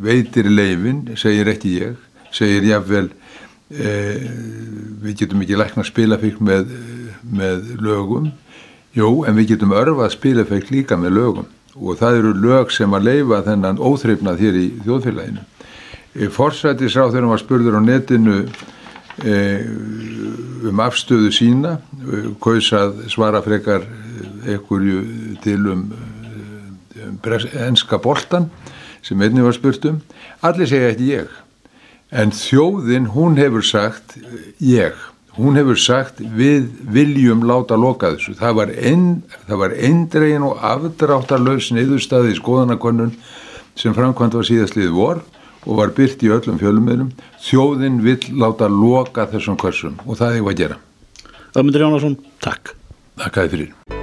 veitir 0.00 0.50
leifin 0.50 1.04
segir 1.20 1.52
ekki 1.52 1.76
ég 1.84 2.08
segir 2.34 2.66
jáfnvel 2.72 3.10
e, 3.70 3.92
við 5.04 5.22
getum 5.22 5.44
ekki 5.44 5.60
lækna 5.60 5.86
spilafík 5.86 6.40
með 6.42 6.66
með 7.22 7.76
lögum. 7.82 8.30
Jú, 8.96 9.22
en 9.28 9.36
við 9.38 9.54
getum 9.54 9.74
örfað 9.76 10.14
spileffekt 10.16 10.72
líka 10.74 10.98
með 10.98 11.16
lögum. 11.18 11.48
Og 11.78 11.98
það 12.00 12.18
eru 12.18 12.32
lög 12.42 12.72
sem 12.74 12.94
að 12.96 13.06
leifa 13.06 13.42
þennan 13.46 13.78
óþreifnað 13.78 14.42
hér 14.42 14.58
í 14.58 14.66
þjóðfélaginu 14.84 15.46
Forsættisráð 16.14 17.12
þegar 17.12 17.22
hann 17.22 17.32
var 17.32 17.42
spurður 17.42 17.78
á 17.78 17.82
netinu 17.84 18.38
e, 19.22 19.34
um 20.66 20.82
afstöðu 20.82 21.30
sína 21.34 21.76
kausað 22.42 23.04
svara 23.12 23.42
frekar 23.44 23.86
ekkurju 24.50 25.04
til 25.44 25.68
um, 25.70 25.84
um 27.06 27.20
enska 27.68 28.00
boltan 28.02 28.50
sem 29.02 29.22
einni 29.22 29.44
var 29.44 29.54
spurt 29.54 29.86
um. 29.86 30.00
Allir 30.42 30.68
segja 30.68 30.90
ekki 30.90 31.12
ég 31.14 31.38
en 32.10 32.34
þjóðin 32.34 33.12
hún 33.14 33.38
hefur 33.38 33.64
sagt 33.64 34.16
ég. 34.58 34.96
Hún 35.38 35.56
hefur 35.56 35.78
sagt 35.78 36.18
við 36.20 36.66
viljum 36.90 37.44
láta 37.46 37.78
loka 37.78 38.10
þessu. 38.16 38.34
Það 38.34 38.56
var, 39.62 39.74
eindregin 39.78 40.44
og 40.44 40.58
afdráttarlaus 40.58 41.70
niðurstaði 41.72 42.34
í 42.34 42.40
skoðanakonun 42.40 43.14
sem 43.78 43.94
framkvæmt 43.94 44.34
var 44.36 44.48
síðastlið 44.48 44.90
vor 44.96 45.22
og 45.66 45.80
var 45.80 45.94
byrt 45.96 46.22
í 46.24 46.32
öllum 46.32 46.60
fjölumöðnum 46.60 47.10
þjóðin 47.42 48.00
vill 48.04 48.22
láta 48.40 48.70
loka 48.72 49.28
þessum 49.32 49.58
kursum 49.60 49.98
og 50.06 50.20
það 50.20 50.38
hefur 50.38 50.54
að 50.54 50.62
gera 50.64 50.80
Ömmundur 51.50 51.86
Jónasson, 51.86 52.20
takk 52.42 52.76
Takk 53.20 53.36
að 53.36 53.48
þið 53.48 53.56
fyrir 53.56 53.98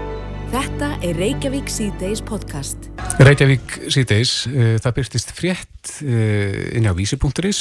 Þetta 0.47 0.88
er 1.03 1.18
Reykjavík 1.20 1.68
C-Days 1.68 2.22
podcast. 2.24 2.86
Reykjavík 3.20 3.74
C-Days, 3.91 4.32
uh, 4.47 4.78
það 4.80 4.93
byrstist 4.95 5.34
frétt 5.36 5.91
uh, 6.05 6.78
inn 6.78 6.88
á 6.88 6.95
vísi.is 6.95 7.60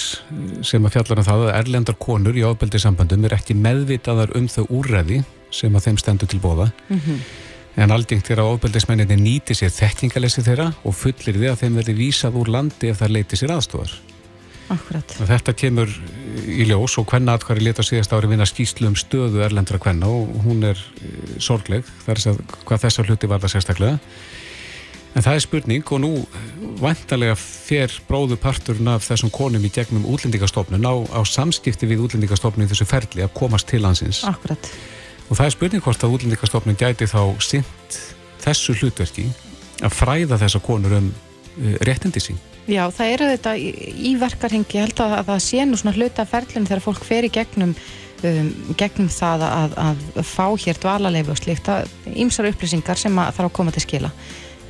sem 0.62 0.86
að 0.86 0.94
fjallar 0.94 1.22
um 1.22 1.26
það 1.26 1.42
að 1.48 1.56
erlendar 1.56 1.98
konur 1.98 2.38
í 2.38 2.44
ábeldi 2.46 2.78
sambandum 2.78 3.26
er 3.26 3.34
ekki 3.34 3.58
meðvitaðar 3.58 4.36
um 4.38 4.46
þau 4.46 4.68
úrræði 4.68 5.24
sem 5.50 5.74
að 5.74 5.88
þeim 5.88 5.98
stendur 6.02 6.30
til 6.30 6.40
bóða. 6.42 6.68
Mm 6.86 7.02
-hmm. 7.02 7.26
En 7.76 7.92
aldingt 7.92 8.30
er 8.32 8.40
að 8.40 8.54
ábeldismenninni 8.56 9.18
nýti 9.20 9.56
sér 9.56 9.72
þekkingalessi 9.74 10.44
þeirra 10.46 10.70
og 10.88 10.94
fullir 10.96 11.36
þið 11.36 11.50
að 11.50 11.58
þeim 11.62 11.80
verði 11.80 11.94
vísað 11.98 12.38
úr 12.40 12.52
landi 12.54 12.88
ef 12.88 13.02
það 13.02 13.16
leiti 13.18 13.36
sér 13.36 13.52
aðstofar. 13.52 13.92
Akkurat. 14.72 15.12
Þetta 15.28 15.52
kemur 15.54 15.92
í 16.50 16.64
ljós 16.66 16.96
og 16.98 17.06
hvenna 17.10 17.36
aðhverju 17.36 17.66
leta 17.68 17.84
síðast 17.86 18.14
ári 18.16 18.30
vinna 18.32 18.48
skýslu 18.48 18.88
um 18.90 18.96
stöðu 18.98 19.44
erlendra 19.46 19.78
hvenna 19.82 20.08
og 20.10 20.32
hún 20.46 20.64
er 20.66 20.80
eh, 21.04 21.36
sorgleg 21.42 21.86
þar 22.06 22.16
er 22.16 22.32
að 22.32 22.40
hvað 22.64 22.82
þessar 22.86 23.12
hluti 23.12 23.30
var 23.30 23.44
það 23.44 23.54
sérstaklega. 23.54 24.00
En 25.16 25.24
það 25.24 25.38
er 25.38 25.44
spurning 25.46 25.92
og 25.94 26.02
nú 26.02 26.10
vantarlega 26.80 27.36
fer 27.40 27.92
bróðu 28.08 28.36
parturinn 28.40 28.90
af 28.92 29.06
þessum 29.06 29.30
konum 29.32 29.64
í 29.64 29.70
gegnum 29.72 30.04
útlendingastofnun 30.12 30.84
á, 30.84 30.94
á 31.12 31.20
samskipti 31.24 31.88
við 31.88 32.04
útlendingastofnun 32.08 32.68
þessu 32.68 32.88
ferli 32.88 33.24
að 33.24 33.32
komast 33.38 33.70
til 33.70 33.84
hansins. 33.86 34.24
Akkurat. 34.28 34.72
Og 35.26 35.34
það 35.34 35.46
er 35.46 35.54
spurning 35.54 35.82
hvort 35.82 36.04
að 36.06 36.16
útlendingastofnun 36.16 36.78
gæti 36.78 37.08
þá 37.10 37.20
sint 37.42 37.96
þessu 38.44 38.76
hlutverki 38.78 39.26
að 39.84 39.94
fræða 39.94 40.38
þessa 40.40 40.60
konur 40.64 40.94
um 41.00 41.08
uh, 41.10 41.74
réttindi 41.86 42.22
sín. 42.22 42.38
Já, 42.66 42.88
það 42.90 43.12
eru 43.14 43.28
þetta 43.30 43.52
í, 43.58 43.68
í 44.10 44.12
verkarhengi, 44.18 44.78
ég 44.78 44.88
held 44.88 45.02
að, 45.04 45.14
að 45.20 45.28
það 45.30 45.44
sé 45.44 45.66
nú 45.66 45.78
svona 45.78 45.94
hluta 45.94 46.26
ferlinn 46.26 46.66
þegar 46.66 46.82
fólk 46.82 47.04
fer 47.06 47.26
í 47.26 47.30
gegnum, 47.34 47.74
um, 48.26 48.48
gegnum 48.78 49.10
það 49.12 49.44
að, 49.46 49.76
að 49.84 50.22
fá 50.26 50.46
hér 50.64 50.80
dvalarleifu 50.82 51.34
og 51.34 51.40
slíkt, 51.40 51.70
ímsar 52.10 52.50
upplýsingar 52.50 52.98
sem 52.98 53.22
að 53.22 53.36
þarf 53.36 53.50
að 53.50 53.56
koma 53.60 53.74
til 53.74 53.84
skila. 53.86 54.10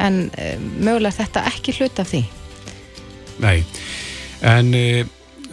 En 0.04 0.26
um, 0.28 0.70
mögulega 0.84 1.22
þetta 1.22 1.46
ekki 1.52 1.76
hluta 1.78 2.04
af 2.04 2.12
því? 2.12 2.22
Nei, 3.44 3.58
en 4.44 4.72
uh, 4.76 5.02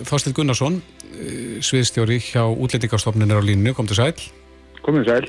Þorstin 0.04 0.36
Gunnarsson, 0.36 0.80
uh, 1.14 1.60
sviðstjóri 1.64 2.20
hjá 2.24 2.44
útlendingarstofnunir 2.48 3.40
á 3.40 3.44
línu, 3.44 3.76
kom 3.78 3.88
til 3.88 4.00
sæl. 4.00 4.16
Komið 4.84 5.10
sæl. 5.10 5.26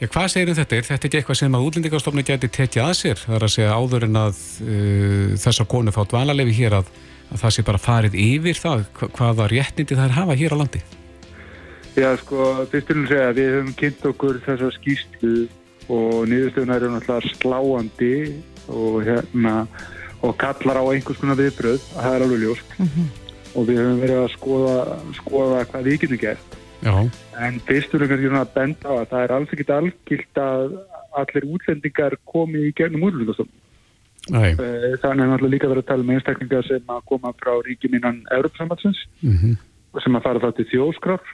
Já, 0.00 0.08
hvað 0.10 0.30
segir 0.32 0.50
um 0.50 0.58
þetta? 0.58 0.76
Er 0.76 0.86
þetta 0.88 1.08
ekki 1.08 1.18
eitthvað 1.20 1.38
sem 1.38 1.54
að 1.54 1.66
útlendingarstofni 1.68 2.24
geti 2.26 2.50
tekið 2.52 2.82
að 2.82 2.94
sér? 2.98 3.20
Það 3.22 3.36
er 3.36 3.46
að 3.46 3.52
segja 3.54 3.76
áður 3.78 4.06
en 4.08 4.20
að 4.20 4.40
uh, 4.66 5.34
þessar 5.44 5.68
konu 5.70 5.94
fá 5.94 6.02
dvalarlefi 6.10 6.56
hér 6.58 6.78
að, 6.80 6.90
að 7.30 7.44
það 7.44 7.54
sé 7.56 7.64
bara 7.70 7.82
farið 7.84 8.18
yfir 8.24 8.60
það 8.60 8.84
hvaða 9.14 9.48
réttindi 9.54 9.98
það 9.98 10.08
er 10.08 10.16
hafa 10.18 10.38
hér 10.40 10.56
á 10.58 10.60
landi? 10.60 10.82
Já, 11.94 12.08
sko, 12.18 12.48
fyrsturinn 12.72 13.06
segja 13.06 13.28
að 13.30 13.38
við 13.38 13.52
höfum 13.54 13.74
kynnt 13.78 14.08
okkur 14.10 14.40
þessar 14.42 14.74
skýstu 14.74 15.34
og 15.94 16.24
niðurstöðunar 16.30 16.82
eru 16.82 16.94
náttúrulega 16.96 17.34
sláandi 17.38 18.14
og, 18.66 18.96
hérna, 19.06 19.54
og 20.24 20.34
kallar 20.40 20.80
á 20.80 20.84
einhvers 20.90 21.20
konar 21.20 21.38
viðbröð, 21.38 21.78
það 21.92 22.16
er 22.16 22.24
alveg 22.26 22.42
ljóst 22.42 22.74
mm 22.78 22.88
-hmm. 22.88 23.06
og 23.54 23.68
við 23.68 23.78
höfum 23.78 24.02
verið 24.02 24.22
að 24.24 24.34
skoða, 24.34 24.76
skoða 25.20 25.64
hvað 25.70 25.86
við 25.86 26.00
getum 26.00 26.22
gert 26.24 26.58
Já. 26.82 26.94
En 27.40 27.60
fyrstur 27.66 28.02
er 28.02 28.10
kannski 28.10 28.28
svona 28.28 28.44
að 28.44 28.54
benda 28.54 28.88
á 28.90 28.94
að 29.00 29.08
það 29.10 29.24
er 29.24 29.34
alls 29.34 29.52
ekkit 29.54 29.70
algilt 29.74 30.40
að 30.40 30.78
allir 31.18 31.46
útlendingar 31.54 32.16
komi 32.30 32.68
í 32.68 32.72
gernum 32.76 33.06
útlendingastofnum. 33.08 33.60
Eh, 34.32 34.94
þannig 35.02 35.20
er 35.20 35.28
náttúrulega 35.28 35.52
líka 35.52 35.68
verið 35.68 35.82
að 35.82 35.88
tala 35.90 36.04
um 36.04 36.12
einstaklingar 36.14 36.64
sem 36.64 36.94
að 36.94 37.02
koma 37.10 37.32
frá 37.36 37.52
ríkjum 37.66 37.98
innan 37.98 38.22
Európa-samhansins 38.32 39.02
mm 39.20 39.34
-hmm. 39.36 39.56
og 39.92 40.02
sem 40.02 40.16
að 40.16 40.24
fara 40.24 40.40
það 40.40 40.56
til 40.56 40.66
þjóðskraf 40.72 41.24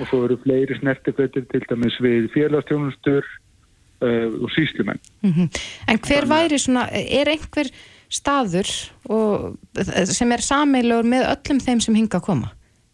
og 0.00 0.08
svo 0.08 0.24
eru 0.24 0.36
fleiri 0.42 0.74
snertifötur 0.80 1.46
til 1.46 1.62
dæmis 1.70 2.00
við 2.00 2.26
félagstjónustur 2.34 3.22
uh, 4.02 4.28
og 4.42 4.50
síslumenn. 4.50 5.00
Mm 5.22 5.32
-hmm. 5.32 5.48
En 5.88 5.98
hver 5.98 6.26
væri 6.26 6.58
svona, 6.58 6.88
er 6.90 7.28
einhver 7.28 7.70
staður 8.08 8.68
og, 9.04 9.56
sem 10.04 10.32
er 10.32 10.42
sameiglur 10.42 11.04
með 11.04 11.22
öllum 11.34 11.60
þeim 11.60 11.80
sem 11.80 11.94
hinga 11.94 12.18
að 12.18 12.26
koma? 12.26 12.48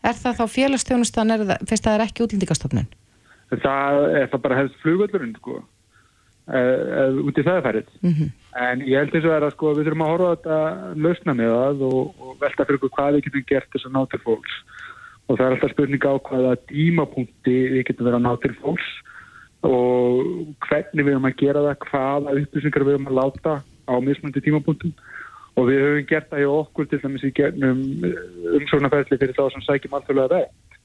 Er 0.04 0.18
það 0.18 0.40
þá 0.40 0.44
félagsstjónustan 0.56 1.32
fyrst 1.66 1.86
að 1.86 1.88
það 1.88 1.94
er 1.94 2.04
ekki 2.06 2.24
útlendingastofnun? 2.26 2.90
Það 3.62 4.02
er 4.18 4.28
það 4.32 4.42
bara 4.44 4.58
hefðst 4.60 4.80
flugvöldurinn 4.82 5.34
sko, 5.38 5.60
eða 6.50 7.22
út 7.22 7.38
í 7.38 7.44
það 7.46 7.62
færið. 7.66 7.90
Mm 8.02 8.12
-hmm. 8.12 8.32
En 8.66 8.82
ég 8.82 8.98
held 8.98 9.12
þess 9.14 9.28
að 9.28 9.34
vera 9.36 9.50
sko, 9.54 9.74
við 9.74 9.86
þurfum 9.86 10.04
að 10.06 10.12
horfa 10.12 10.30
þetta 10.34 10.58
lausna 11.04 11.34
með 11.34 11.50
það 11.54 11.82
og, 11.88 12.02
og 12.20 12.36
velta 12.40 12.64
fyrir 12.64 12.78
okkur 12.80 12.94
hvað 12.96 13.14
við 13.14 13.24
getum 13.26 13.48
gert 13.50 13.72
þess 13.72 13.86
að 13.86 13.96
ná 13.96 14.02
til 14.10 14.22
fólks. 14.26 14.54
Og 15.26 15.38
það 15.38 15.46
er 15.46 15.54
alltaf 15.56 15.74
spurning 15.74 16.04
á 16.06 16.14
hvaða 16.28 16.52
dímapunkti 16.70 17.56
við 17.74 17.86
getum 17.86 18.06
verið 18.06 18.18
að 18.20 18.26
ná 18.26 18.32
til 18.42 18.54
fólks 18.62 18.88
og 19.66 20.54
hvernig 20.68 21.04
við 21.04 21.12
erum 21.14 21.26
að 21.26 21.38
gera 21.40 21.62
það, 21.64 21.76
hvaða 21.90 22.34
upplýsingar 22.40 22.84
við 22.86 22.94
erum 22.94 23.10
að 23.10 23.18
láta 23.18 23.52
á 23.86 23.94
mismöndi 24.02 24.42
tímapunktum 24.44 24.92
og 25.56 25.68
við 25.70 25.82
höfum 25.82 26.08
gert 26.10 26.30
það 26.30 26.42
hjá 26.42 26.52
okkur 26.52 26.88
til 26.90 27.00
dæmis 27.02 27.24
í 27.24 27.32
gernum 27.36 27.82
eh, 28.04 28.18
umsóknarferðli 28.60 29.20
fyrir 29.22 29.36
þá 29.36 29.44
sem 29.54 29.64
sækjum 29.64 29.96
alþjóðlega 29.98 30.40
vegt. 30.40 30.80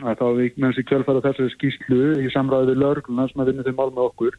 Þá 0.00 0.26
við 0.38 0.56
með 0.56 0.72
þessi 0.72 0.86
kjölfara 0.88 1.22
þessari 1.26 1.54
skýslu 1.54 2.00
í 2.24 2.30
samræðu 2.34 2.72
við 2.72 2.82
lörgluna 2.82 3.26
sem 3.28 3.42
að 3.42 3.50
vinna 3.50 3.66
þeim 3.66 3.78
mál 3.78 3.90
með 3.92 4.06
okkur 4.08 4.38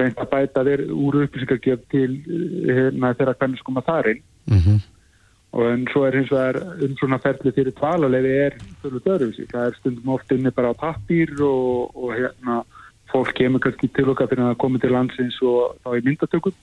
reynd 0.00 0.22
að 0.22 0.30
bæta 0.30 0.64
þeir 0.66 0.82
úr 0.94 1.20
upplýsingargjöf 1.24 1.84
til 1.92 2.08
eh, 2.20 2.72
hérna, 2.76 3.14
þeirra 3.18 3.36
hvernig 3.38 3.62
skoma 3.62 3.84
þarinn 3.86 4.20
mm 4.50 4.58
-hmm. 4.58 4.82
og 5.56 5.70
en 5.70 5.86
svo 5.92 6.04
er 6.06 6.18
hins 6.18 6.32
vegar 6.34 6.60
umsóknarferðli 6.88 7.54
fyrir 7.56 7.76
tvalalegi 7.78 8.34
er 8.46 8.58
fyrir 8.82 9.06
dörfisi. 9.06 9.48
Það 9.52 9.66
er 9.66 9.78
stundum 9.78 10.12
oft 10.14 10.32
inni 10.32 10.50
bara 10.50 10.74
á 10.76 10.80
pappir 10.84 11.32
og, 11.40 11.96
og 11.96 12.12
hérna 12.14 12.62
fólk 13.10 13.32
kemur 13.34 13.60
kannski 13.60 13.88
til 13.88 14.10
okkar 14.12 14.28
fyrir 14.28 14.50
að 14.50 14.60
koma 14.62 14.78
til 14.78 14.92
landsins 14.92 15.40
og 15.42 15.80
þá 15.82 15.96
í 15.96 16.04
myndatökum 16.06 16.54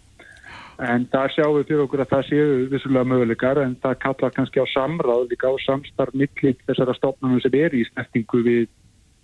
En 0.78 1.08
það 1.10 1.32
sjáum 1.34 1.56
við 1.56 1.70
fyrir 1.72 1.84
okkur 1.88 2.02
að 2.04 2.12
það 2.12 2.26
séu 2.28 2.50
vissulega 2.70 3.10
möguleikar 3.10 3.60
en 3.64 3.72
það 3.82 3.96
kallar 4.04 4.34
kannski 4.36 4.62
á 4.62 4.66
samráð 4.70 5.24
líka 5.32 5.50
á 5.50 5.56
samstarf 5.66 6.14
millir 6.14 6.58
þessara 6.68 6.94
stofnunum 6.94 7.42
sem 7.42 7.56
er 7.58 7.74
í 7.74 7.82
snertingu 7.88 8.42
við, 8.46 8.68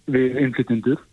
við 0.10 0.40
innflytjendur 0.42 1.04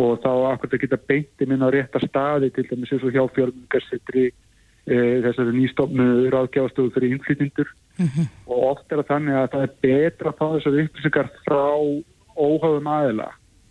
og 0.00 0.22
þá 0.24 0.30
akkur 0.54 0.72
það 0.72 0.84
geta 0.86 1.00
beinti 1.12 1.48
minn 1.48 1.64
á 1.64 1.68
rétta 1.68 2.00
staði 2.06 2.48
til 2.56 2.64
dæmis 2.70 2.94
eins 2.94 3.04
og 3.04 3.12
hjá 3.12 3.26
fjölmungarsettri 3.36 4.24
e, 4.30 4.96
þessari 5.26 5.56
nýstofnu 5.58 6.06
ráðgjáðstofu 6.32 6.94
fyrir 6.94 7.16
innflytjendur 7.18 7.68
mm 7.98 8.06
-hmm. 8.06 8.30
og 8.48 8.64
oft 8.72 8.88
er 8.88 9.02
það 9.02 9.10
þannig 9.12 9.40
að 9.42 9.50
það 9.52 9.66
er 9.66 9.74
betra 9.84 10.32
að 10.32 10.38
fá 10.40 10.46
þessari 10.54 10.84
upplýsingar 10.86 11.28
frá 11.44 11.66
óháðum 12.40 12.88
aðila. 12.88 13.28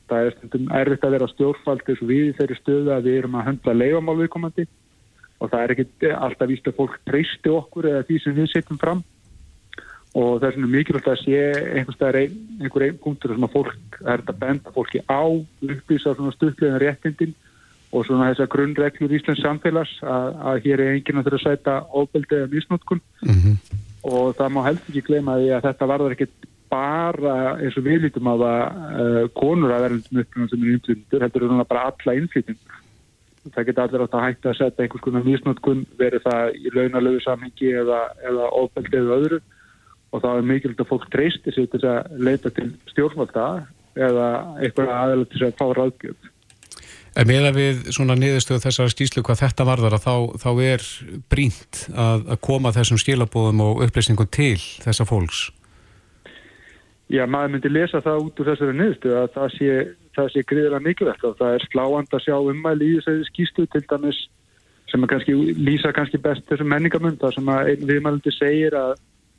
Það 0.10 0.26
er 0.26 0.36
stundum 0.38 0.72
erfitt 0.74 1.04
að 1.04 1.14
vera 1.16 1.28
stjórnfald 1.34 1.82
eins 1.90 2.02
og 2.02 2.10
við 2.10 2.36
þeirri 2.38 2.56
stöðu 2.60 2.94
að 2.94 3.04
við 3.10 3.18
erum 3.18 3.36
að 3.40 3.48
höndla 3.48 3.74
leifamálviðkomandi 3.82 4.66
og 5.40 5.52
það 5.52 5.64
er 5.64 5.74
ekki 5.76 6.12
alltaf 6.16 6.52
víst 6.52 6.68
að 6.68 6.78
fólk 6.80 7.00
treysti 7.08 7.54
okkur 7.54 7.90
eða 7.92 8.06
því 8.08 8.20
sem 8.24 8.38
við 8.38 8.52
setjum 8.54 8.82
fram 8.82 9.04
og 10.18 10.40
þess 10.42 10.56
vegna 10.58 10.72
mikilvægt 10.74 11.12
að 11.12 11.20
sé 11.22 11.42
einhver, 11.78 12.18
ein, 12.18 12.40
einhver 12.64 12.86
einn 12.88 12.98
punktur 13.04 13.36
sem 13.36 13.46
að 13.46 13.54
fólk 13.54 14.00
er 14.02 14.24
að 14.26 14.40
benda 14.42 14.74
fólki 14.74 15.04
á 15.06 15.22
upplýsa 15.22 16.16
svona 16.16 16.34
stuttlega 16.34 16.82
réttindin 16.82 17.36
og 17.94 18.06
svona 18.06 18.30
þessar 18.32 18.50
grunnreglur 18.54 19.14
í 19.14 19.20
Íslands 19.20 19.44
samfélags 19.46 19.96
að, 20.02 20.34
að 20.52 20.62
hér 20.66 20.84
er 20.84 20.96
enginn 20.96 21.22
að 21.22 21.30
þurfa 21.30 21.40
að 21.40 21.46
sæta 21.46 21.78
ofbeldi 22.02 22.38
eða 22.38 22.52
misnótkun 22.54 23.02
mm 23.26 23.38
-hmm. 23.38 23.56
og 24.14 24.36
það 24.38 24.54
má 24.56 24.62
helst 24.68 24.90
ekki 24.90 25.06
glema 25.08 25.38
því 25.38 25.52
að 25.56 25.66
þetta 25.70 25.92
varðar 25.94 26.18
ekkit 26.18 26.50
bara 26.70 27.36
eins 27.58 27.78
og 27.78 27.86
við 27.86 28.06
lítum 28.06 28.30
á 28.30 28.36
það 28.38 28.60
uh, 29.02 29.24
konur 29.38 29.74
að 29.74 29.86
verðum 29.86 30.22
upplýðum 30.22 30.50
sem 30.52 30.64
er 30.64 30.74
innflytjendur, 30.74 31.24
þetta 31.24 31.40
eru 31.40 31.64
bara 31.64 31.86
alla 31.90 32.16
innflytjendur. 32.20 32.78
Það 33.56 33.70
geta 33.70 33.86
allir 33.86 34.04
átt 34.06 34.18
að 34.18 34.26
hætta 34.26 34.52
að 34.52 34.58
setja 34.60 34.86
einhvers 34.86 35.06
konar 35.06 35.26
nýsnótkun 35.26 35.86
verið 36.00 36.26
það 36.26 36.58
í 36.60 36.74
launalögu 36.76 37.22
samhengi 37.26 37.72
eða, 37.82 38.02
eða 38.30 38.50
ofbeldi 38.60 39.00
eða 39.00 39.20
öðru 39.20 39.39
og 40.10 40.24
þá 40.24 40.30
er 40.32 40.47
mikilvægt 40.50 40.84
að 40.84 40.89
fólk 40.89 41.08
treystir 41.14 41.56
sig 41.56 41.70
til 41.72 41.84
að 41.86 42.18
leita 42.18 42.52
til 42.54 42.72
stjórnvalda 42.89 43.45
eða 44.00 44.28
eitthvað 44.64 44.91
aðeins 44.95 45.32
til 45.34 45.45
að 45.47 45.56
fá 45.60 45.66
ráðgjöf. 45.78 46.30
En 47.18 47.28
með 47.28 47.47
að 47.50 47.58
við 47.58 47.80
svona 47.95 48.16
niðurstöðu 48.16 48.62
þessara 48.64 48.91
skýslu 48.93 49.24
hvað 49.26 49.41
þetta 49.41 49.66
varðar 49.68 49.95
að 49.97 50.04
þá, 50.06 50.16
þá 50.43 50.50
er 50.64 50.84
brínt 51.32 51.80
að, 51.89 52.28
að 52.36 52.41
koma 52.45 52.74
þessum 52.76 53.00
skilabóðum 53.02 53.64
og 53.66 53.82
upplýsningum 53.86 54.30
til 54.32 54.60
þessa 54.86 55.08
fólks? 55.10 55.47
Já, 57.10 57.24
maður 57.26 57.56
myndi 57.56 57.72
lesa 57.74 58.04
það 58.06 58.28
út 58.28 58.39
úr 58.39 58.52
þessari 58.52 58.78
niðurstöðu 58.78 59.18
að 59.18 59.32
það 59.36 59.56
sé, 59.56 59.78
sé 60.18 60.43
gríðilega 60.43 60.84
mikilvægt 60.84 61.24
og 61.24 61.38
það 61.39 61.55
er 61.55 61.66
sláand 61.70 62.14
að 62.14 62.26
sjá 62.26 62.36
ummæli 62.39 62.89
í 62.89 62.97
þessari 62.97 63.28
skýslu 63.30 63.66
til 63.70 63.84
dæmis 63.89 64.20
sem 64.91 65.07
kannski 65.07 65.36
lýsa 65.57 65.93
kannski 65.93 66.18
best 66.22 66.45
þessum 66.49 66.70
menningamund 66.74 67.20
það 67.22 67.36
sem 67.38 67.51
að 67.53 67.72
einn 67.72 67.88
viðmælandi 67.89 68.34
segir 68.36 68.78
að, 68.78 68.93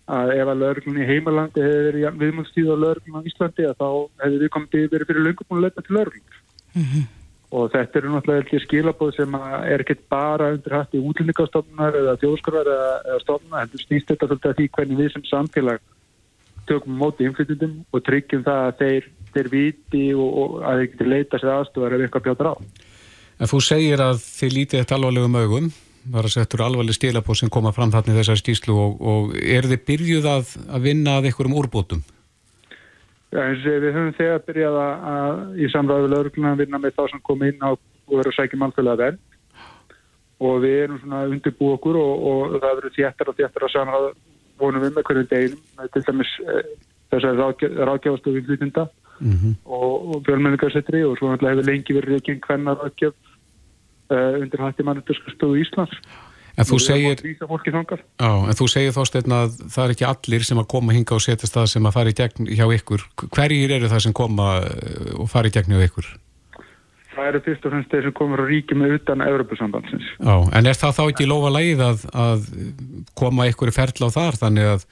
að 0.06 0.34
ef 0.36 0.52
að 0.52 0.60
lögurglunni 0.62 1.04
í 1.04 1.08
heimalandi 1.10 1.64
hefur 1.64 1.86
verið 1.88 2.20
viðmælstíð 2.24 2.70
á 2.70 2.76
lögurglunni 2.84 3.22
á 3.22 3.28
Íslandi 3.30 3.68
að 3.68 3.78
þá 3.80 3.88
hefur 4.24 4.42
við 4.44 4.52
komið 4.56 4.86
verið 4.94 5.10
fyrir 5.10 5.26
löngum 5.26 5.56
og 5.56 5.64
leita 5.64 5.86
til 5.86 5.96
lögurglunni 5.98 6.38
mm 6.74 6.84
-hmm. 6.90 7.06
og 7.50 7.70
þetta 7.74 7.98
eru 7.98 8.12
náttúrulega 8.14 8.64
skilabóð 8.64 9.14
sem 9.16 9.34
er 9.34 9.80
ekkert 9.80 10.08
bara 10.08 10.52
undir 10.54 10.76
hætti 10.78 11.02
útlendingastofnunar 11.02 11.94
eða 12.02 12.18
þjóðskarvar 12.22 12.68
eða, 12.74 12.92
eða 13.08 13.20
stofnunar, 13.24 13.60
heldur 13.60 13.80
snýst 13.80 14.08
þetta 14.10 14.26
svolítið 14.26 14.50
að 14.50 14.56
því 14.58 14.68
hvernig 14.76 14.98
við 14.98 15.12
sem 15.12 15.24
samfélag 15.24 15.80
tökum 16.70 16.98
móti 17.00 17.26
innflytjundum 17.26 17.84
og 17.90 18.04
tryggjum 18.06 18.44
það 18.46 18.60
að 18.68 18.76
þeir, 18.80 19.04
þeir 19.34 19.50
viti 19.52 20.02
og, 20.14 20.30
og 20.42 20.56
að 20.62 20.80
þeir 20.80 20.90
getur 20.92 21.10
leita 21.12 21.40
sér 21.40 21.52
aðstofar 21.56 21.96
ef 21.96 22.06
eitthvað 22.06 22.26
bjátar 22.28 22.50
á. 22.50 22.54
En 23.40 23.50
þú 23.50 23.62
segir 23.64 24.02
að 24.04 24.20
þið 24.20 24.56
lítið 24.56 24.82
þetta 24.82 24.96
alvarlegum 24.98 25.38
augum, 25.40 25.68
var 26.10 26.26
að 26.26 26.34
setja 26.34 26.64
alvarleg 26.64 26.96
stílapóð 26.96 27.40
sem 27.40 27.52
koma 27.52 27.72
fram 27.76 27.92
þarna 27.92 28.14
í 28.14 28.18
þessari 28.20 28.42
stíslu 28.42 28.76
og, 28.76 28.96
og 29.00 29.36
er 29.40 29.68
þið 29.68 29.84
byrjuð 29.88 30.28
að, 30.32 30.56
að 30.68 30.88
vinna 30.88 31.18
að 31.18 31.30
einhverjum 31.30 31.56
úrbótum? 31.60 32.02
Já, 33.30 33.44
eins 33.44 33.62
og 33.62 33.82
við 33.84 33.94
höfum 33.94 34.14
þegar 34.18 34.44
byrjað 34.48 34.78
að, 34.82 35.08
að 35.14 35.60
í 35.62 35.70
samræðu 35.70 36.08
lögurkluna 36.10 36.54
að 36.54 36.62
vinna 36.64 36.80
með 36.82 36.96
þá 36.96 37.02
sem 37.12 37.24
kom 37.28 37.44
inn 37.46 37.60
á 37.62 37.70
og 37.70 38.16
verður 38.16 38.32
að 38.32 38.38
sækja 38.40 38.58
mannfjöla 38.58 38.96
verð 38.98 39.20
og 40.40 40.62
við 40.64 40.76
erum 40.84 41.00
svona 41.02 41.20
undirbú 41.28 41.72
okkur 41.76 41.98
og, 42.00 42.24
og 42.30 42.56
það 42.56 42.76
verður 42.80 42.96
þéttar 42.96 43.30
og 43.30 43.38
þéttar 43.38 43.66
að 43.66 43.74
samræða 43.74 44.10
vonum 44.60 44.84
við 44.84 44.96
með 44.96 45.06
hverju 45.08 45.28
deginum 45.30 45.92
til 45.94 46.02
dæmis 46.08 46.32
eh, 46.44 46.70
þessari 47.12 47.70
ráðgjáðstofu 47.88 48.42
flytinda 48.48 48.86
mm 49.20 49.36
-hmm. 49.36 49.54
og, 49.64 50.16
og 50.16 50.24
fjölmenningarsettri 50.26 51.04
og 51.04 51.18
svo 51.18 51.30
hefur 51.32 51.62
lengi 51.68 51.96
verið 51.96 52.18
ekki 52.20 52.40
hvernig 52.46 52.76
ráðgjáð 52.80 53.14
uh, 54.10 54.42
undir 54.42 54.64
hætti 54.64 54.82
mannundurskastofu 54.82 55.60
Íslands 55.60 55.96
En 56.60 56.66
þú, 56.66 56.78
segir, 56.82 57.20
á, 58.20 58.30
en 58.50 58.56
þú 58.58 58.66
segir 58.68 58.94
þá 58.94 59.04
stefna 59.08 59.44
að 59.46 59.60
það 59.72 59.84
er 59.84 59.92
ekki 59.94 60.06
allir 60.08 60.46
sem 60.46 60.58
að 60.60 60.66
koma 60.72 60.96
hinga 60.96 61.16
og 61.16 61.22
setja 61.24 61.48
stað 61.48 61.70
sem 61.72 61.86
að 61.88 61.94
fara 61.96 62.12
í 62.12 62.16
gegn 62.18 62.50
hjá 62.50 62.66
ykkur. 62.74 63.04
Hverjir 63.36 63.76
eru 63.78 63.90
það 63.90 64.02
sem 64.06 64.16
koma 64.16 64.48
eh, 64.66 65.14
og 65.16 65.30
fara 65.30 65.48
í 65.48 65.54
gegn 65.54 65.72
hjá 65.72 65.86
ykkur? 65.86 66.10
Það 67.14 67.28
eru 67.30 67.42
fyrst 67.46 67.64
og 67.66 67.74
fremst 67.74 67.94
þeir 67.94 68.06
sem 68.06 68.16
komur 68.16 68.42
að 68.44 68.52
ríkja 68.52 68.78
með 68.78 68.96
utan 68.98 69.24
Európa-sambandsins. 69.24 70.10
Já, 70.18 70.34
en 70.58 70.70
er 70.70 70.78
það 70.78 70.96
þá 70.98 71.02
ekki 71.06 71.28
lofa 71.28 71.52
leið 71.56 71.84
að, 71.86 72.04
að 72.26 72.48
koma 73.18 73.48
ykkur 73.50 73.72
í 73.72 73.76
ferðla 73.76 74.10
á 74.12 74.16
þar 74.16 74.40
þannig 74.44 74.70
að, 74.74 74.86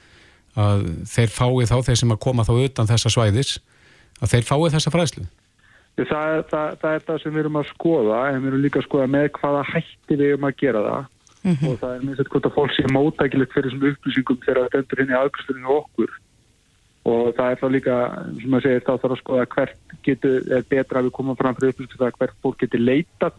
að 0.65 0.85
þeir 1.13 1.35
fái 1.35 1.69
þá, 1.69 1.75
þeir 1.89 2.01
sem 2.03 2.15
að 2.15 2.23
koma 2.25 2.47
þá 2.47 2.53
utan 2.57 2.89
þessa 2.89 3.13
svæðis, 3.13 3.57
að 4.19 4.33
þeir 4.33 4.47
fái 4.49 4.73
þessa 4.75 4.93
fræslu? 4.95 5.27
Það 5.99 6.33
er 6.33 6.43
það, 6.47 6.75
það 6.81 6.93
er 6.95 7.01
það 7.07 7.17
sem 7.21 7.33
við 7.33 7.41
erum 7.43 7.59
að 7.59 7.71
skoða, 7.73 8.19
en 8.29 8.41
við 8.41 8.51
erum 8.51 8.61
líka 8.63 8.79
að 8.79 8.87
skoða 8.87 9.07
með 9.15 9.25
hvaða 9.35 9.63
hætti 9.73 10.15
við 10.15 10.27
erum 10.29 10.47
að 10.47 10.59
gera 10.61 10.83
það 10.85 11.03
mm 11.43 11.53
-hmm. 11.53 11.67
og 11.67 11.79
það 11.81 11.95
er 11.95 12.05
mjög 12.05 12.17
sett 12.17 12.31
hvort 12.31 12.47
að 12.47 12.55
fólk 12.55 12.71
sé 12.75 12.83
mótækilegt 12.93 13.53
fyrir 13.53 13.69
þessum 13.69 13.87
upplýsingum 13.89 14.41
þegar 14.45 14.63
þetta 14.63 14.79
endur 14.79 15.01
henni 15.01 15.19
aðgusturinn 15.19 15.71
okkur 15.75 16.11
og 17.09 17.35
það 17.35 17.51
er 17.51 17.59
þá 17.59 17.67
líka, 17.73 17.95
sem 18.41 18.53
að 18.53 18.63
segja, 18.63 18.85
þá 18.87 18.93
þarf 19.01 19.13
að 19.15 19.21
skoða 19.23 19.45
hvert 19.55 19.77
getur, 20.03 20.35
er 20.55 20.63
betra 20.69 20.99
að 20.99 21.05
við 21.07 21.15
komum 21.17 21.39
fram 21.39 21.55
fyrir 21.55 21.73
upplýsingum 21.73 22.03
það 22.03 22.17
hvert 22.19 22.37
fólk 22.43 22.59
getur 22.63 22.79
leitað 22.79 23.35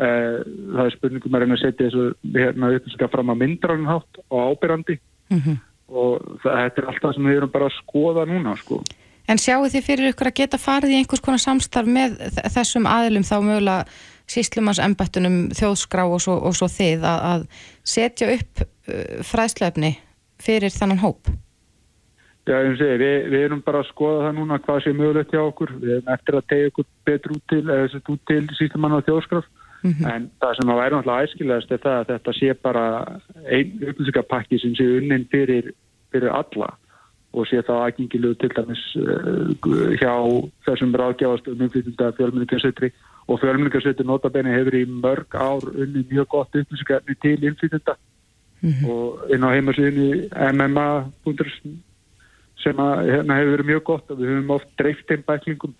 uh, 0.00 0.38
það 0.76 0.84
er 0.84 0.96
spurningum 0.96 1.36
að 1.36 1.44
reyna 1.44 1.56
að 1.56 1.62
setja 1.64 1.88
þessu 1.88 2.04
hérna 2.36 2.72
upplýsingar 2.76 3.12
fram 3.12 3.32
að 3.32 3.40
myndranhátt 3.42 4.22
og 4.28 4.38
ábyrrandi 4.50 4.98
mm 5.30 5.40
-hmm. 5.40 5.56
og 5.88 6.12
það, 6.42 6.54
þetta 6.62 6.82
er 6.82 6.88
alltaf 6.92 7.14
sem 7.14 7.28
við 7.28 7.36
erum 7.36 7.52
bara 7.52 7.68
að 7.70 7.78
skoða 7.80 8.26
núna 8.28 8.56
sko. 8.56 8.82
En 9.26 9.40
sjáu 9.42 9.66
þið 9.66 9.86
fyrir 9.86 10.12
ykkur 10.12 10.30
að 10.30 10.38
geta 10.40 10.58
farið 10.60 10.94
í 10.94 10.98
einhvers 11.00 11.22
konar 11.24 11.42
samstarf 11.42 11.88
með 11.90 12.20
þessum 12.54 12.86
aðlum 12.86 13.26
þá 13.26 13.36
mögulega 13.42 13.86
síslumans 14.30 14.80
embættunum 14.82 15.48
þjóðskrá 15.54 16.04
og 16.06 16.22
svo, 16.22 16.36
og 16.38 16.54
svo 16.58 16.68
þið 16.70 17.06
að, 17.06 17.26
að 17.32 17.48
setja 17.86 18.30
upp 18.34 18.62
uh, 18.62 19.18
fræðslefni 19.26 19.96
fyrir 20.42 20.74
þannan 20.74 21.02
hóp? 21.02 21.30
Já, 22.46 22.60
ég 22.62 22.76
segi, 22.78 22.98
við, 23.02 23.14
við 23.32 23.44
erum 23.48 23.62
bara 23.66 23.82
að 23.82 23.88
skoða 23.90 24.26
það 24.28 24.36
núna 24.38 24.58
hvað 24.62 24.82
sé 24.84 24.94
mögulegt 24.94 25.32
hjá 25.34 25.42
okkur. 25.42 25.72
Við 25.82 25.94
erum 25.96 26.10
eftir 26.14 26.36
að 26.38 26.48
tegja 26.52 26.70
okkur 26.70 26.88
betur 27.08 27.34
út 27.34 27.46
til, 27.50 27.62
til 28.30 28.42
sístumann 28.58 28.94
og 28.94 29.06
þjóðskraf. 29.08 29.48
Mm 29.82 29.92
-hmm. 29.92 30.06
En 30.12 30.28
það 30.40 30.54
sem 30.58 30.70
að 30.70 30.78
væri 30.80 30.94
náttúrulega 30.94 31.24
æskilegast 31.26 31.72
er 31.72 31.80
það 31.82 31.96
að 31.98 32.08
þetta 32.12 32.32
sé 32.38 32.54
bara 32.62 32.84
einn 33.50 33.82
upplýsingapakki 33.90 34.58
sem 34.62 34.74
sé 34.78 34.86
unnin 34.98 35.26
fyrir, 35.30 35.72
fyrir 36.14 36.30
alla 36.30 36.70
og 37.36 37.46
sé 37.50 37.60
þá 37.66 37.74
aðgengilegu 37.76 38.38
til 38.40 38.52
dæmis 38.56 38.82
uh, 38.96 39.52
hjá 40.00 40.14
þessum 40.66 40.94
ráðgjáðastöðum 40.96 41.66
umflýtunda 41.66 42.12
fjölmynningarsetri 42.16 42.92
og 43.28 43.40
fjölmynningarsetri 43.42 44.06
notabene 44.08 44.54
hefur 44.54 44.78
í 44.78 44.84
mörg 44.88 45.36
ár 45.36 45.66
unni 45.72 46.04
mjög 46.10 46.30
gott 46.32 46.56
upplýsingarni 46.56 47.18
til 47.22 47.38
innflýtunda 47.44 47.96
mm 48.62 48.70
-hmm. 48.70 48.88
og 48.90 49.30
inn 49.34 49.44
á 49.44 49.54
heimasíðinu 49.54 50.08
mma.com 50.52 51.76
sem 52.62 52.76
að, 52.76 52.94
hérna, 53.12 53.38
hefur 53.38 53.54
verið 53.56 53.70
mjög 53.70 53.82
gott 53.84 54.10
og 54.10 54.18
við 54.18 54.30
höfum 54.32 54.54
oft 54.56 54.68
dreift 54.78 55.10
einn 55.10 55.26
bæklingum 55.26 55.74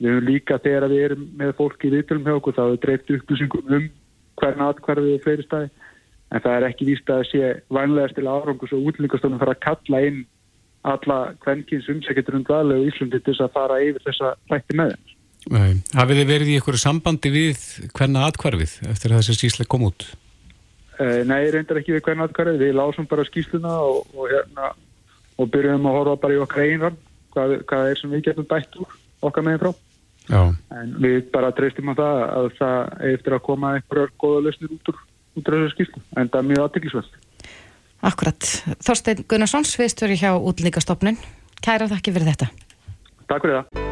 við 0.00 0.10
höfum 0.10 0.28
líka 0.28 0.58
þegar 0.58 0.88
við 0.88 1.04
erum 1.06 1.28
með 1.38 1.56
fólki 1.58 1.88
í 1.88 1.94
viðtölum 1.94 2.26
hjá 2.26 2.36
okkur 2.38 2.56
þá 2.56 2.64
hefur 2.64 2.82
dreift 2.84 3.10
upplýsingum 3.10 3.74
um 3.76 3.90
hverna 4.40 4.68
atkvarfið 4.72 5.14
og 5.14 5.24
fleiri 5.24 5.46
staði 5.46 5.68
en 6.32 6.40
það 6.40 6.56
er 6.56 6.68
ekki 6.68 6.88
víst 6.88 7.10
að 7.10 7.20
það 7.20 7.30
sé 7.30 7.50
vanlegast 7.76 8.16
til 8.18 8.26
árangus 8.26 8.72
og 8.72 8.86
útlendingastofnum 8.88 9.42
fara 9.42 9.54
að 9.54 9.64
kalla 9.68 10.00
inn 10.08 10.24
alla 10.84 11.18
kvenkins 11.42 11.88
umsækjatur 11.92 12.38
um 12.38 12.44
dvaðlegu 12.46 12.84
í 12.84 12.90
Íslandi 12.92 13.20
til 13.20 13.32
þess 13.32 13.44
að 13.46 13.54
fara 13.56 13.80
yfir 13.84 14.04
þessa 14.04 14.32
rætti 14.52 14.76
með 14.78 14.94
þeim. 14.94 15.80
Hafið 15.94 16.20
þið 16.20 16.28
verið 16.30 16.50
í 16.50 16.58
einhverju 16.58 16.80
sambandi 16.80 17.32
við 17.32 17.64
hverna 17.96 18.26
atkvarfið 18.28 18.76
eftir 18.92 19.12
að 19.12 19.20
þessi 19.20 19.38
skýsla 19.38 19.66
kom 19.68 19.86
út? 19.90 20.06
Eh, 21.00 21.22
nei, 21.28 21.40
reyndar 21.52 21.80
ekki 21.80 21.96
við 21.96 22.04
hverna 22.06 22.28
atkvarfið 22.28 22.62
við 22.64 22.76
lásum 22.78 23.08
bara 23.10 23.26
skýsluna 23.28 23.74
og, 23.84 24.04
og 24.14 24.30
hérna 24.32 24.70
og 25.40 25.50
byrjum 25.50 25.88
að 25.90 25.98
horfa 25.98 26.20
bara 26.22 26.36
í 26.36 26.44
okkar 26.44 26.64
einrann 26.64 27.00
hvað, 27.34 27.58
hvað 27.68 27.90
er 27.90 28.00
sem 28.00 28.14
við 28.14 28.28
getum 28.28 28.48
bætt 28.48 28.78
úr 28.80 28.94
okkar 29.24 29.44
meginn 29.46 29.62
frá. 29.64 29.74
Já. 30.24 30.40
en 30.72 30.94
við 31.04 31.26
bara 31.34 31.52
treystum 31.52 31.90
á 31.92 31.94
það 31.98 32.18
að 32.24 32.46
það 32.56 32.78
eftir 33.10 33.34
að 33.36 33.42
koma 33.44 33.74
einhverjar 33.76 34.12
goða 34.22 34.46
lausnir 34.46 34.70
út 34.72 34.88
úr, 34.88 35.00
út 35.36 35.50
úr 35.50 35.56
þessu 35.58 35.74
skýrslu 35.74 36.00
en 36.16 36.30
það 36.32 36.38
er 36.38 36.46
mjög 36.48 36.62
aðtiklisvægt 36.64 37.18
Akkurat. 38.04 38.50
Þorstein 38.84 39.24
Gunnarsson 39.28 39.64
sviðstöru 39.64 40.16
hjá 40.20 40.34
útlíkastofnun 40.36 41.16
Kæra 41.64 41.88
þakki 41.88 42.12
fyrir 42.12 42.28
þetta. 42.34 42.50
Takk 43.30 43.46
fyrir 43.46 43.62
það. 43.62 43.84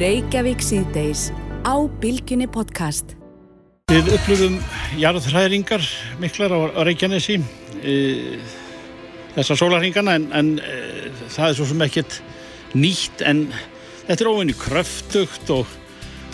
Reykjavík 0.00 0.62
síðdeis 0.64 1.26
á 1.68 1.76
Bilginni 2.00 2.46
podcast. 2.48 3.16
Við 3.90 4.08
upplöfum 4.14 4.56
jarðhræringar 4.96 5.84
miklar 6.22 6.54
á, 6.54 6.60
Reykjanesi 6.86 7.40
þessar 9.34 9.58
sólarhingana 9.60 10.14
en, 10.16 10.28
en 10.32 10.50
e, 10.62 11.10
það 11.28 11.50
er 11.50 11.58
svo 11.58 11.66
sem 11.68 11.84
ekkert 11.84 12.16
nýtt 12.78 13.24
en 13.26 13.44
þetta 14.06 14.24
er 14.24 14.30
óvinni 14.30 14.56
kröftugt 14.56 15.52
og, 15.52 15.68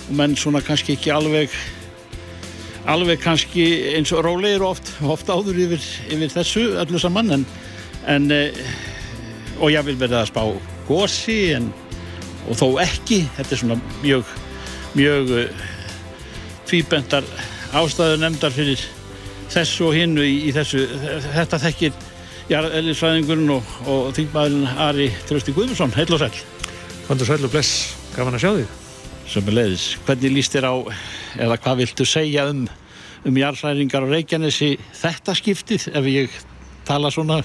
og 0.06 0.14
menn 0.20 0.36
svona 0.38 0.62
kannski 0.64 0.94
ekki 0.96 1.14
alveg 1.16 1.54
alveg 2.86 3.20
kannski 3.22 3.66
eins 3.96 4.12
og 4.14 4.24
rólegir 4.26 4.64
oft, 4.66 4.92
oft 5.02 5.30
áður 5.30 5.58
yfir, 5.66 5.82
yfir 6.12 6.32
þessu 6.36 6.66
öllu 6.82 7.00
saman 7.02 7.38
en, 7.38 7.46
en 8.06 8.30
e, 8.30 8.42
og 9.58 9.72
ég 9.74 9.86
vil 9.88 9.98
verða 9.98 10.22
að 10.22 10.30
spá 10.30 10.42
gósi 10.86 11.38
en 11.56 11.72
og 12.46 12.58
þó 12.60 12.66
ekki, 12.84 13.24
þetta 13.36 13.54
er 13.56 13.62
svona 13.62 13.78
mjög 14.04 14.34
mjög 14.96 15.32
e, 15.34 15.46
tvíbendar 16.68 17.26
ástæðu 17.76 18.20
nefndar 18.22 18.54
fyrir 18.54 18.82
þessu 19.50 19.90
og 19.90 19.96
hinnu 19.98 20.22
í, 20.26 20.36
í 20.46 20.54
þessu 20.54 20.86
þetta 21.34 21.62
þekkir 21.66 22.02
jarðeðlisfræðingurinn 22.50 23.54
og, 23.56 23.76
og 23.90 24.10
þingmaðurinn 24.16 24.82
Ari 24.86 25.10
Trösti 25.26 25.54
Guðmundsson, 25.54 25.94
heil 25.98 26.10
og 26.14 26.22
sæl. 26.22 26.42
Kvöndur 27.08 27.26
sæl 27.26 27.42
og 27.42 27.50
bless, 27.50 27.94
gaman 28.14 28.38
að 28.38 28.46
sjá 28.46 28.52
þig. 28.60 28.85
Sömmulegðis, 29.26 29.96
hvernig 30.06 30.36
líst 30.36 30.54
þér 30.54 30.68
á, 30.70 30.74
eða 31.42 31.56
hvað 31.58 31.80
viltu 31.82 32.06
segja 32.06 32.46
um, 32.50 32.66
um 33.26 33.40
jarðfræðingar 33.40 34.06
á 34.06 34.12
Reykjanesi 34.12 34.76
þetta 35.00 35.34
skiptið, 35.34 35.88
ef 35.98 36.06
ég 36.12 36.36
tala 36.86 37.10
svona 37.10 37.40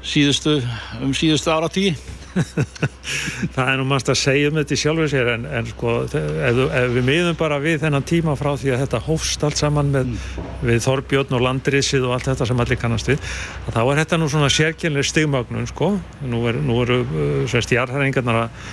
síðustu, 0.00 0.56
um 1.04 1.12
síðustu 1.16 1.52
áratíi? 1.52 1.92
það 3.54 3.64
er 3.66 3.78
nú 3.80 3.84
mannst 3.90 4.10
að 4.12 4.20
segja 4.20 4.50
um 4.50 4.58
þetta 4.60 4.76
í 4.76 4.80
sjálfur 4.80 5.08
sér 5.10 5.30
en, 5.32 5.46
en 5.50 5.66
sko 5.68 5.94
ef, 6.06 6.60
ef 6.70 6.92
við 6.94 7.06
miðum 7.08 7.38
bara 7.38 7.58
við 7.62 7.80
þennan 7.82 8.06
tíma 8.06 8.36
frá 8.38 8.52
því 8.54 8.74
að 8.74 8.84
þetta 8.84 9.00
hófst 9.08 9.46
allt 9.46 9.60
saman 9.60 9.90
með, 9.92 10.12
mm. 10.12 10.52
við 10.68 10.84
Þorbjörn 10.86 11.36
og 11.36 11.44
Landrissið 11.44 12.06
og 12.06 12.14
allt 12.16 12.30
þetta 12.30 12.46
sem 12.48 12.62
allir 12.62 12.80
kannast 12.80 13.10
við 13.10 13.24
þá 13.66 13.80
er 13.82 14.02
þetta 14.04 14.20
nú 14.20 14.30
svona 14.30 14.52
sérkjörlega 14.54 15.10
stigmögnun 15.10 15.68
sko, 15.70 15.90
nú, 16.30 16.44
er, 16.50 16.60
nú 16.62 16.78
eru 16.84 17.02
uh, 17.02 17.26
sérst 17.50 17.74
jarðhæringarnar 17.74 18.46
að 18.46 18.70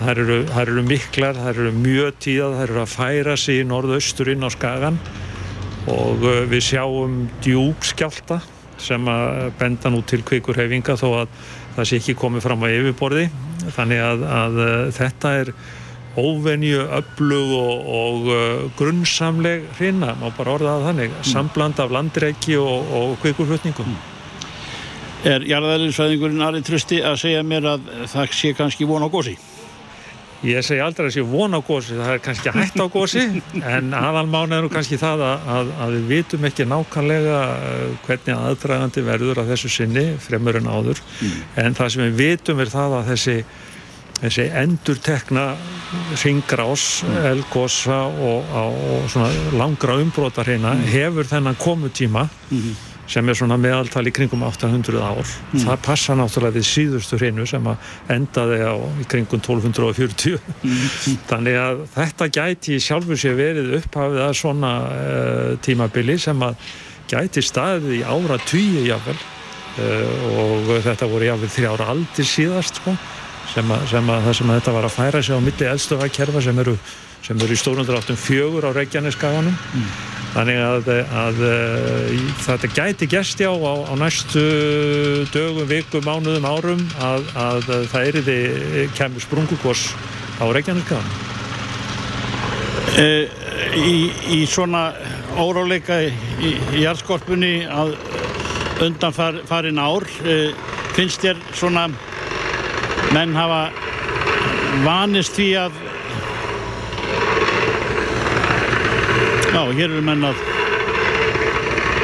þær 0.00 0.22
eru, 0.22 0.38
þær 0.48 0.72
eru 0.72 0.84
miklar, 0.86 1.36
þær 1.36 1.58
eru 1.64 1.72
mjög 1.76 2.20
tíðað 2.24 2.56
þær 2.58 2.70
eru 2.70 2.80
að 2.82 2.94
færa 2.94 3.36
sig 3.40 3.60
í 3.60 3.66
norðaustur 3.68 4.30
inn 4.32 4.46
á 4.46 4.50
skagan 4.52 4.96
og 5.90 6.24
uh, 6.24 6.40
við 6.50 6.64
sjáum 6.70 7.20
djúbskjálta 7.44 8.40
sem 8.80 9.10
að 9.12 9.50
benda 9.60 9.92
nú 9.92 10.00
til 10.08 10.22
kvikurhefinga 10.24 10.96
þó 10.96 11.08
að 11.24 11.36
það 11.76 11.88
sé 11.90 12.00
ekki 12.00 12.16
komið 12.18 12.46
fram 12.46 12.64
á 12.64 12.68
yfirborði 12.72 13.26
þannig 13.76 14.02
að, 14.06 14.24
að 14.40 14.60
uh, 14.64 14.72
þetta 14.96 15.34
er 15.42 15.52
óvenju 16.20 16.86
öflug 16.96 17.52
og, 17.54 17.90
og 18.00 18.30
uh, 18.32 18.62
grunnsamleg 18.80 19.68
hrinna, 19.78 20.14
má 20.18 20.30
bara 20.36 20.56
orða 20.56 20.78
það 20.78 20.88
þannig 20.88 21.12
mm. 21.12 21.28
sambland 21.34 21.84
af 21.84 21.92
landreiki 21.94 22.56
og, 22.60 22.96
og 22.96 23.14
kvikurflutningum 23.24 23.92
mm. 23.92 24.00
Er 25.20 25.42
jarðæðinsfæðingurinn 25.44 26.40
Ari 26.40 26.62
Trösti 26.64 27.02
að 27.04 27.18
segja 27.20 27.42
mér 27.44 27.66
að 27.74 27.88
það 28.08 28.30
sé 28.38 28.54
kannski 28.56 28.86
von 28.88 29.04
á 29.04 29.08
gósi? 29.12 29.34
Ég 30.40 30.64
segi 30.64 30.80
aldrei 30.80 31.10
að 31.10 31.16
sé 31.18 31.22
von 31.28 31.52
á 31.52 31.60
gósi, 31.60 31.96
það 31.98 32.14
er 32.14 32.20
kannski 32.24 32.52
hægt 32.54 32.80
á 32.80 32.86
gósi 32.88 33.24
en 33.60 33.90
aðalmán 33.92 34.54
er 34.56 34.64
nú 34.64 34.70
kannski 34.72 34.96
það 35.00 35.24
að, 35.26 35.48
að, 35.54 35.72
að 35.84 35.96
við 35.96 36.06
vitum 36.14 36.46
ekki 36.48 36.66
nákvæmlega 36.70 37.40
uh, 37.56 37.82
hvernig 38.06 38.38
aðdragandi 38.48 39.04
verður 39.04 39.42
að 39.42 39.52
þessu 39.52 39.72
sinni 39.74 40.06
fremur 40.24 40.56
en 40.62 40.70
áður 40.70 41.02
mm. 41.20 41.36
en 41.60 41.76
það 41.76 41.92
sem 41.92 42.06
við 42.06 42.16
vitum 42.22 42.64
er 42.64 42.72
það 42.72 42.96
að 43.02 43.10
þessi, 43.12 43.36
þessi 44.22 44.50
endur 44.62 45.02
tekna 45.10 45.46
ringrás, 46.24 46.86
mm. 47.04 47.18
elgosa 47.34 48.02
og, 48.08 48.54
og 48.64 49.18
langra 49.60 50.00
umbrótar 50.00 50.48
hérna 50.48 50.72
mm. 50.78 50.88
hefur 50.94 51.28
þennan 51.34 51.60
komutíma 51.60 52.30
-hmm 52.30 52.89
sem 53.10 53.26
er 53.26 53.38
svona 53.38 53.58
meðaltal 53.60 54.04
í 54.06 54.12
kringum 54.14 54.44
800 54.46 55.00
ár. 55.02 55.24
Mm. 55.50 55.64
Það 55.64 55.80
passa 55.86 56.16
náttúrulega 56.18 56.58
við 56.58 56.66
síðustu 56.68 57.18
hreinu 57.18 57.46
sem 57.48 57.66
að 57.66 57.88
endaði 58.14 58.60
á 58.62 58.74
í 59.02 59.06
kringum 59.10 59.42
1240. 59.42 60.38
Mm. 60.62 60.84
Þannig 61.30 61.58
að 61.58 61.82
þetta 61.96 62.30
gæti 62.38 62.78
sjálfur 62.82 63.20
sér 63.20 63.36
verið 63.40 63.74
upphafið 63.80 64.22
að 64.28 64.38
svona 64.42 64.72
uh, 64.86 65.50
tímabili 65.64 66.18
sem 66.22 66.46
að 66.46 66.70
gæti 67.10 67.42
staðið 67.42 67.98
í 67.98 68.02
ára 68.06 68.38
tugi 68.46 68.86
jáfnvel 68.86 69.18
uh, 69.18 70.30
og 70.44 70.72
þetta 70.86 71.10
voru 71.10 71.30
jáfnvel 71.32 71.52
þrjára 71.56 71.90
aldir 71.96 72.30
síðast 72.30 72.78
sko, 72.78 72.94
sem, 73.50 73.74
að, 73.74 73.86
sem 73.90 74.14
að 74.14 74.26
það 74.28 74.36
sem 74.38 74.50
að 74.52 74.60
þetta 74.60 74.76
var 74.78 74.86
að 74.86 74.98
færa 75.00 75.22
sig 75.26 75.34
á 75.34 75.40
milli 75.42 75.70
eldstöðakerfa 75.72 76.44
sem 76.46 76.62
eru 76.62 76.76
sem 77.26 77.40
eru 77.40 77.54
í 77.54 77.60
stórundaráttum 77.60 78.18
fjögur 78.18 78.66
á 78.66 78.70
Reykjaneskaganum 78.76 79.54
mm. 79.54 79.90
þannig 80.34 80.60
að, 80.64 80.90
að, 80.94 81.10
að 81.22 81.42
eh, 81.48 82.22
þetta 82.46 82.70
gæti 82.76 83.10
gæsti 83.10 83.48
á, 83.48 83.54
á, 83.54 83.74
á 83.90 83.94
næstu 84.00 84.44
dögum, 85.34 85.66
vikum, 85.70 86.06
mánuðum, 86.06 86.48
árum 86.48 86.86
að, 87.02 87.28
að 87.36 87.68
það 87.92 88.08
eriði 88.12 88.38
kemur 88.98 89.26
sprungugos 89.26 89.90
á 90.40 90.44
Reykjaneskaganum 90.48 91.28
e, 92.98 93.28
í, 93.76 93.94
í 94.38 94.40
svona 94.50 94.90
óráleika 95.40 96.00
í, 96.02 96.54
í 96.74 96.84
jarðskorpunni 96.84 97.54
að 97.70 97.94
undan 98.84 99.14
far, 99.14 99.42
farin 99.48 99.80
ár 99.80 100.06
e, 100.24 100.40
finnst 100.96 101.22
þér 101.24 101.40
svona 101.52 101.86
menn 103.14 103.36
hafa 103.36 103.68
vanist 104.84 105.36
því 105.36 105.48
að 105.66 105.78
Já, 109.60 109.66
hér 109.76 109.90
eru 109.92 110.00
menn 110.00 110.22
að 110.24 110.38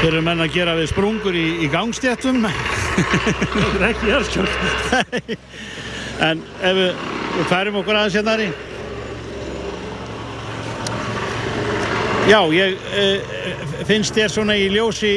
hér 0.02 0.10
eru 0.10 0.18
menn 0.26 0.42
að 0.44 0.50
gera 0.52 0.74
við 0.76 0.90
sprungur 0.90 1.36
í, 1.40 1.44
í 1.64 1.68
gangstjættum 1.72 2.42
Það 2.44 3.76
er 3.78 3.84
ekki 3.86 4.10
hérskjöld 4.10 5.30
En 6.26 6.42
ef 6.60 6.76
við, 6.76 7.06
færum 7.48 7.78
okkur 7.80 7.96
aðeins 7.96 8.18
hérna 8.18 8.34
Já, 12.28 12.40
ég 12.58 12.76
e, 12.92 13.06
finnst 13.88 14.12
þér 14.20 14.36
svona 14.36 14.58
í 14.60 14.68
ljósi 14.76 15.14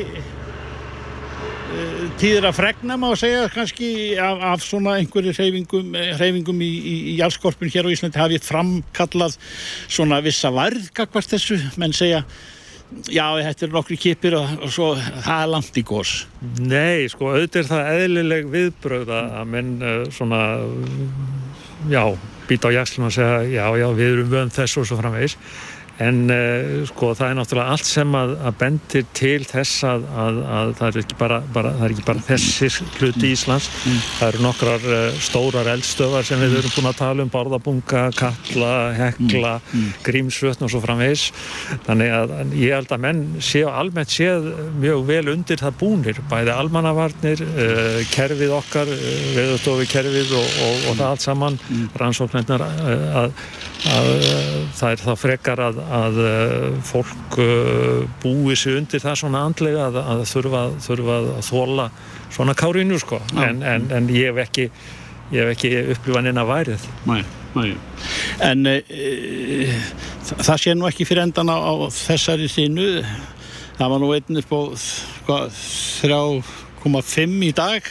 tíður 2.19 2.49
að 2.49 2.57
fregna 2.57 2.97
má 2.99 3.07
segja 3.19 3.47
kannski 3.53 3.89
af, 4.19 4.41
af 4.51 4.63
svona 4.65 4.97
einhverju 4.99 5.31
hreyfingum, 5.37 5.93
hreyfingum 6.19 6.61
í, 6.65 6.69
í, 6.69 6.95
í 7.13 7.17
allskorpun 7.23 7.71
hér 7.71 7.87
á 7.87 7.93
Íslandi. 7.93 8.19
Hafið 8.19 8.47
framkallað 8.47 9.37
svona 9.87 10.19
vissa 10.25 10.51
varðgakvart 10.51 11.35
þessu, 11.35 11.59
menn 11.79 11.95
segja 11.95 12.25
já 13.13 13.23
þetta 13.37 13.67
er 13.67 13.73
nokkri 13.73 13.97
kipir 14.01 14.35
og, 14.39 14.51
og 14.65 14.71
svo 14.73 14.89
það 14.97 15.43
er 15.43 15.51
langt 15.53 15.75
í 15.77 15.83
gós 15.85 16.13
Nei, 16.57 17.05
sko 17.11 17.29
auðvitað 17.29 17.61
er 17.61 17.67
það 17.69 17.89
eðlileg 17.93 18.47
viðbröð 18.55 19.11
að 19.13 19.51
menn 19.53 19.75
uh, 19.77 19.99
svona 20.13 20.39
já, 21.91 22.01
býta 22.49 22.73
á 22.73 22.75
jæslum 22.79 23.09
og 23.11 23.13
segja 23.13 23.43
já, 23.45 23.65
já, 23.77 23.87
við 23.93 24.15
erum 24.15 24.33
vönd 24.33 24.55
þess 24.57 24.81
og 24.81 24.89
svo 24.89 24.97
framvegis 24.99 25.37
En 25.99 26.19
uh, 26.31 26.85
sko 26.87 27.11
það 27.17 27.31
er 27.31 27.37
náttúrulega 27.39 27.73
allt 27.75 27.87
sem 27.87 28.13
að, 28.15 28.33
að 28.47 28.57
bendir 28.61 29.07
til 29.17 29.39
þess 29.47 29.83
að, 29.87 30.05
að, 30.23 30.37
að 30.55 30.69
það 30.79 30.89
er 30.89 30.99
ekki 31.01 31.17
bara, 31.19 31.39
bara, 31.55 31.73
er 31.75 31.93
ekki 31.93 32.05
bara 32.07 32.23
þessi 32.23 32.69
hluti 32.99 33.33
Íslands. 33.33 33.67
Mm. 33.83 33.97
Það 34.15 34.29
eru 34.29 34.43
nokkrar 34.45 34.87
uh, 34.87 35.19
stórar 35.27 35.71
eldstöðar 35.73 36.27
sem 36.29 36.39
við 36.39 36.55
erum 36.61 36.75
búin 36.77 36.89
að 36.93 36.99
tala 37.01 37.25
um, 37.25 37.31
Bárðabunga, 37.33 38.05
Kalla, 38.15 38.71
Hekla, 38.95 39.53
mm. 39.59 39.75
mm. 39.75 39.91
Grímsvötn 40.07 40.67
og 40.67 40.71
svo 40.71 40.83
framvegs. 40.85 41.27
Þannig 41.89 42.15
að 42.15 42.35
ég 42.55 42.77
held 42.77 42.95
að 42.95 43.03
menn 43.09 43.23
séu 43.43 43.67
almennt 43.67 44.15
séð 44.15 44.47
mjög 44.79 45.03
vel 45.11 45.25
undir 45.35 45.59
það 45.59 45.79
búnir. 45.83 46.23
Bæði 46.31 46.55
almannavarnir, 46.55 47.43
uh, 47.49 47.99
kerfið 48.15 48.55
okkar, 48.61 48.95
veðustofi 49.35 49.89
kerfið 49.91 50.31
og, 50.39 50.47
og, 50.63 50.75
og 50.93 51.01
það 51.01 51.07
allt 51.09 51.27
saman, 51.27 51.59
mm. 51.67 51.89
rannsóknirnar 51.99 52.63
að 52.63 53.33
það 53.79 54.89
er 54.89 55.01
þá 55.01 55.11
frekar 55.15 55.61
að 55.63 55.77
að 55.89 56.21
eh, 56.23 56.77
fólk 56.85 57.39
eh, 57.41 58.05
búi 58.23 58.55
sig 58.59 58.77
undir 58.77 59.01
það 59.03 59.19
svona 59.23 59.43
andlega 59.47 59.89
að, 59.89 59.99
að 60.03 60.23
þurfa, 60.29 60.63
þurfa 60.85 61.17
að 61.19 61.29
þóla 61.49 61.89
svona 62.29 62.55
kárinu 62.57 62.99
sko. 63.01 63.21
En, 63.41 63.63
en, 63.65 63.89
en 63.95 64.09
ég 64.13 64.29
hef 64.29 64.43
ekki 64.47 64.69
ekki 65.29 65.69
upplifað 65.93 66.23
neina 66.25 66.45
værið. 66.47 66.85
Nei, 67.05 67.21
nei. 67.53 67.73
En 68.41 68.65
e, 68.69 68.81
það 70.29 70.61
sé 70.63 70.73
nú 70.73 70.87
ekki 70.89 71.05
fyrir 71.05 71.27
endan 71.27 71.51
á, 71.53 71.57
á 71.57 71.73
þessari 71.93 72.49
þínu. 72.49 72.87
Það 73.79 73.91
var 73.93 73.99
nú 74.01 74.09
einn 74.15 74.41
upp 74.41 74.51
á 74.51 74.61
3,5 75.53 77.45
í 77.45 77.51
dag 77.55 77.81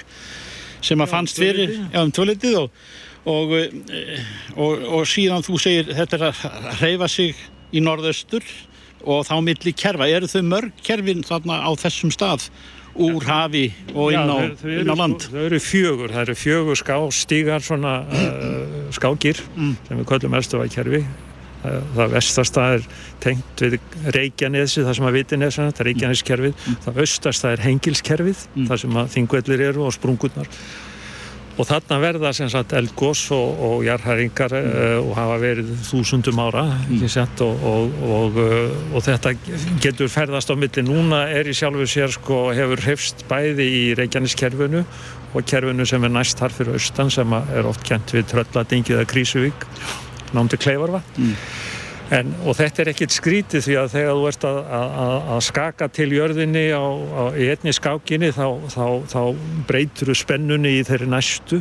sem 0.85 1.01
að 1.01 1.11
fannst 1.11 1.39
fyrir 1.39 1.71
já, 1.75 2.01
um 2.03 2.11
tvölitið 2.15 2.55
og, 2.61 2.83
og, 3.29 3.55
og, 4.57 4.85
og 4.99 5.07
síðan 5.11 5.45
þú 5.47 5.59
segir 5.63 5.95
þetta 5.97 6.19
er 6.19 6.25
að 6.29 6.37
reyfa 6.83 7.09
sig 7.11 7.35
í 7.73 7.83
norðaustur 7.85 8.45
og 9.09 9.27
þá 9.29 9.37
milli 9.45 9.75
kerfa. 9.77 10.09
Eru 10.11 10.29
þau 10.31 10.43
mörg 10.49 10.83
kerfin 10.85 11.25
þarna 11.27 11.61
á 11.63 11.71
þessum 11.79 12.13
stað 12.15 12.49
úr 12.99 13.23
hafi 13.29 13.69
og 13.95 14.11
inn 14.15 14.27
á, 14.27 14.39
Já, 14.43 14.51
þau, 14.59 14.59
þau 14.63 14.75
inn 14.81 14.91
á 14.91 14.97
land? 14.99 15.29
Þau 15.31 15.45
eru 15.45 15.61
fjögur. 15.63 16.13
Það 16.15 16.25
eru 16.25 16.37
fjögur 16.41 16.81
skástígar, 16.81 17.65
svona 17.65 17.95
uh, 18.09 18.91
skágir 18.97 19.41
mm. 19.55 19.73
sem 19.87 20.01
við 20.01 20.09
kallum 20.11 20.39
elstuvækkerfi. 20.41 21.03
Það, 21.59 21.87
það 21.95 22.13
vestasta 22.15 22.65
er 22.77 22.85
tengt 23.23 23.63
við 23.63 23.79
Reykjanesi, 24.15 24.85
það 24.87 24.99
sem 24.99 25.09
að 25.09 25.17
viti 25.17 25.39
nesana, 25.39 25.73
það 25.75 25.83
er 25.83 25.89
Reykjaneskerfið. 25.91 26.53
Mm. 26.59 26.77
Það 26.85 27.01
östasta 27.05 27.55
er 27.55 27.65
Hengilskerfið, 27.65 28.45
mm. 28.55 28.69
það 28.71 28.85
sem 28.85 29.01
að 29.03 29.11
þingvellir 29.17 29.65
eru 29.71 29.89
og 29.89 29.97
sprungurnar 29.97 30.53
og 31.59 31.67
þarna 31.67 31.99
verða 32.03 32.33
sem 32.37 32.51
sagt 32.53 32.73
eldgós 32.79 33.25
og, 33.35 33.63
og 33.69 33.85
jarðhæringar 33.87 34.55
mm. 34.55 34.69
uh, 34.71 34.99
og 35.03 35.13
hafa 35.19 35.39
verið 35.43 35.73
þúsundum 35.89 36.43
ára 36.43 36.65
mm. 36.87 37.07
sett, 37.11 37.43
og, 37.45 37.65
og, 38.07 38.39
uh, 38.39 38.95
og 38.95 39.05
þetta 39.07 39.35
getur 39.83 40.13
ferðast 40.13 40.53
á 40.53 40.55
milli 40.59 40.85
núna 40.87 41.25
er 41.35 41.51
í 41.51 41.57
sjálfu 41.57 41.89
sér 41.91 42.15
sko 42.15 42.49
hefur 42.57 42.85
hefst 42.87 43.27
bæði 43.31 43.67
í 43.67 43.83
Reykjaneskerfinu 43.99 44.85
og 45.35 45.49
kerfinu 45.49 45.87
sem 45.89 46.05
er 46.07 46.15
næst 46.15 46.39
þar 46.41 46.55
fyrir 46.55 46.79
austan 46.79 47.11
sem 47.13 47.35
er 47.39 47.69
oft 47.69 47.83
kent 47.87 48.15
við 48.15 48.31
Trölladingið 48.33 49.01
eða 49.01 49.11
Krísuvík 49.11 49.67
námdi 50.37 50.61
Kleifarva 50.61 51.03
mm. 51.17 51.35
En, 52.15 52.31
og 52.49 52.57
þetta 52.57 52.83
er 52.83 52.91
ekkit 52.95 53.13
skrítið 53.13 53.65
því 53.67 53.75
að 53.77 53.89
þegar 53.93 54.15
þú 54.17 54.29
ert 54.31 54.45
að, 54.49 54.59
að, 54.79 55.17
að 55.35 55.41
skaka 55.45 55.89
til 55.93 56.07
jörðinni 56.17 56.63
á, 56.73 56.87
á, 56.89 57.23
í 57.37 57.49
einni 57.53 57.75
skákinni 57.77 58.31
þá, 58.33 58.47
þá, 58.73 58.85
þá 59.13 59.21
breytur 59.69 60.13
spennunni 60.17 60.79
í 60.79 60.87
þeirri 60.89 61.11
næstu. 61.13 61.61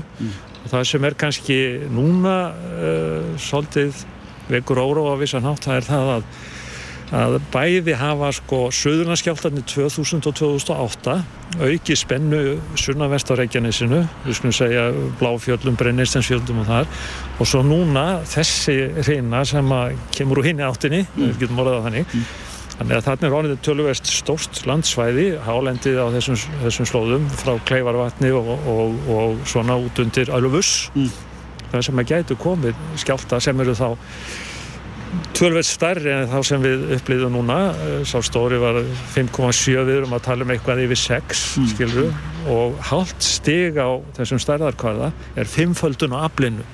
Og 0.63 0.69
það 0.71 0.85
sem 0.91 1.07
er 1.09 1.17
kannski 1.19 1.57
núna 1.91 2.37
uh, 2.53 3.33
svolítið 3.43 4.05
vekur 4.47 4.79
óróa 4.79 5.17
á 5.19 5.19
vissan 5.19 5.47
hátt 5.47 5.67
það 5.67 5.81
er 5.81 5.87
það 5.89 6.13
að, 6.15 6.31
að 7.15 7.37
bæði 7.53 7.95
hafa 7.95 8.33
sko 8.35 8.65
söðurnaskjáltarnir 8.75 9.63
2000 9.69 10.27
og 10.27 10.35
2008 10.41 11.13
auki 11.63 11.95
spennu 11.95 12.41
sunnavest 12.75 13.31
á 13.31 13.39
Reykjanesinu 13.39 14.01
við 14.25 14.35
skulum 14.35 14.55
segja 14.55 14.89
Bláfjöllum, 15.21 15.77
Brennistensfjöldum 15.79 16.65
og 16.65 16.67
þar 16.67 16.91
og 17.39 17.47
svo 17.47 17.63
núna 17.63 18.19
þessi 18.27 18.75
reyna 19.07 19.45
sem 19.47 19.71
að 19.71 19.95
kemur 20.17 20.41
úr 20.41 20.49
hinni 20.49 20.67
áttinni, 20.67 21.05
við 21.15 21.39
getum 21.45 21.63
orðað 21.63 21.79
það 21.79 21.87
þannig 21.87 22.19
Þannig 22.77 22.93
að 22.93 23.05
þarna 23.07 23.25
er 23.25 23.33
orðið 23.33 23.61
töluvert 23.65 24.09
stórt 24.11 24.59
landsvæði, 24.69 25.23
hálendið 25.41 25.95
á 25.97 26.13
þessum, 26.13 26.35
þessum 26.61 26.85
slóðum 26.85 27.23
frá 27.39 27.55
Kleifarvatni 27.65 28.29
og, 28.37 28.51
og, 28.69 28.99
og 29.09 29.39
svona 29.49 29.79
út 29.81 29.97
undir 30.03 30.29
Ölfus. 30.37 30.91
Mm. 30.93 31.07
Það 31.71 31.87
sem 31.87 32.03
að 32.03 32.11
gætu 32.11 32.37
komið 32.37 32.83
skjálta 33.01 33.39
sem 33.41 33.65
eru 33.65 33.73
þá 33.79 33.87
tölvert 35.37 35.67
stærri 35.67 36.11
en 36.13 36.29
þá 36.31 36.37
sem 36.45 36.63
við 36.63 36.85
upplýðum 36.97 37.35
núna. 37.37 37.57
Sá 38.07 38.17
stóri 38.25 38.59
var 38.61 38.79
5,7 39.13 39.83
við 39.87 39.93
erum 39.99 40.15
að 40.17 40.25
tala 40.29 40.45
um 40.45 40.53
eitthvað 40.53 40.83
yfir 40.87 41.01
6, 41.03 41.43
mm. 41.61 41.67
skilru, 41.73 42.07
og 42.53 42.79
hálft 42.89 43.25
stig 43.25 43.77
á 43.79 43.89
þessum 44.17 44.41
stærðarkvarða 44.43 45.11
er 45.37 45.51
5-földun 45.51 46.17
á 46.17 46.19
aflinu. 46.27 46.65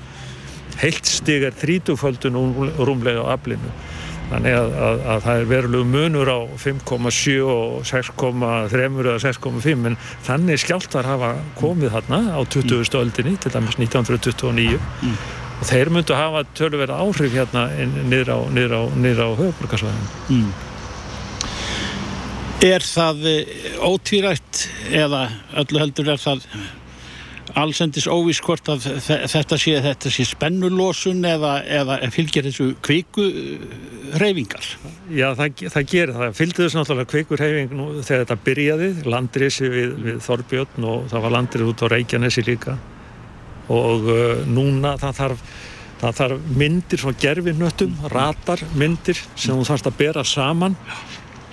Heilt 0.81 1.09
stig 1.09 1.45
er 1.45 1.53
30-földun 1.59 2.39
rúmlega 2.79 3.27
á 3.27 3.33
aflinu. 3.35 3.73
Þannig 4.33 4.55
að, 4.57 4.71
að, 4.81 5.01
að 5.13 5.19
það 5.25 5.39
er 5.39 5.49
verulegu 5.51 5.85
munur 5.85 6.31
á 6.31 6.39
5,7 6.63 7.33
og 7.43 7.83
6,3 7.85 8.87
eða 9.03 9.19
6,5 9.21 9.87
en 9.91 9.97
þannig 10.25 10.63
skjáltar 10.63 11.09
hafa 11.11 11.35
komið 11.59 11.93
þarna 11.97 12.21
á 12.33 12.41
20. 12.41 12.97
öldinni, 12.97 13.35
til 13.37 13.53
dæmis 13.53 13.77
1929 13.77 14.79
mm. 14.79 15.42
Og 15.59 15.65
þeir 15.69 15.91
myndu 15.93 16.17
hafa 16.17 16.43
tölverið 16.57 16.95
áhrif 16.97 17.33
hérna 17.37 17.65
niður 18.09 18.33
á, 18.33 18.39
á, 18.43 18.81
á 19.25 19.29
höfuborgarsvæðinu. 19.39 20.13
Mm. 20.29 20.53
Er 22.63 22.85
það 22.87 23.25
ótvírætt 23.83 24.67
eða 24.95 25.25
öllu 25.59 25.81
heldur 25.83 26.13
er 26.13 26.21
það 26.21 26.45
allsendis 27.59 28.07
óvís 28.09 28.39
hvort 28.43 28.69
að 28.71 28.85
þetta 29.29 29.57
sé, 29.61 29.75
þetta 29.83 30.11
sé 30.13 30.25
spennulósun 30.27 31.23
eða, 31.27 31.57
eða 31.67 31.99
fylgir 32.13 32.47
þessu 32.47 32.71
kviku 32.85 33.27
reyfingar? 34.21 34.65
Já, 35.13 35.29
það, 35.37 35.65
það 35.75 35.91
gerir 35.91 36.15
það. 36.17 36.33
Fylgdi 36.39 36.63
þessu 36.63 36.79
náttúrulega 36.79 37.11
kviku 37.13 37.39
reyfing 37.39 37.75
nú 37.77 37.89
þegar 37.99 38.25
þetta 38.25 38.39
byrjaði, 38.47 38.89
landrisi 39.15 39.69
við, 39.69 39.93
við 40.07 40.19
Þorbjörn 40.25 40.89
og 40.89 41.07
það 41.13 41.27
var 41.27 41.37
landrið 41.37 41.71
út 41.73 41.85
á 41.85 41.87
Reykjanesi 41.93 42.45
líka 42.47 42.77
og 43.71 44.07
uh, 44.11 44.43
núna 44.49 44.95
það 45.01 45.19
þarf, 45.19 45.43
það 46.01 46.15
þarf 46.21 46.47
myndir 46.61 47.03
svona 47.03 47.21
gerfinöttum, 47.23 47.97
ratar 48.11 48.63
myndir 48.75 49.19
sem 49.35 49.55
þú 49.55 49.67
þarfst 49.71 49.91
að 49.91 49.99
bera 50.03 50.25
saman 50.27 50.79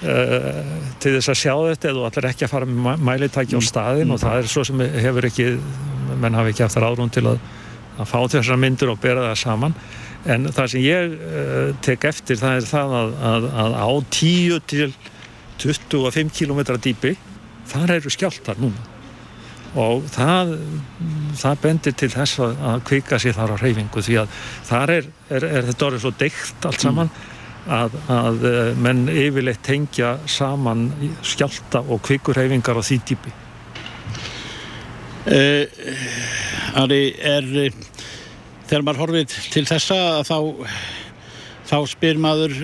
Uh, 0.00 0.78
til 0.96 1.10
þess 1.12 1.28
að 1.28 1.36
sjá 1.36 1.52
þetta 1.52 1.88
eða 1.90 1.98
þú 1.98 2.04
ætlar 2.06 2.26
ekki 2.30 2.44
að 2.46 2.52
fara 2.54 2.68
með 2.72 3.02
mælitæki 3.04 3.58
á 3.58 3.60
staðin 3.60 4.06
mm. 4.06 4.14
og 4.14 4.20
það 4.22 4.38
er 4.38 4.46
svo 4.48 4.62
sem 4.64 4.80
hefur 4.80 5.26
ekki 5.28 5.48
menn 6.22 6.38
hafi 6.38 6.54
ekki 6.54 6.64
eftir 6.64 6.86
árum 6.88 7.10
til 7.12 7.26
að, 7.28 7.42
að 8.00 8.08
fá 8.08 8.16
þessar 8.32 8.60
myndur 8.62 8.94
og 8.94 9.02
bera 9.02 9.26
það 9.26 9.36
saman. 9.42 9.74
En 10.24 10.48
það 10.56 10.70
sem 10.72 10.86
ég 10.86 11.12
uh, 11.18 11.74
tek 11.84 12.06
eftir 12.08 12.40
það 12.40 12.62
er 12.62 12.70
það 12.70 12.96
að, 13.02 13.12
að, 13.32 13.48
að 13.66 13.76
á 13.76 13.88
10 14.16 14.64
til 14.72 14.88
25 15.60 16.32
km 16.38 16.62
dýpi 16.80 17.12
þar 17.68 17.98
eru 17.98 18.12
skjáltar 18.16 18.60
núna 18.60 18.89
og 19.78 20.06
það, 20.10 20.56
það 21.38 21.60
bendir 21.62 21.94
til 21.98 22.08
þess 22.10 22.40
að 22.42 22.80
kvika 22.88 23.20
sér 23.22 23.36
þar 23.36 23.54
á 23.54 23.56
reyfingu 23.60 24.02
því 24.02 24.16
að 24.24 24.32
þar 24.66 24.92
er, 24.96 25.10
er, 25.30 25.46
er 25.46 25.68
þetta 25.68 25.86
orðið 25.86 26.02
svo 26.04 26.12
deikt 26.18 26.66
allt 26.66 26.82
saman 26.82 27.10
mm. 27.12 27.20
að, 27.76 27.98
að 28.10 28.48
eh, 28.50 28.72
menn 28.82 29.04
yfirleitt 29.12 29.62
tengja 29.66 30.16
saman 30.26 30.88
skjálta 31.22 31.84
og 31.86 32.02
kvikurheyfingar 32.08 32.80
á 32.80 32.82
því 32.82 33.00
típi 33.12 33.34
uh, 35.30 35.64
Ari, 36.80 37.02
er 37.22 37.46
þegar 38.66 38.86
maður 38.86 39.02
horfið 39.04 39.38
til 39.54 39.66
þessa 39.70 40.22
þá, 40.26 40.38
þá 41.70 41.76
spyr 41.94 42.18
maður 42.22 42.58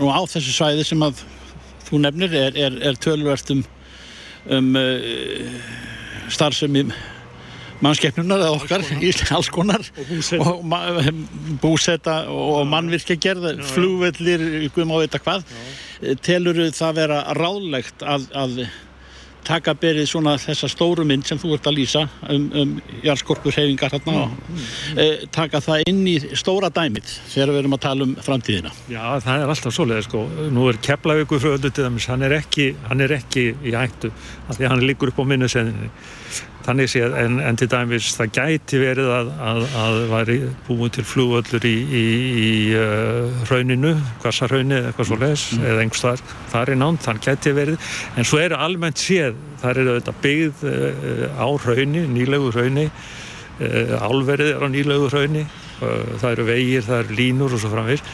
nú 0.00 0.10
á 0.10 0.20
þessu 0.26 0.54
svæði 0.54 0.90
sem 0.90 1.06
að 1.06 1.22
þú 1.86 2.02
nefnir 2.02 2.34
er, 2.34 2.58
er, 2.58 2.82
er 2.90 2.98
tölvert 2.98 3.54
um, 3.54 3.62
um 4.58 4.74
starfsemi 6.32 6.86
mannskeppnunar 7.84 8.42
eða 8.42 8.56
okkar, 8.56 8.84
alls 9.36 9.50
konar. 9.54 9.84
og 10.38 10.64
búsetta 11.62 12.20
og 12.32 12.66
mannvirkja 12.70 13.18
gerða, 13.22 13.54
flúvellir 13.72 14.44
um 14.82 14.94
á 14.94 14.96
þetta 15.04 15.22
hvað. 15.24 15.56
Telur 16.26 16.60
það 16.74 17.00
vera 17.00 17.22
ráðlegt 17.38 18.04
að, 18.06 18.28
að 18.34 18.60
taka 19.46 19.74
berið 19.78 20.08
svona 20.10 20.34
þessa 20.40 20.68
stóru 20.70 21.04
mynd 21.08 21.26
sem 21.28 21.38
þú 21.40 21.54
ert 21.56 21.68
að 21.70 21.78
lýsa 21.78 22.04
um, 22.28 22.48
um 22.62 22.74
jarðskorpur 23.04 23.54
hefingar 23.54 23.92
hérna 23.94 24.14
mm, 24.26 24.34
mm. 24.34 24.66
Eh, 24.98 25.24
taka 25.34 25.60
það 25.64 25.84
inn 25.90 26.02
í 26.08 26.16
stóra 26.38 26.70
dæmið 26.74 27.08
þegar 27.32 27.54
við 27.54 27.60
erum 27.62 27.76
að 27.78 27.82
tala 27.84 28.06
um 28.08 28.14
framtíðina. 28.24 28.72
Já, 28.90 29.02
það 29.24 29.44
er 29.44 29.54
alltaf 29.54 29.76
svolega 29.76 30.06
sko. 30.06 30.24
Nú 30.54 30.68
er 30.70 30.80
Keflavíkur 30.84 31.42
fröðu 31.42 31.70
til 31.70 31.86
dæmis, 31.86 32.08
hann 32.10 32.26
er 32.26 32.36
ekki 32.40 32.70
hann 32.88 33.04
er 33.04 33.16
ekki 33.18 33.50
í 33.62 33.74
hættu, 33.76 34.12
af 34.48 34.58
því 34.58 34.68
að 34.68 34.74
hann 34.74 34.86
liggur 34.88 35.12
upp 35.12 35.22
á 35.22 35.24
minnuseðinni 35.32 35.90
þannig 36.68 36.90
séð 36.92 37.14
en, 37.16 37.38
en 37.40 37.58
til 37.58 37.68
dæmis 37.72 38.10
það 38.18 38.32
gæti 38.36 38.80
verið 38.82 39.10
að, 39.14 39.30
að, 39.50 39.60
að 39.80 39.98
væri 40.12 40.38
búið 40.66 40.90
til 40.98 41.04
flugöllur 41.08 41.66
í, 41.68 41.74
í, 41.88 42.04
í 42.42 42.50
uh, 42.76 43.46
rauninu, 43.48 43.94
Gassarrauninu 44.24 44.76
eða 44.82 44.90
eitthvað 44.90 45.08
svo 45.08 45.20
les, 45.22 45.46
mm. 45.56 45.68
eða 45.70 45.84
einhvers 45.86 46.24
þar 46.52 46.74
er 46.74 46.80
nánt, 46.82 47.04
þannig 47.06 47.28
gæti 47.28 47.54
verið, 47.56 47.92
en 48.16 48.28
svo 48.28 48.42
eru 48.42 48.58
almennt 48.60 49.00
séð, 49.00 49.38
þar 49.62 49.82
eru 49.84 49.96
þetta 49.96 50.16
byggð 50.26 50.66
uh, 50.68 51.40
á 51.40 51.48
rauni, 51.64 52.04
nýlegu 52.18 52.52
rauni 52.56 52.88
uh, 52.88 53.94
álverið 54.04 54.52
er 54.56 54.66
á 54.66 54.68
nýlegu 54.74 55.08
rauni 55.14 55.46
uh, 55.46 56.18
það 56.20 56.34
eru 56.34 56.48
vegir, 56.50 56.84
það 56.90 57.06
eru 57.06 57.18
línur 57.22 57.56
og 57.56 57.64
svo 57.64 57.72
framvís 57.72 58.04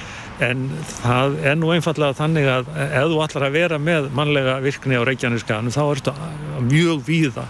en 0.42 0.64
það 1.02 1.36
er 1.46 1.58
nú 1.58 1.68
einfallega 1.74 2.16
þannig 2.18 2.48
að 2.50 2.70
ef 2.74 3.10
þú 3.10 3.20
ætlar 3.22 3.44
að 3.46 3.58
vera 3.58 3.76
með 3.78 4.08
mannlega 4.18 4.56
virkni 4.64 4.98
á 4.98 5.06
Reykjaneskaðanum 5.06 5.74
þá 5.74 5.82
er 5.84 6.00
þetta 6.00 6.64
mjög 6.70 7.04
víða 7.06 7.44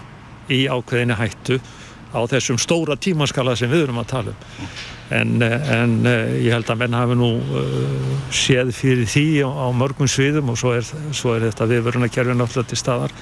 í 0.51 0.65
ákveðinu 0.69 1.17
hættu 1.19 1.59
á 2.15 2.19
þessum 2.31 2.59
stóra 2.61 2.95
tímaskala 2.95 3.55
sem 3.59 3.71
við 3.71 3.87
erum 3.87 3.99
að 4.01 4.11
tala 4.13 4.35
um. 4.35 4.69
En, 5.13 5.35
en 5.41 5.99
eh, 6.09 6.45
ég 6.47 6.55
held 6.55 6.69
að 6.71 6.79
menn 6.81 6.95
hafi 6.97 7.17
nú 7.19 7.27
uh, 7.37 8.05
séð 8.33 8.71
fyrir 8.73 9.05
því 9.09 9.25
á, 9.45 9.69
mörgum 9.75 10.09
sviðum 10.09 10.49
og 10.49 10.57
svo 10.57 10.71
er, 10.73 10.87
svo 11.13 11.35
er 11.35 11.45
þetta 11.45 11.67
viðvörunarkerfin 11.69 12.41
alltaf 12.41 12.65
til 12.71 12.79
staðar. 12.79 13.13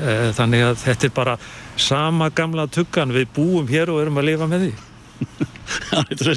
Uh, 0.00 0.32
þannig 0.34 0.64
að 0.66 0.80
þetta 0.82 1.06
er 1.06 1.14
bara 1.14 1.36
sama 1.78 2.32
gamla 2.34 2.66
tuggan. 2.66 3.14
Við 3.14 3.30
búum 3.36 3.70
hér 3.70 3.92
og 3.92 4.02
erum 4.02 4.18
að 4.18 4.32
lifa 4.32 4.50
með 4.50 4.66
því 4.66 4.72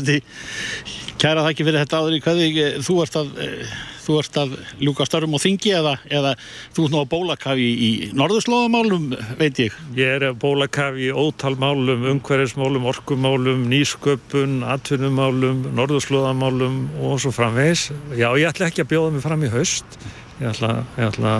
Kæra 1.21 1.45
þakki 1.45 1.65
fyrir 1.67 1.83
þetta 1.83 1.99
áður 2.01 2.15
í 2.17 2.23
hverði 2.23 2.65
þú 2.83 3.01
ert 3.05 3.19
að 3.19 3.29
þú 4.05 4.17
ert 4.21 4.39
að 4.39 4.55
ljúka 4.83 5.05
starfum 5.07 5.37
á 5.37 5.39
þingi 5.41 5.71
eða, 5.79 5.93
eða 6.13 6.33
þú 6.75 6.85
ert 6.85 6.93
nú 6.93 7.01
á 7.01 7.11
bólakafi 7.11 7.65
í, 7.65 7.75
í 7.75 8.09
norðurslóðamálum, 8.17 9.07
veit 9.39 9.61
ég? 9.63 9.77
Ég 9.97 10.11
er 10.17 10.27
á 10.29 10.31
bólakafi 10.37 11.07
í 11.07 11.13
ótalmálum, 11.15 12.05
umhverfismálum, 12.13 12.85
orkumálum, 12.91 13.65
nýsköpun, 13.71 14.59
atvinnumálum, 14.75 15.63
norðurslóðamálum 15.77 16.77
og 17.01 17.17
svo 17.23 17.33
framvegs. 17.35 17.89
Já, 18.13 18.29
ég 18.37 18.51
ætla 18.51 18.69
ekki 18.69 18.85
að 18.85 18.93
bjóða 18.93 19.15
mig 19.15 19.25
fram 19.25 19.45
í 19.45 19.53
haust. 19.53 19.97
Ég 20.35 20.51
ætla, 20.51 20.73
ég 20.99 21.09
ætla 21.13 21.37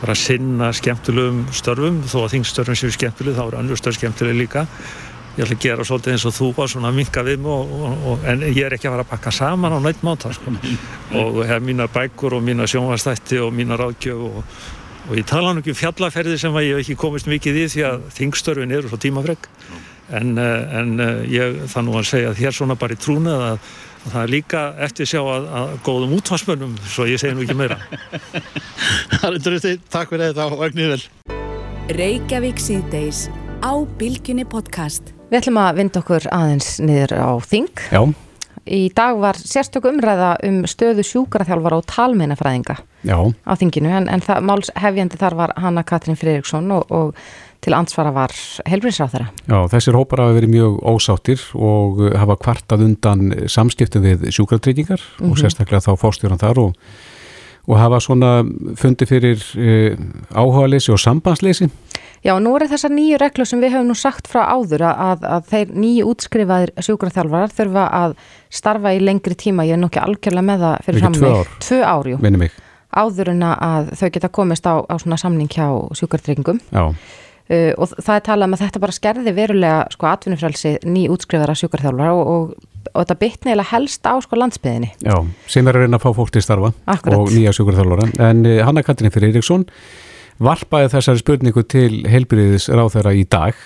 bara 0.00 0.14
að 0.14 0.22
sinna 0.22 0.70
skemmtilegum 0.76 1.44
störfum, 1.56 1.98
þó 2.06 2.20
að 2.22 2.32
þingstörfum 2.36 2.78
séu 2.78 2.94
skemmtileg, 2.94 3.36
þá 3.36 3.44
eru 3.48 3.60
annur 3.60 3.80
störf 3.80 3.98
skemmtileg 3.98 4.38
líka 4.44 4.66
ég 5.36 5.44
ætla 5.44 5.56
að 5.56 5.64
gera 5.66 5.84
svolítið 5.84 6.14
eins 6.14 6.26
og 6.28 6.34
þú 6.36 6.50
var 6.56 6.70
svona 6.72 6.90
að 6.92 7.00
minka 7.00 7.24
við 7.26 7.42
mig 7.44 7.52
og, 7.52 7.74
og, 7.76 8.06
og, 8.10 8.22
en 8.32 8.44
ég 8.46 8.62
er 8.64 8.76
ekki 8.76 8.88
að 8.88 8.96
fara 8.96 9.04
að 9.04 9.10
pakka 9.12 9.32
saman 9.36 9.76
á 9.76 9.78
nætt 9.84 10.04
máta 10.06 10.32
sko. 10.32 10.54
og 11.20 11.42
hef 11.44 11.64
mína 11.64 11.88
bækur 11.92 12.38
og 12.38 12.44
mína 12.46 12.68
sjónvastætti 12.70 13.40
og 13.44 13.52
mína 13.52 13.76
ráðgjöf 13.76 14.22
og 15.06 15.12
ég 15.14 15.26
tala 15.28 15.52
nú 15.52 15.62
ekki 15.62 15.74
um 15.74 15.80
fjallaferði 15.82 16.38
sem 16.40 16.56
ég 16.62 16.72
hef 16.72 16.84
ekki 16.84 16.96
komist 16.98 17.28
mikið 17.30 17.60
í 17.60 17.66
því 17.74 17.84
að 17.90 18.08
þingstörfin 18.16 18.74
eru 18.78 18.90
svo 18.90 19.00
tímafreg 19.02 19.50
en, 20.08 20.38
eh, 20.38 20.78
en 20.80 21.00
eh, 21.00 21.26
ég 21.30 21.60
þann 21.72 21.88
nú 21.90 21.98
að 21.98 22.08
segja 22.10 22.32
að 22.32 22.40
þér 22.40 22.56
svona 22.58 22.78
bara 22.78 22.96
í 22.96 23.00
trúna 23.00 23.36
að, 23.50 23.70
að 24.06 24.12
það 24.14 24.20
er 24.22 24.32
líka 24.34 24.62
eftir 24.86 25.10
sjá 25.10 25.20
að, 25.22 25.48
að 25.60 25.74
góðum 25.86 26.14
útvarsmönnum 26.18 26.76
svo 26.84 27.08
ég 27.10 27.22
segi 27.22 27.36
nú 27.36 27.46
ekki 27.46 27.58
meira. 27.58 27.80
Það 29.16 29.28
er 29.32 29.42
dröftið, 29.48 29.82
takk 29.90 30.14
fyrir 30.14 30.30
þetta 30.30 30.48
og 30.52 30.64
ögnið 30.68 30.94
vel 30.94 31.02
Reykjavík 31.96 32.62
síðdeis 32.62 33.26
á 33.62 33.72
Bilginni 33.98 34.46
podcast 34.46 35.15
Við 35.26 35.40
ætlum 35.40 35.56
að 35.58 35.78
vinda 35.80 36.00
okkur 36.04 36.24
aðeins 36.30 36.76
niður 36.78 37.12
á 37.18 37.30
Þing. 37.42 37.80
Já. 37.90 38.02
í 38.66 38.90
dag 38.94 39.18
var 39.22 39.38
sérstök 39.38 39.88
umræða 39.90 40.36
um 40.46 40.60
stöðu 40.66 41.02
sjúkraþjálfara 41.06 41.78
og 41.78 41.86
talmeinafræðinga 41.90 42.76
Já. 43.06 43.18
á 43.46 43.52
þinginu 43.58 43.90
en, 43.94 44.08
en 44.10 44.22
það, 44.22 44.40
máls 44.46 44.70
hefjandi 44.74 45.18
þar 45.18 45.36
var 45.38 45.52
Hanna 45.62 45.82
Katrín 45.86 46.18
Freiriksson 46.18 46.70
og, 46.74 46.86
og 46.90 47.18
til 47.62 47.74
ansvara 47.74 48.12
var 48.14 48.34
helbriðsráþara. 48.70 49.28
Já, 49.50 49.58
þessir 49.74 49.98
hópar 49.98 50.22
hafa 50.22 50.36
verið 50.38 50.54
mjög 50.54 50.78
ósáttir 50.94 51.42
og 51.58 52.02
hafa 52.14 52.38
kvartað 52.42 52.86
undan 52.86 53.34
samskiptum 53.50 54.06
við 54.06 54.28
sjúkratryggingar 54.30 55.02
mm 55.02 55.26
-hmm. 55.26 55.30
og 55.30 55.38
sérstaklega 55.42 55.82
þá 55.82 55.98
fórstjóran 55.98 56.42
þar 56.42 56.58
og, 56.58 56.74
og 57.66 57.78
hafa 57.78 58.00
svona 58.00 58.44
fundi 58.76 59.06
fyrir 59.06 59.42
uh, 59.58 59.98
áhugaleysi 60.30 60.92
og 60.92 61.00
sambandsleysi. 61.02 61.70
Já, 62.26 62.32
nú 62.42 62.56
er 62.58 62.66
þessar 62.66 62.90
nýju 62.90 63.18
reglu 63.22 63.44
sem 63.46 63.60
við 63.62 63.76
höfum 63.76 63.90
nú 63.92 63.94
sagt 63.98 64.26
frá 64.26 64.40
áður 64.50 64.82
að, 64.88 65.26
að 65.30 65.50
þeir 65.52 65.74
nýju 65.78 66.06
útskrifaðir 66.10 66.72
sjúkraþjálfarar 66.82 67.52
þurfa 67.54 67.84
að 68.00 68.14
starfa 68.58 68.94
í 68.96 69.02
lengri 69.02 69.36
tíma, 69.38 69.66
ég 69.68 69.76
er 69.76 69.82
nokkið 69.84 70.02
algjörlega 70.08 70.46
með 70.48 70.64
það 70.64 70.88
fyrir 70.88 71.04
fram 71.04 71.18
mig. 71.22 71.52
Tvö 71.62 71.78
ár, 71.86 72.08
jú. 72.10 72.48
Áður 72.96 73.30
en 73.30 73.44
að 73.46 73.92
þau 74.00 74.08
geta 74.16 74.32
komist 74.32 74.66
á, 74.66 74.74
á 74.82 74.94
svona 74.98 75.18
samning 75.20 75.52
hjá 75.52 75.68
sjúkartryggingum. 76.00 76.58
Já. 76.74 76.88
Uh, 77.46 77.70
og 77.78 77.92
það 77.94 78.16
er 78.16 78.24
talað 78.26 78.48
um 78.48 78.56
að 78.56 78.62
þetta 78.64 78.82
bara 78.82 78.94
skerði 78.96 79.34
verulega 79.36 79.76
sko 79.94 80.08
atvinnufrælsi 80.10 80.72
ný 80.82 81.04
útskrifara 81.14 81.54
sjúkarþjálfara 81.60 82.16
og, 82.16 82.30
og, 82.32 82.88
og 82.90 83.04
þetta 83.04 83.16
bytni 83.20 83.52
eða 83.54 83.68
helst 83.70 84.08
á 84.10 84.18
sko 84.24 84.40
landsbyðinni. 84.40 84.88
Já, 85.06 85.14
sem 85.52 85.70
er 85.70 85.78
að 85.78 85.86
reyna 85.86 86.00
að 86.00 86.08
fá 86.08 86.16
fólk 86.16 86.34
til 86.34 86.42
starfa 86.42 86.72
Akkurat. 86.90 87.20
og 87.20 87.30
nýja 87.30 87.54
sjúkarþjálfara. 87.54 88.08
En 88.32 88.42
uh, 88.50 88.64
Hanna 88.66 88.82
Katrín 88.82 89.14
fyrir 89.14 89.30
Eriksson 89.30 89.68
varpaði 90.42 90.92
þessari 90.94 91.22
spurningu 91.22 91.64
til 91.68 92.02
heilbriðis 92.10 92.68
ráð 92.72 92.96
þeirra 92.96 93.14
í 93.16 93.24
dag 93.30 93.58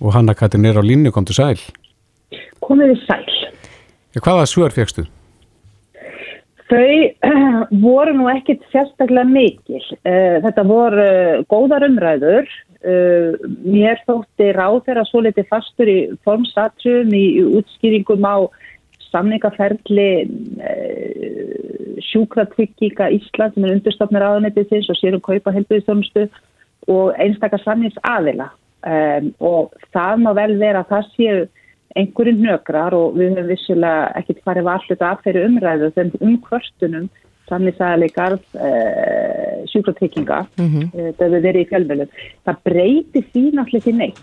og 0.00 0.14
Hanna 0.14 0.34
Katrín 0.36 0.66
er 0.68 0.78
á 0.78 0.82
línu, 0.84 1.12
kom 1.14 1.26
til 1.26 1.36
sæl. 1.36 1.60
Komið 2.64 2.94
í 2.94 3.00
sæl. 3.04 3.24
Ja, 4.14 4.22
hvaða 4.22 4.48
svör 4.50 4.74
fegstu? 4.74 5.06
Þau 6.70 7.30
voru 7.86 8.14
nú 8.16 8.28
ekkit 8.32 8.62
sérstaklega 8.72 9.26
mikil. 9.28 9.82
Þetta 10.04 10.64
voru 10.68 11.08
góðar 11.50 11.88
umræður 11.88 12.48
Uh, 12.84 13.32
mér 13.64 13.96
þótti 14.04 14.50
ráð 14.52 14.82
þeirra 14.84 15.06
svo 15.08 15.22
litið 15.24 15.46
fastur 15.48 15.88
í 15.88 16.00
formsatsum 16.26 17.14
í, 17.16 17.22
í 17.40 17.44
útskýringum 17.56 18.26
á 18.28 18.44
samningaferðli 19.06 20.08
uh, 20.20 21.23
sjúkratrygginga 22.14 23.10
Ísland 23.18 23.56
sem 23.56 23.66
er 23.66 23.74
undirstofnir 23.74 24.24
aðunetið 24.24 24.90
og 24.92 24.98
sérum 25.00 25.22
kaupa 25.24 25.52
helbiðistónustu 25.54 26.28
og 26.92 27.18
einstakar 27.20 27.62
samningsaðila. 27.64 28.50
Um, 28.84 29.30
og 29.40 29.72
það 29.96 30.24
má 30.24 30.30
vel 30.36 30.58
vera 30.60 30.82
að 30.84 30.90
það 30.90 31.12
séu 31.14 31.44
einhverjum 31.96 32.42
nökrar 32.44 32.96
og 32.96 33.14
við 33.16 33.30
höfum 33.32 33.48
vissilega 33.48 34.10
ekkert 34.18 34.42
farið 34.44 34.66
varlut 34.68 35.04
af 35.08 35.22
þeirri 35.24 35.44
umræðu 35.48 35.90
þeim 35.94 36.10
umkvörstunum 36.20 37.06
samlýsaðali 37.48 38.10
garð 38.12 38.44
uh, 38.56 39.64
sjúkratrygginga. 39.72 40.44
Mm 40.58 40.68
-hmm. 40.68 40.86
uh, 40.92 41.10
það 41.16 41.26
hefur 41.26 41.46
verið 41.48 41.60
í 41.64 41.68
fjölmjölum 41.72 42.14
það 42.44 42.62
breyti 42.68 43.24
því 43.32 43.44
náttúrulega 43.52 43.80
ekki 43.80 43.96
neitt 44.02 44.22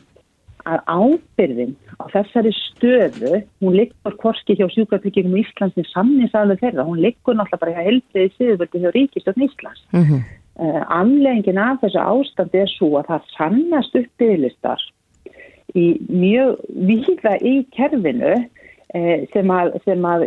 að 0.65 0.79
ábyrðin 0.87 1.73
á 1.97 2.03
þessari 2.13 2.51
stöðu 2.57 3.41
hún 3.63 3.77
liggur 3.77 4.15
korski 4.21 4.55
hjá 4.59 4.67
sjúkratryggingum 4.73 5.37
í 5.37 5.43
Íslands 5.45 5.79
í 5.79 5.85
samlýsaðali 5.91 6.59
þeirra, 6.61 6.87
hún 6.87 7.01
liggur 7.01 7.37
náttúrulega 7.37 7.61
bara 7.63 7.75
hjá 7.75 7.87
heldriði 7.89 8.33
síðuvöldi 8.37 8.83
hjá 8.83 8.89
Ríkistöfn 8.95 9.45
Íslands 9.47 9.83
mm 9.91 10.03
-hmm. 10.03 10.23
uh, 10.63 10.81
anleggingin 10.99 11.61
af 11.61 11.81
þessu 11.81 12.01
ástandi 12.01 12.63
er 12.63 12.71
svo 12.77 12.91
að 12.99 13.07
það 13.11 13.29
sannast 13.37 13.95
upp 13.95 14.09
bygglistar 14.17 14.81
í 15.75 15.85
mjög 16.09 16.59
víða 16.69 17.37
í 17.39 17.53
kerfinu 17.75 18.35
sem 19.31 19.51
að, 19.55 19.77
sem 19.85 20.03
að 20.03 20.25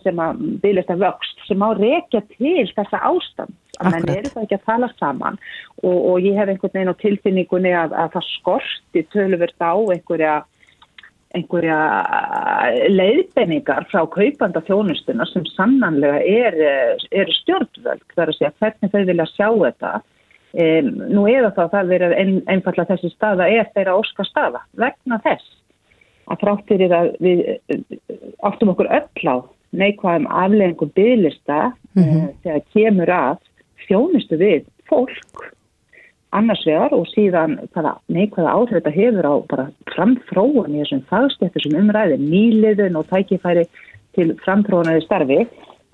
sem 0.00 0.20
að 0.24 0.38
bygglista 0.62 0.96
vöxt 0.96 1.42
sem 1.44 1.60
á 1.60 1.68
rekja 1.76 2.22
til 2.32 2.64
þessa 2.72 3.00
ástand 3.04 3.52
að 3.80 3.90
menn 3.92 4.10
eru 4.14 4.30
það 4.32 4.46
ekki 4.46 4.56
að 4.56 4.66
tala 4.70 4.88
saman. 4.96 5.38
Og, 5.82 5.98
og 6.12 6.24
ég 6.24 6.38
hef 6.38 6.48
einhvern 6.48 6.72
veginn 6.72 6.94
á 6.94 7.02
tilfinningunni 7.02 7.74
að, 7.76 7.92
að 7.92 8.10
það 8.14 8.26
skorti 8.30 9.04
töluvert 9.12 9.60
á 9.60 9.74
einhverja 9.76 10.34
einhverja 11.34 11.78
leiðbenningar 12.94 13.88
frá 13.90 14.04
kaupanda 14.06 14.62
þjónustuna 14.68 15.26
sem 15.32 15.44
sannanlega 15.50 16.20
er, 16.22 16.58
er 17.10 17.32
stjórnvöld. 17.40 18.04
Þar 18.14 18.30
að 18.30 18.36
segja 18.38 18.52
hvernig 18.62 18.92
þau 18.92 19.00
vilja 19.10 19.26
sjá 19.32 19.48
þetta. 19.50 19.92
Um, 20.54 20.90
nú 21.10 21.24
eða 21.26 21.50
þá 21.56 21.64
það 21.72 21.88
verið 21.90 22.12
ein, 22.14 22.34
einfalla 22.46 22.84
þessi 22.86 23.10
staða 23.10 23.48
er 23.50 23.66
þeirra 23.74 23.96
óska 23.98 24.22
staða 24.28 24.60
vegna 24.78 25.18
þess 25.24 25.48
að 26.30 26.40
fráttir 26.40 26.84
er 26.86 26.94
að 26.96 27.10
við 27.24 27.42
áttum 28.46 28.72
okkur 28.74 28.90
öll 28.98 29.28
á 29.28 29.36
neikvæðum 29.74 30.28
afleggingum 30.30 30.92
bygglista 30.94 31.72
mm 31.94 32.02
-hmm. 32.02 32.22
uh, 32.22 32.34
þegar 32.42 32.62
kemur 32.74 33.10
að 33.10 33.36
þjónustu 33.86 34.38
við 34.38 34.64
fólk 34.88 35.50
annars 36.34 36.64
vegar 36.66 36.94
og 36.94 37.06
síðan 37.12 37.58
neikvæða 38.08 38.54
áhrif 38.54 38.76
þetta 38.78 38.90
hefur 38.90 39.26
á 39.26 39.34
bara 39.50 39.66
framþróun 39.94 40.74
í 40.74 40.80
þessum 40.82 41.04
fagstættu 41.10 41.62
sem 41.62 41.76
umræði 41.78 42.18
nýliðun 42.18 42.98
og 42.98 43.06
tækifæri 43.10 43.66
til 44.14 44.34
framþróunaði 44.44 45.04
starfi 45.04 45.40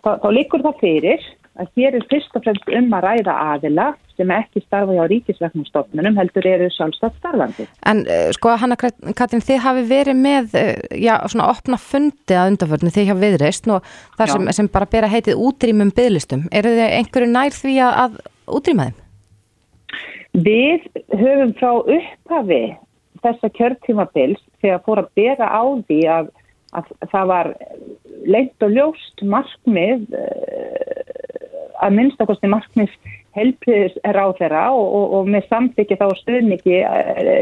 þá, 0.04 0.10
þá 0.22 0.28
likur 0.32 0.64
það 0.64 0.80
fyrir 0.80 1.20
að 1.60 1.68
hér 1.78 1.98
er 1.98 2.06
fyrst 2.10 2.36
og 2.36 2.44
fremst 2.44 2.72
um 2.78 2.94
að 2.96 3.06
ræða 3.06 3.34
aðila 3.54 3.88
sem 4.20 4.32
ekki 4.34 4.62
starfa 4.64 4.96
hjá 4.96 5.04
ríkisverknumstofnunum 5.10 6.18
heldur 6.20 6.46
eru 6.48 6.68
sjálfstætt 6.74 7.16
starfandi. 7.20 7.66
En 7.88 8.02
sko 8.36 8.54
Hanna 8.60 8.76
Katrin, 8.78 9.44
þið 9.44 9.62
hafi 9.64 9.84
verið 9.88 10.18
með 10.20 10.56
já, 11.00 11.14
svona 11.30 11.48
opna 11.52 11.80
fundi 11.80 12.36
að 12.36 12.52
undanförnu 12.52 12.92
þið 12.94 13.08
hjá 13.08 13.16
viðreist 13.22 13.70
og 13.72 13.86
þar 14.18 14.34
sem, 14.34 14.50
sem 14.58 14.70
bara 14.72 14.90
bera 14.90 15.10
heitið 15.10 15.40
útrýmum 15.40 15.94
bygglistum. 15.96 16.46
Er 16.52 16.68
þið 16.68 16.82
einhverju 16.88 17.30
nær 17.30 17.56
því 17.56 17.76
að, 17.86 18.20
útrýma 18.60 18.90
þeim? 18.90 18.98
Við 20.30 20.84
höfum 21.20 21.56
frá 21.58 21.72
upphafi 21.80 22.62
þessa 23.24 23.50
kjörtímabils 23.56 24.42
þegar 24.60 24.84
fór 24.84 25.02
að 25.02 25.10
bera 25.18 25.48
á 25.48 25.62
því 25.88 26.00
að, 26.12 26.30
að 26.76 26.92
það 27.10 27.32
var 27.32 27.52
leint 28.30 28.64
og 28.66 28.76
ljóst 28.76 29.24
markmið 29.24 30.06
að 31.80 31.96
minnstakosti 31.96 32.50
markmið 32.50 32.92
helbriðis 33.36 33.96
ráð 34.16 34.36
þeirra 34.40 34.66
og, 34.74 34.86
og, 34.98 35.16
og 35.18 35.32
með 35.32 35.48
samþykki 35.50 35.98
þá 36.00 36.06
stuðniki 36.20 36.78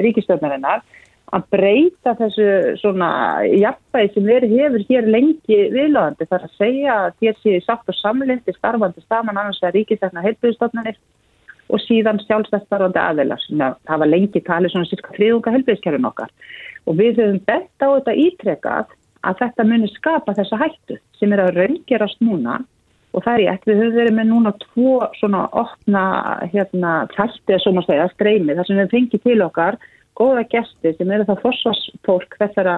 ríkistöðnarinnar 0.07 0.85
að 1.37 1.45
breyta 1.53 2.15
þessu 2.17 2.49
svona 2.81 3.11
jafnvægi 3.45 4.15
sem 4.15 4.29
verið 4.29 4.55
hefur 4.57 4.85
hér 4.89 5.09
lengi 5.13 5.59
viðlöðandi 5.75 6.29
þar 6.31 6.47
að 6.47 6.55
segja 6.57 6.95
að 7.05 7.17
þér 7.21 7.39
séu 7.43 7.63
satt 7.65 7.93
og 7.93 7.99
samlindi 7.99 8.55
starfandi 8.57 9.05
staman 9.05 9.37
annars 9.37 9.61
að 9.63 9.77
ríkistöðna 9.77 10.25
helbriðistofnarnir 10.25 11.01
og 11.69 11.83
síðan 11.85 12.23
sjálfstætt 12.25 12.65
starfandi 12.65 13.03
aðeilar 13.03 13.43
sem 13.45 13.61
að 13.61 14.01
var 14.05 14.09
lengi 14.09 14.41
talið 14.47 14.73
svona 14.73 14.89
cirka 14.89 15.13
friðunga 15.17 15.53
helbriðiskerfin 15.53 16.09
okkar. 16.09 16.33
Og 16.89 16.97
við 16.97 17.21
höfum 17.21 17.43
bett 17.45 17.85
á 17.85 17.89
þetta 17.93 18.17
ítrekað 18.25 18.97
að 19.29 19.41
þetta 19.43 19.69
muni 19.69 19.93
skapa 19.93 20.35
þessa 20.39 20.61
hættu 20.63 20.97
sem 21.19 21.33
er 21.35 21.45
að 21.45 21.57
raungerast 21.59 22.25
núna 22.25 22.63
og 23.15 23.25
það 23.25 23.35
er 23.35 23.43
ég 23.45 23.53
ekki, 23.55 23.71
við 23.71 23.81
höfum 23.83 23.99
verið 23.99 24.17
með 24.19 24.29
núna 24.33 24.53
tvo 24.65 24.95
svona 25.19 25.45
opna 25.57 26.03
hérna 26.53 26.93
þætti 27.15 27.55
eða 27.55 27.63
svona 27.65 27.85
segja, 27.87 28.09
streymi, 28.15 28.57
þar 28.59 28.69
sem 28.69 28.81
við 28.83 28.95
fengið 28.95 29.25
til 29.25 29.39
okkar 29.47 29.79
góða 30.19 30.45
gesti 30.53 30.95
sem 30.97 31.13
eru 31.15 31.27
þá 31.29 31.35
fórsvarsfólk 31.45 32.37
þessara, 32.41 32.77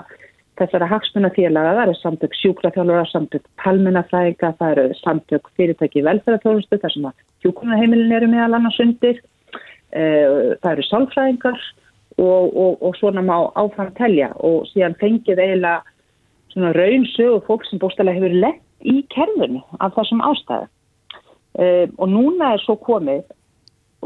þessara 0.61 0.89
hagsmunafélaga, 0.91 1.74
það 1.78 1.83
eru 1.87 1.99
samtök 1.99 2.39
sjúkrafjálfara, 2.41 3.09
samtök 3.11 3.45
palmunafræðinga, 3.62 4.55
það 4.61 4.72
eru 4.85 4.99
samtök 5.01 5.53
fyrirtæki 5.57 6.05
velferðarþjónustu, 6.07 6.81
þar 6.83 6.95
sem 6.95 7.11
að 7.11 7.26
sjúkrunarheimilin 7.45 8.16
eru 8.18 8.31
meðal 8.31 8.59
annars 8.61 8.81
undir, 8.85 9.22
það 9.91 10.72
eru 10.74 10.87
sálfræðingar 10.87 11.62
og, 12.20 12.45
og, 12.53 12.83
og 12.85 12.99
svona 12.99 13.24
má 13.24 13.37
áfram 13.59 13.91
telja. 13.97 14.31
Og 14.45 14.68
síðan 14.70 14.99
fengið 15.01 15.41
eiginlega 15.41 15.81
svona 16.53 16.72
raunsög 16.76 17.36
og 17.36 17.46
fólk 17.48 17.66
sem 17.68 17.80
bóstalega 17.82 18.18
hefur 18.18 18.36
lett 18.44 18.62
í 18.80 19.03
kerfinu 19.12 19.62
af 19.78 19.94
þessum 19.96 20.22
ástæðu 20.24 20.66
um, 20.66 21.94
og 21.98 22.12
núna 22.14 22.55
er 22.55 22.64
svo 22.64 22.76
komið 22.80 23.24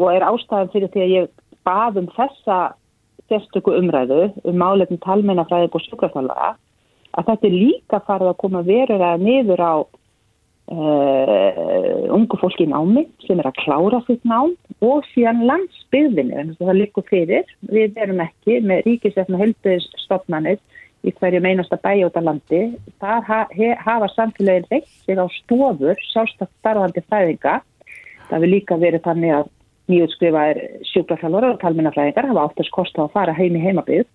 og 0.00 0.08
er 0.10 0.26
ástæðan 0.26 0.72
fyrir 0.72 0.92
því 0.94 1.04
að 1.04 1.14
ég 1.14 1.30
bað 1.64 2.00
um 2.02 2.08
þessa 2.16 2.58
sérstöku 3.30 3.74
umræðu 3.78 4.28
um 4.44 4.56
málefnum 4.60 5.00
talmeinafræðing 5.04 5.74
og 5.74 5.84
sjúkrafallara 5.86 6.54
að 7.14 7.28
þetta 7.30 7.48
er 7.48 7.54
líka 7.54 8.00
farið 8.08 8.32
að 8.32 8.40
koma 8.42 8.64
verur 8.66 9.04
að 9.06 9.24
niður 9.24 9.62
á 9.62 9.74
uh, 10.74 12.14
ungu 12.14 12.40
fólki 12.40 12.66
í 12.66 12.72
námi 12.72 13.06
sem 13.26 13.40
er 13.40 13.48
að 13.50 13.60
klára 13.62 14.02
sitt 14.08 14.24
nám 14.28 14.54
og 14.84 15.06
síðan 15.12 15.44
landsbyðvinni 15.48 16.34
en 16.40 16.54
það 16.58 16.80
líkur 16.82 17.06
fyrir, 17.08 17.44
við 17.70 17.96
erum 18.00 18.22
ekki 18.24 18.60
með 18.66 18.84
ríkisefna 18.88 19.40
helbiðstofnanir 19.40 20.60
í 21.04 21.12
hverju 21.18 21.42
meinasta 21.44 21.78
bæi 21.84 22.04
út 22.06 22.16
af 22.16 22.24
landi. 22.24 22.62
Þar 23.02 23.28
hafa 23.84 24.10
samfélagin 24.14 24.68
reitt 24.70 24.90
sig 25.04 25.20
á 25.20 25.26
stofur 25.40 26.00
sjálfstakт 26.10 26.52
starfandi 26.60 27.04
fræðinga. 27.08 27.60
Það 28.30 28.44
vil 28.44 28.52
líka 28.54 28.80
verið 28.80 29.04
þannig 29.04 29.36
að 29.38 29.50
nýjutskrifaðir 29.92 30.60
sjúkrafjálfur 30.90 31.50
og 31.50 31.58
talminnafræðingar 31.60 32.30
hafa 32.30 32.46
áttast 32.48 32.72
kost 32.72 32.96
á 32.96 33.04
að 33.04 33.12
fara 33.16 33.36
heim 33.36 33.58
í 33.58 33.64
heimabið 33.64 34.06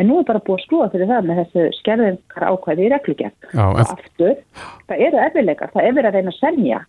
en 0.00 0.08
nú 0.08 0.18
er 0.20 0.26
bara 0.28 0.42
búið 0.42 0.58
að 0.58 0.64
skrúa 0.64 0.88
fyrir 0.92 1.10
það 1.10 1.28
með 1.28 1.40
þessu 1.42 1.66
skerðingar 1.78 2.46
ákvæði 2.48 2.86
í 2.86 2.90
reglugjörn 2.92 3.60
og 3.62 3.80
aftur, 3.84 4.34
það 4.88 5.04
eru 5.06 5.20
erfiðleikar, 5.26 5.72
það 5.74 5.86
er 5.88 5.96
verið 5.98 6.10
að 6.10 6.16
reyna 6.18 6.32
að 6.32 6.38
semja 6.40 6.80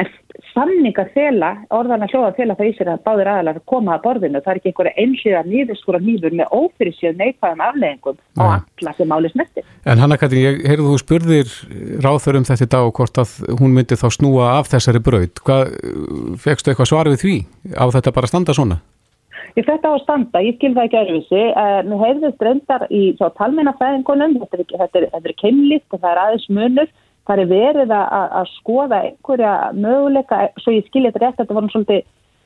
en 0.00 0.10
samningar 0.54 1.10
fela, 1.14 1.50
orðan 1.74 2.04
að 2.04 2.14
hljóða 2.14 2.30
fela 2.38 2.56
það 2.58 2.70
í 2.70 2.74
sér 2.78 2.90
að 2.92 3.02
báðir 3.06 3.30
aðalar 3.32 3.60
koma 3.70 3.96
að 3.96 4.04
borðinu, 4.06 4.42
það 4.44 4.52
er 4.52 4.60
ekki 4.60 4.70
einhverja 4.70 5.04
einhliða 5.04 5.42
nýðurskúra 5.48 6.00
nýður 6.04 6.36
með 6.40 6.54
ófyrirsjöð 6.60 7.18
neikvæðum 7.20 7.64
afleggingum 7.66 8.20
á 8.40 8.44
alla 8.58 8.94
sem 8.96 9.10
máli 9.10 9.32
snertir. 9.32 9.66
en 9.84 10.02
Hanna 10.02 10.18
Katrín, 10.20 10.46
ég 10.46 10.62
heyrðu 10.70 10.94
þú 10.94 11.00
spurðir 11.04 11.52
ráþur 12.04 12.40
um 12.40 12.46
þetta 12.48 12.68
í 12.68 12.72
dag 12.76 12.88
og 12.88 12.94
hvort 12.98 13.20
að 13.22 13.34
hún 13.60 13.76
myndi 13.76 13.98
þá 14.00 14.08
snúa 14.16 14.54
af 14.58 14.72
þessari 14.72 15.02
braut. 15.04 15.42
Hvað, 15.46 15.74
fegstu 16.40 16.72
eitthvað 16.72 16.90
svar 16.92 17.12
við 17.12 17.22
því? 17.24 17.36
Á 17.76 17.84
þetta 17.94 18.16
bara 18.16 18.30
standa 18.30 18.56
svona? 18.56 18.80
Ég 19.58 19.66
þetta 19.66 19.90
á 19.90 19.92
að 19.96 20.02
standa, 20.04 20.42
ég 20.46 20.56
skil 20.58 20.72
það 20.76 20.84
ekki 20.86 20.98
öðruvísi. 21.00 21.44
Uh, 21.58 21.78
mér 21.88 22.02
heyrðist 22.04 22.44
reyndar 22.44 22.84
í 22.94 23.02
talmennafæðingunum, 23.18 24.36
þetta 24.46 25.00
er, 25.00 25.08
er, 25.08 25.24
er 25.24 25.38
keimlist 25.40 25.88
og 25.90 26.02
það 26.02 26.12
er 26.12 26.20
aðeins 26.24 26.46
munur. 26.54 26.92
Það 27.30 27.40
er 27.44 27.50
verið 27.52 27.92
að, 27.94 28.06
að- 28.18 28.32
að 28.40 28.48
skoða 28.56 28.96
einhverja 29.06 29.50
möguleika, 29.78 30.38
svo 30.58 30.72
ég 30.74 30.88
skil 30.88 31.04
þetta 31.06 31.20
rétt, 31.22 31.36
þetta 31.38 31.54
var 31.54 31.68
svolítið 31.70 32.00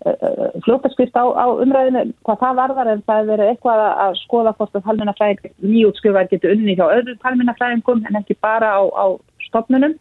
uh, 0.04 0.48
fljótaskrift 0.66 1.16
á, 1.16 1.24
á 1.24 1.46
umræðinu, 1.64 2.02
hvað 2.28 2.40
það 2.42 2.58
varðar 2.60 2.90
en 2.92 3.00
það 3.08 3.22
er 3.22 3.30
verið 3.30 3.52
eitthvað 3.54 3.84
að, 3.86 4.18
skoða 4.20 4.52
hvort 4.58 4.76
að 4.76 4.84
talmennafæðing 4.90 5.54
nýjútskrifaðir 5.64 6.32
getur 6.34 6.52
unni 6.58 6.76
hjá 6.76 6.84
öðrum 6.98 7.18
talmennafæðingum 7.24 8.04
en 8.10 8.20
ekki 8.20 8.36
bara 8.44 8.74
á, 8.76 8.82
á 8.92 9.06
stofnunum. 9.48 9.96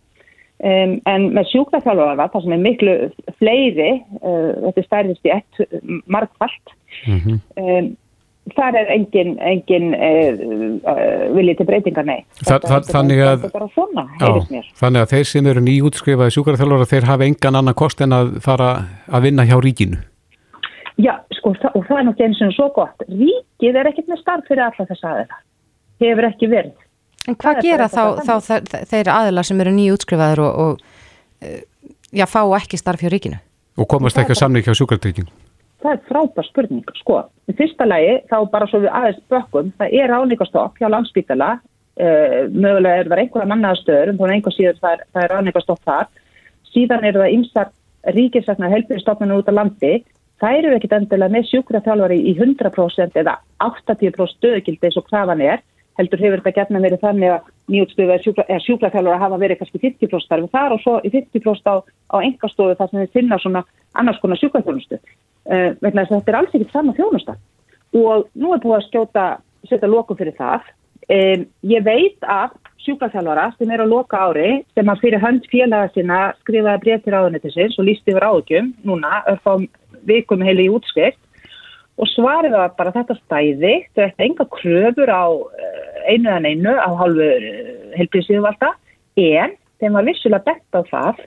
Um, 0.64 0.92
en 1.10 1.30
með 1.36 1.48
sjúkraþjálfara, 1.54 2.28
það 2.32 2.44
sem 2.44 2.54
er 2.56 2.62
miklu 2.68 2.94
fleiri, 3.40 3.90
uh, 4.20 4.52
þetta 4.68 4.80
er 4.84 4.86
stærðist 4.92 5.28
í 5.28 5.36
ett 5.40 5.64
margfalt, 6.12 6.76
Mm 7.08 7.40
um, 7.58 7.94
þar 8.58 8.76
er 8.82 8.90
engin, 8.92 9.38
engin 9.40 9.94
uh, 9.96 11.28
viljið 11.36 11.58
til 11.62 11.68
breytingar, 11.70 12.06
nei. 12.06 12.20
Þa- 12.42 12.48
Þetta- 12.50 12.68
þa- 12.68 12.80
þetta- 12.80 12.96
þannig 12.98 13.22
að- 13.28 13.46
svona, 13.74 14.04
mér. 14.52 14.66
þannig 14.82 15.02
að 15.06 15.12
þeir 15.14 15.28
sem 15.32 15.48
eru 15.48 15.62
nýjútskrifaði 15.68 16.36
sjúkarþjálfara, 16.36 16.90
þeir 16.92 17.08
hafa 17.10 17.24
engan 17.30 17.56
annan 17.62 17.74
kost 17.74 18.02
en 18.02 18.10
að 18.12 18.34
fara 18.44 18.70
að 19.08 19.22
vinna 19.30 19.46
hjá 19.48 19.56
ríkinu. 19.64 19.98
Já, 20.98 21.16
sko, 21.34 21.56
það, 21.58 21.72
og 21.76 21.86
það 21.88 21.98
er 22.00 22.04
náttúrulega 22.06 22.28
eins 22.30 22.42
og 22.46 22.54
svo 22.54 22.68
gott. 22.76 23.06
Ríkið 23.10 23.80
er 23.80 23.88
ekkert 23.90 24.08
með 24.12 24.20
starf 24.22 24.44
fyrir 24.48 24.62
alla 24.68 24.86
þess 24.92 25.04
aðeina. 25.10 25.40
Hefur 26.04 26.28
ekki 26.30 26.50
verið. 26.52 26.74
En 27.28 27.36
hvað 27.36 27.42
Það 27.56 27.58
er 27.58 27.62
gera 27.64 27.88
þá, 27.88 28.04
þá 28.28 28.36
þe- 28.44 28.84
þeir 28.92 29.08
aðilar 29.16 29.46
sem 29.48 29.62
eru 29.64 29.72
nýjútskrifaður 29.72 30.40
og, 30.44 30.60
og 30.60 30.80
eh, 31.42 31.62
já, 32.14 32.26
fá 32.28 32.44
ekki 32.60 32.78
starf 32.78 33.00
hjá 33.02 33.10
ríkinu? 33.10 33.40
Og 33.80 33.88
komast 33.90 34.18
ekki 34.22 34.36
að 34.36 34.42
samning 34.44 34.64
hjá 34.68 34.76
sjúkartrygging. 34.78 35.30
Það 35.84 35.92
er 35.92 36.02
frábær 36.08 36.48
spurning, 36.48 36.96
sko. 37.02 37.20
Í 37.52 37.56
fyrsta 37.60 37.86
lagi, 37.88 38.18
þá 38.32 38.38
bara 38.54 38.68
svo 38.72 38.80
við 38.86 38.94
aðeins 38.96 39.22
bökkum, 39.32 39.72
það 39.80 39.96
er 40.00 40.12
ráningastopp 40.14 40.80
hjá 40.80 40.88
landspítala, 40.88 41.50
uh, 42.00 42.40
mögulega 42.56 43.02
er 43.02 43.10
það 43.12 43.24
einhverja 43.26 43.52
mannaðastöður, 43.52 44.14
en 44.14 44.22
er 44.24 44.36
einhver 44.38 44.56
síður 44.56 44.80
það 44.80 44.96
er, 44.96 45.06
er 45.20 45.34
ráningastopp 45.34 45.84
þar. 45.84 46.08
Síðan 46.72 47.08
eru 47.10 47.24
það 47.24 47.36
ymsar 47.36 47.74
ríkisvegna 48.16 48.72
helbyrstofnuna 48.72 49.42
út 49.42 49.52
á 49.52 49.54
landi, 49.60 49.94
það 50.40 50.58
eru 50.62 50.74
ekkit 50.78 50.96
endilega 50.98 51.36
með 51.36 51.50
sjúkraþjálfari 51.52 52.20
í 52.32 52.34
100% 52.40 53.20
eða 53.20 53.38
80% 53.64 54.36
stöðugildi 54.38 54.90
eins 54.90 55.00
og 55.00 55.08
krafan 55.08 55.44
er, 55.44 55.62
heldur 56.00 56.24
hefur 56.24 56.42
þetta 56.42 56.58
getna 56.58 56.82
verið 56.84 57.04
þannig 57.04 57.32
að 57.36 57.52
nýjútstuða 57.70 58.18
sjúkra, 58.24 58.46
sjúkraþjálfara 58.66 59.22
hafa 59.22 59.40
verið 59.44 59.60
kannski 59.62 59.82
50% 59.84 60.26
starfi 60.26 60.50
þar 60.56 60.76
og 60.76 60.82
svo 60.82 60.96
í 61.06 61.12
50% 61.14 61.70
á, 61.70 61.76
á 61.84 62.18
annars 64.00 64.20
konar 64.22 64.40
sjúkraþjónustu. 64.42 65.00
Uh, 65.44 65.74
vegna 65.84 66.04
þess 66.04 66.14
að 66.14 66.20
þetta 66.20 66.32
er 66.32 66.40
alls 66.40 66.54
ekkert 66.54 66.76
sama 66.76 66.96
þjónusta 66.98 67.36
og 67.94 68.30
nú 68.40 68.54
er 68.54 68.62
búið 68.64 68.78
að 68.78 68.86
skjóta 68.88 69.26
setja 69.70 69.90
loku 69.90 70.16
fyrir 70.18 70.36
það. 70.38 70.70
Um, 71.12 71.44
ég 71.68 71.84
veit 71.84 72.30
að 72.32 72.56
sjúkraþjálfara 72.84 73.50
sem 73.58 73.72
er 73.72 73.84
á 73.84 73.88
loka 73.88 74.20
ári 74.20 74.64
sem 74.76 74.90
að 74.92 75.04
fyrir 75.04 75.24
hönd 75.24 75.46
félaga 75.52 75.92
sinna 75.94 76.20
skrifaði 76.42 76.84
breyð 76.84 77.04
til 77.04 77.14
ráðunættisins 77.16 77.78
og 77.80 77.88
lísti 77.88 78.14
yfir 78.14 78.26
áhugjum 78.28 78.72
núna, 78.88 79.22
örfám 79.32 79.68
vikum 80.08 80.44
heili 80.44 80.68
í 80.68 80.74
útskrift 80.74 81.20
og 82.00 82.10
svarið 82.10 82.56
var 82.58 82.74
bara 82.78 82.94
þetta 82.96 83.18
stæði, 83.20 83.74
þau 83.94 84.06
ætti 84.08 84.26
enga 84.26 84.48
kröfur 84.56 85.12
á 85.14 85.26
eh, 85.30 86.16
einu 86.16 86.32
en 86.34 86.48
einu 86.50 86.74
á 86.74 86.90
hálfu 87.00 87.28
helbriðsíðuvalda 88.00 88.74
en 89.22 89.54
þeim 89.80 90.00
var 90.00 90.08
vissulega 90.08 90.48
bett 90.48 90.80
á 90.80 90.82
það 90.90 91.22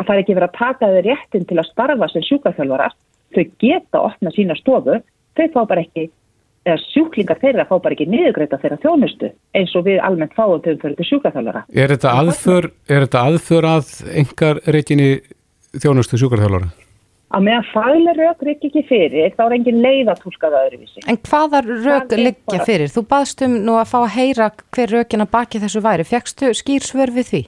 að 0.00 0.06
það 0.08 0.14
er 0.16 0.22
ekki 0.22 0.36
verið 0.38 0.48
að 0.48 0.58
taka 0.60 0.90
þau 0.94 1.02
réttin 1.06 1.44
til 1.50 1.58
að 1.60 1.68
starfa 1.70 2.08
sem 2.12 2.24
sjúkraþjálfarar, 2.28 2.96
þau 3.36 3.44
geta 3.62 4.02
opna 4.08 4.32
sína 4.34 4.56
stofu, 4.58 4.96
þau 5.36 5.46
fá 5.54 5.60
bara 5.68 5.84
ekki 5.84 6.08
eða 6.68 6.76
sjúklingar 6.90 7.40
þeirra 7.40 7.64
fá 7.68 7.76
bara 7.80 7.96
ekki 7.96 8.06
niðugreita 8.10 8.58
þeirra 8.60 8.80
þjónustu 8.82 9.30
eins 9.56 9.72
og 9.78 9.86
við 9.86 10.00
almennt 10.04 10.36
fáum 10.36 10.60
þau 10.60 10.74
fyrir 10.82 10.98
til 10.98 11.08
sjúkraþjálfara. 11.08 11.64
Er 11.72 11.94
þetta 11.94 12.14
aðför, 12.20 12.70
er 12.88 13.06
þetta 13.06 13.24
aðför 13.30 13.68
að 13.70 13.94
engar 14.22 14.60
reikinni 14.68 15.10
þjónustu 15.80 16.20
sjúkarþjálfara? 16.20 16.70
Að 17.30 17.44
meðan 17.46 17.66
faglega 17.70 18.26
rauk 18.26 18.40
rikki 18.42 18.68
ekki 18.72 18.82
fyrir, 18.88 19.32
þá 19.38 19.42
er 19.44 19.52
engin 19.54 19.78
leið 19.84 20.08
að 20.10 20.22
túlka 20.24 20.48
það 20.50 20.64
öðruvísi. 20.66 21.02
En 21.06 21.18
hvaða 21.28 21.60
liggja 22.18 22.34
bara- 22.50 22.66
fyrir? 22.66 22.90
Þú 22.90 23.02
baðst 23.06 23.44
um 23.46 23.54
nú 23.68 23.76
að 23.78 23.90
fá 23.92 23.98
að 24.00 24.14
heyra 24.16 24.50
hver 24.74 24.94
rökin 24.96 25.22
að 25.22 25.30
baki 25.30 25.62
þessu 25.62 25.80
væri. 25.84 26.08
Fjekkstu 26.10 26.50
skýr 26.58 26.82
svör 26.82 27.14
við 27.14 27.30
því? 27.30 27.42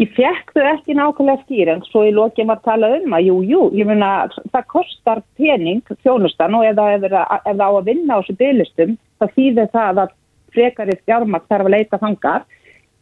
Ég 0.00 0.12
fekk 0.16 0.52
þau 0.56 0.66
ekki 0.72 0.96
nákvæmlega 0.96 1.42
skýr 1.44 1.70
en 1.72 1.82
svo 1.88 2.04
í 2.08 2.12
lokin 2.14 2.50
var 2.50 2.60
talað 2.64 2.98
um 3.00 3.16
að 3.16 3.28
jú, 3.28 3.36
jú, 3.50 3.62
ég 3.76 3.88
meina 3.88 4.10
það 4.52 4.68
kostar 4.72 5.22
pening 5.38 5.82
þjónustan 6.04 6.56
og 6.58 6.66
ef 6.68 6.76
það, 6.76 7.16
á 7.16 7.68
að 7.70 7.88
vinna 7.88 8.16
á 8.16 8.20
þessu 8.20 8.36
bygglistum 8.40 8.98
þá 9.20 9.26
þýðir 9.38 9.72
það 9.72 10.02
að 10.04 10.14
frekarið 10.56 11.02
fjármakt 11.04 11.48
þarf 11.50 11.68
að 11.68 11.74
leita 11.76 12.00
fangar 12.02 12.46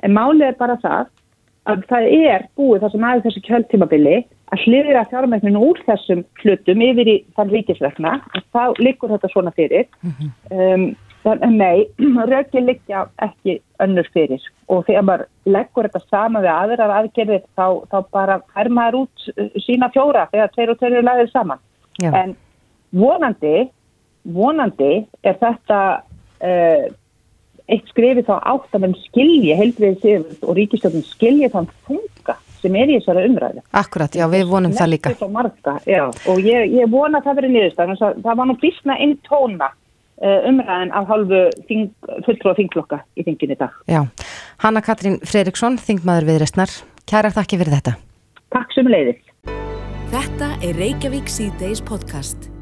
en 0.02 0.16
málið 0.16 0.48
er 0.48 0.58
bara 0.58 0.78
það 0.82 1.12
að 1.70 1.84
það 1.88 2.08
er 2.12 2.46
búið 2.58 2.82
það 2.82 2.94
sem 2.94 3.06
aðeins 3.08 3.26
þessu 3.28 3.44
kjöldtímabili 3.48 4.16
að 4.52 4.64
hliðra 4.66 5.04
fjármagninu 5.10 5.62
úr 5.70 5.80
þessum 5.86 6.22
hlutum 6.42 6.82
yfir 6.84 7.10
í 7.10 7.16
þann 7.36 7.52
ríkisverkna 7.54 8.18
og 8.20 8.44
þá 8.54 8.82
liggur 8.82 9.14
þetta 9.14 9.30
svona 9.32 9.52
fyrir. 9.56 9.88
Um, 10.52 10.92
nei, 11.50 11.86
rökin 12.32 12.66
liggja 12.68 13.06
ekki 13.22 13.58
önnur 13.84 14.08
fyrir. 14.14 14.42
Og 14.68 14.84
þegar 14.88 15.06
maður 15.08 15.28
leggur 15.48 15.88
þetta 15.88 16.02
sama 16.08 16.42
við 16.44 16.52
aðrar 16.54 16.96
aðgerðir 16.98 17.44
þá, 17.56 17.66
þá 17.90 17.98
bara 18.12 18.40
fær 18.54 18.70
maður 18.72 19.04
út 19.04 19.28
uh, 19.34 19.48
sína 19.64 19.90
fjóra 19.94 20.26
þegar 20.32 20.52
tveir 20.54 20.72
og 20.74 20.80
tveir 20.80 20.92
eru 20.98 21.06
lagðið 21.08 21.32
saman. 21.32 21.62
Já. 22.02 22.10
en 22.10 22.32
vonandi 22.90 23.68
vonandi 24.24 25.04
er 25.22 25.36
þetta 25.38 25.80
uh, 26.00 26.86
eitt 27.70 27.92
skrifið 27.92 28.26
þá 28.28 28.34
átt 28.40 28.74
að 28.76 28.82
menn 28.84 28.96
skilji 29.04 29.54
heilbriðið 29.56 30.42
og 30.42 30.58
ríkistjóðin 30.58 31.06
skilji 31.08 31.50
þann 31.52 31.70
funga 31.86 32.36
sem 32.64 32.76
er 32.80 32.90
í 32.90 32.98
þessari 32.98 33.28
umræðu. 33.28 33.62
Akkurat, 33.76 34.16
já, 34.16 34.24
við 34.32 34.46
vonum 34.48 34.72
það 34.72 34.90
líka. 34.94 35.12
Já, 35.88 36.04
og 36.08 36.40
ég, 36.40 36.72
ég 36.72 36.92
vona 36.92 37.20
að 37.20 37.28
það 37.28 37.40
verið 37.40 37.54
niðurstæðan 37.56 38.00
það 38.24 38.38
var 38.40 38.48
nú 38.48 38.56
bísna 38.60 38.96
inn 39.04 39.16
tóna 39.28 39.70
umræðin 40.22 40.94
af 40.94 41.08
hálfu 41.10 41.42
þing, 41.68 41.90
fulltrúa 42.26 42.54
þingflokka 42.58 43.00
í 43.18 43.26
þingin 43.26 43.54
í 43.56 43.58
dag. 43.60 43.74
Já. 43.90 44.04
Hanna 44.62 44.84
Katrín 44.84 45.20
Fredriksson, 45.26 45.78
þingmaður 45.82 46.30
viðrestnar. 46.32 46.72
Kæra 47.10 47.34
þakki 47.34 47.60
fyrir 47.60 47.76
þetta. 47.80 47.98
Takk 48.54 48.74
sem 48.76 48.88
leiðis. 48.88 49.20
Þetta 50.14 50.54
er 50.62 50.78
Reykjavík 50.78 51.30
C-Days 51.32 51.82
podcast. 51.84 52.53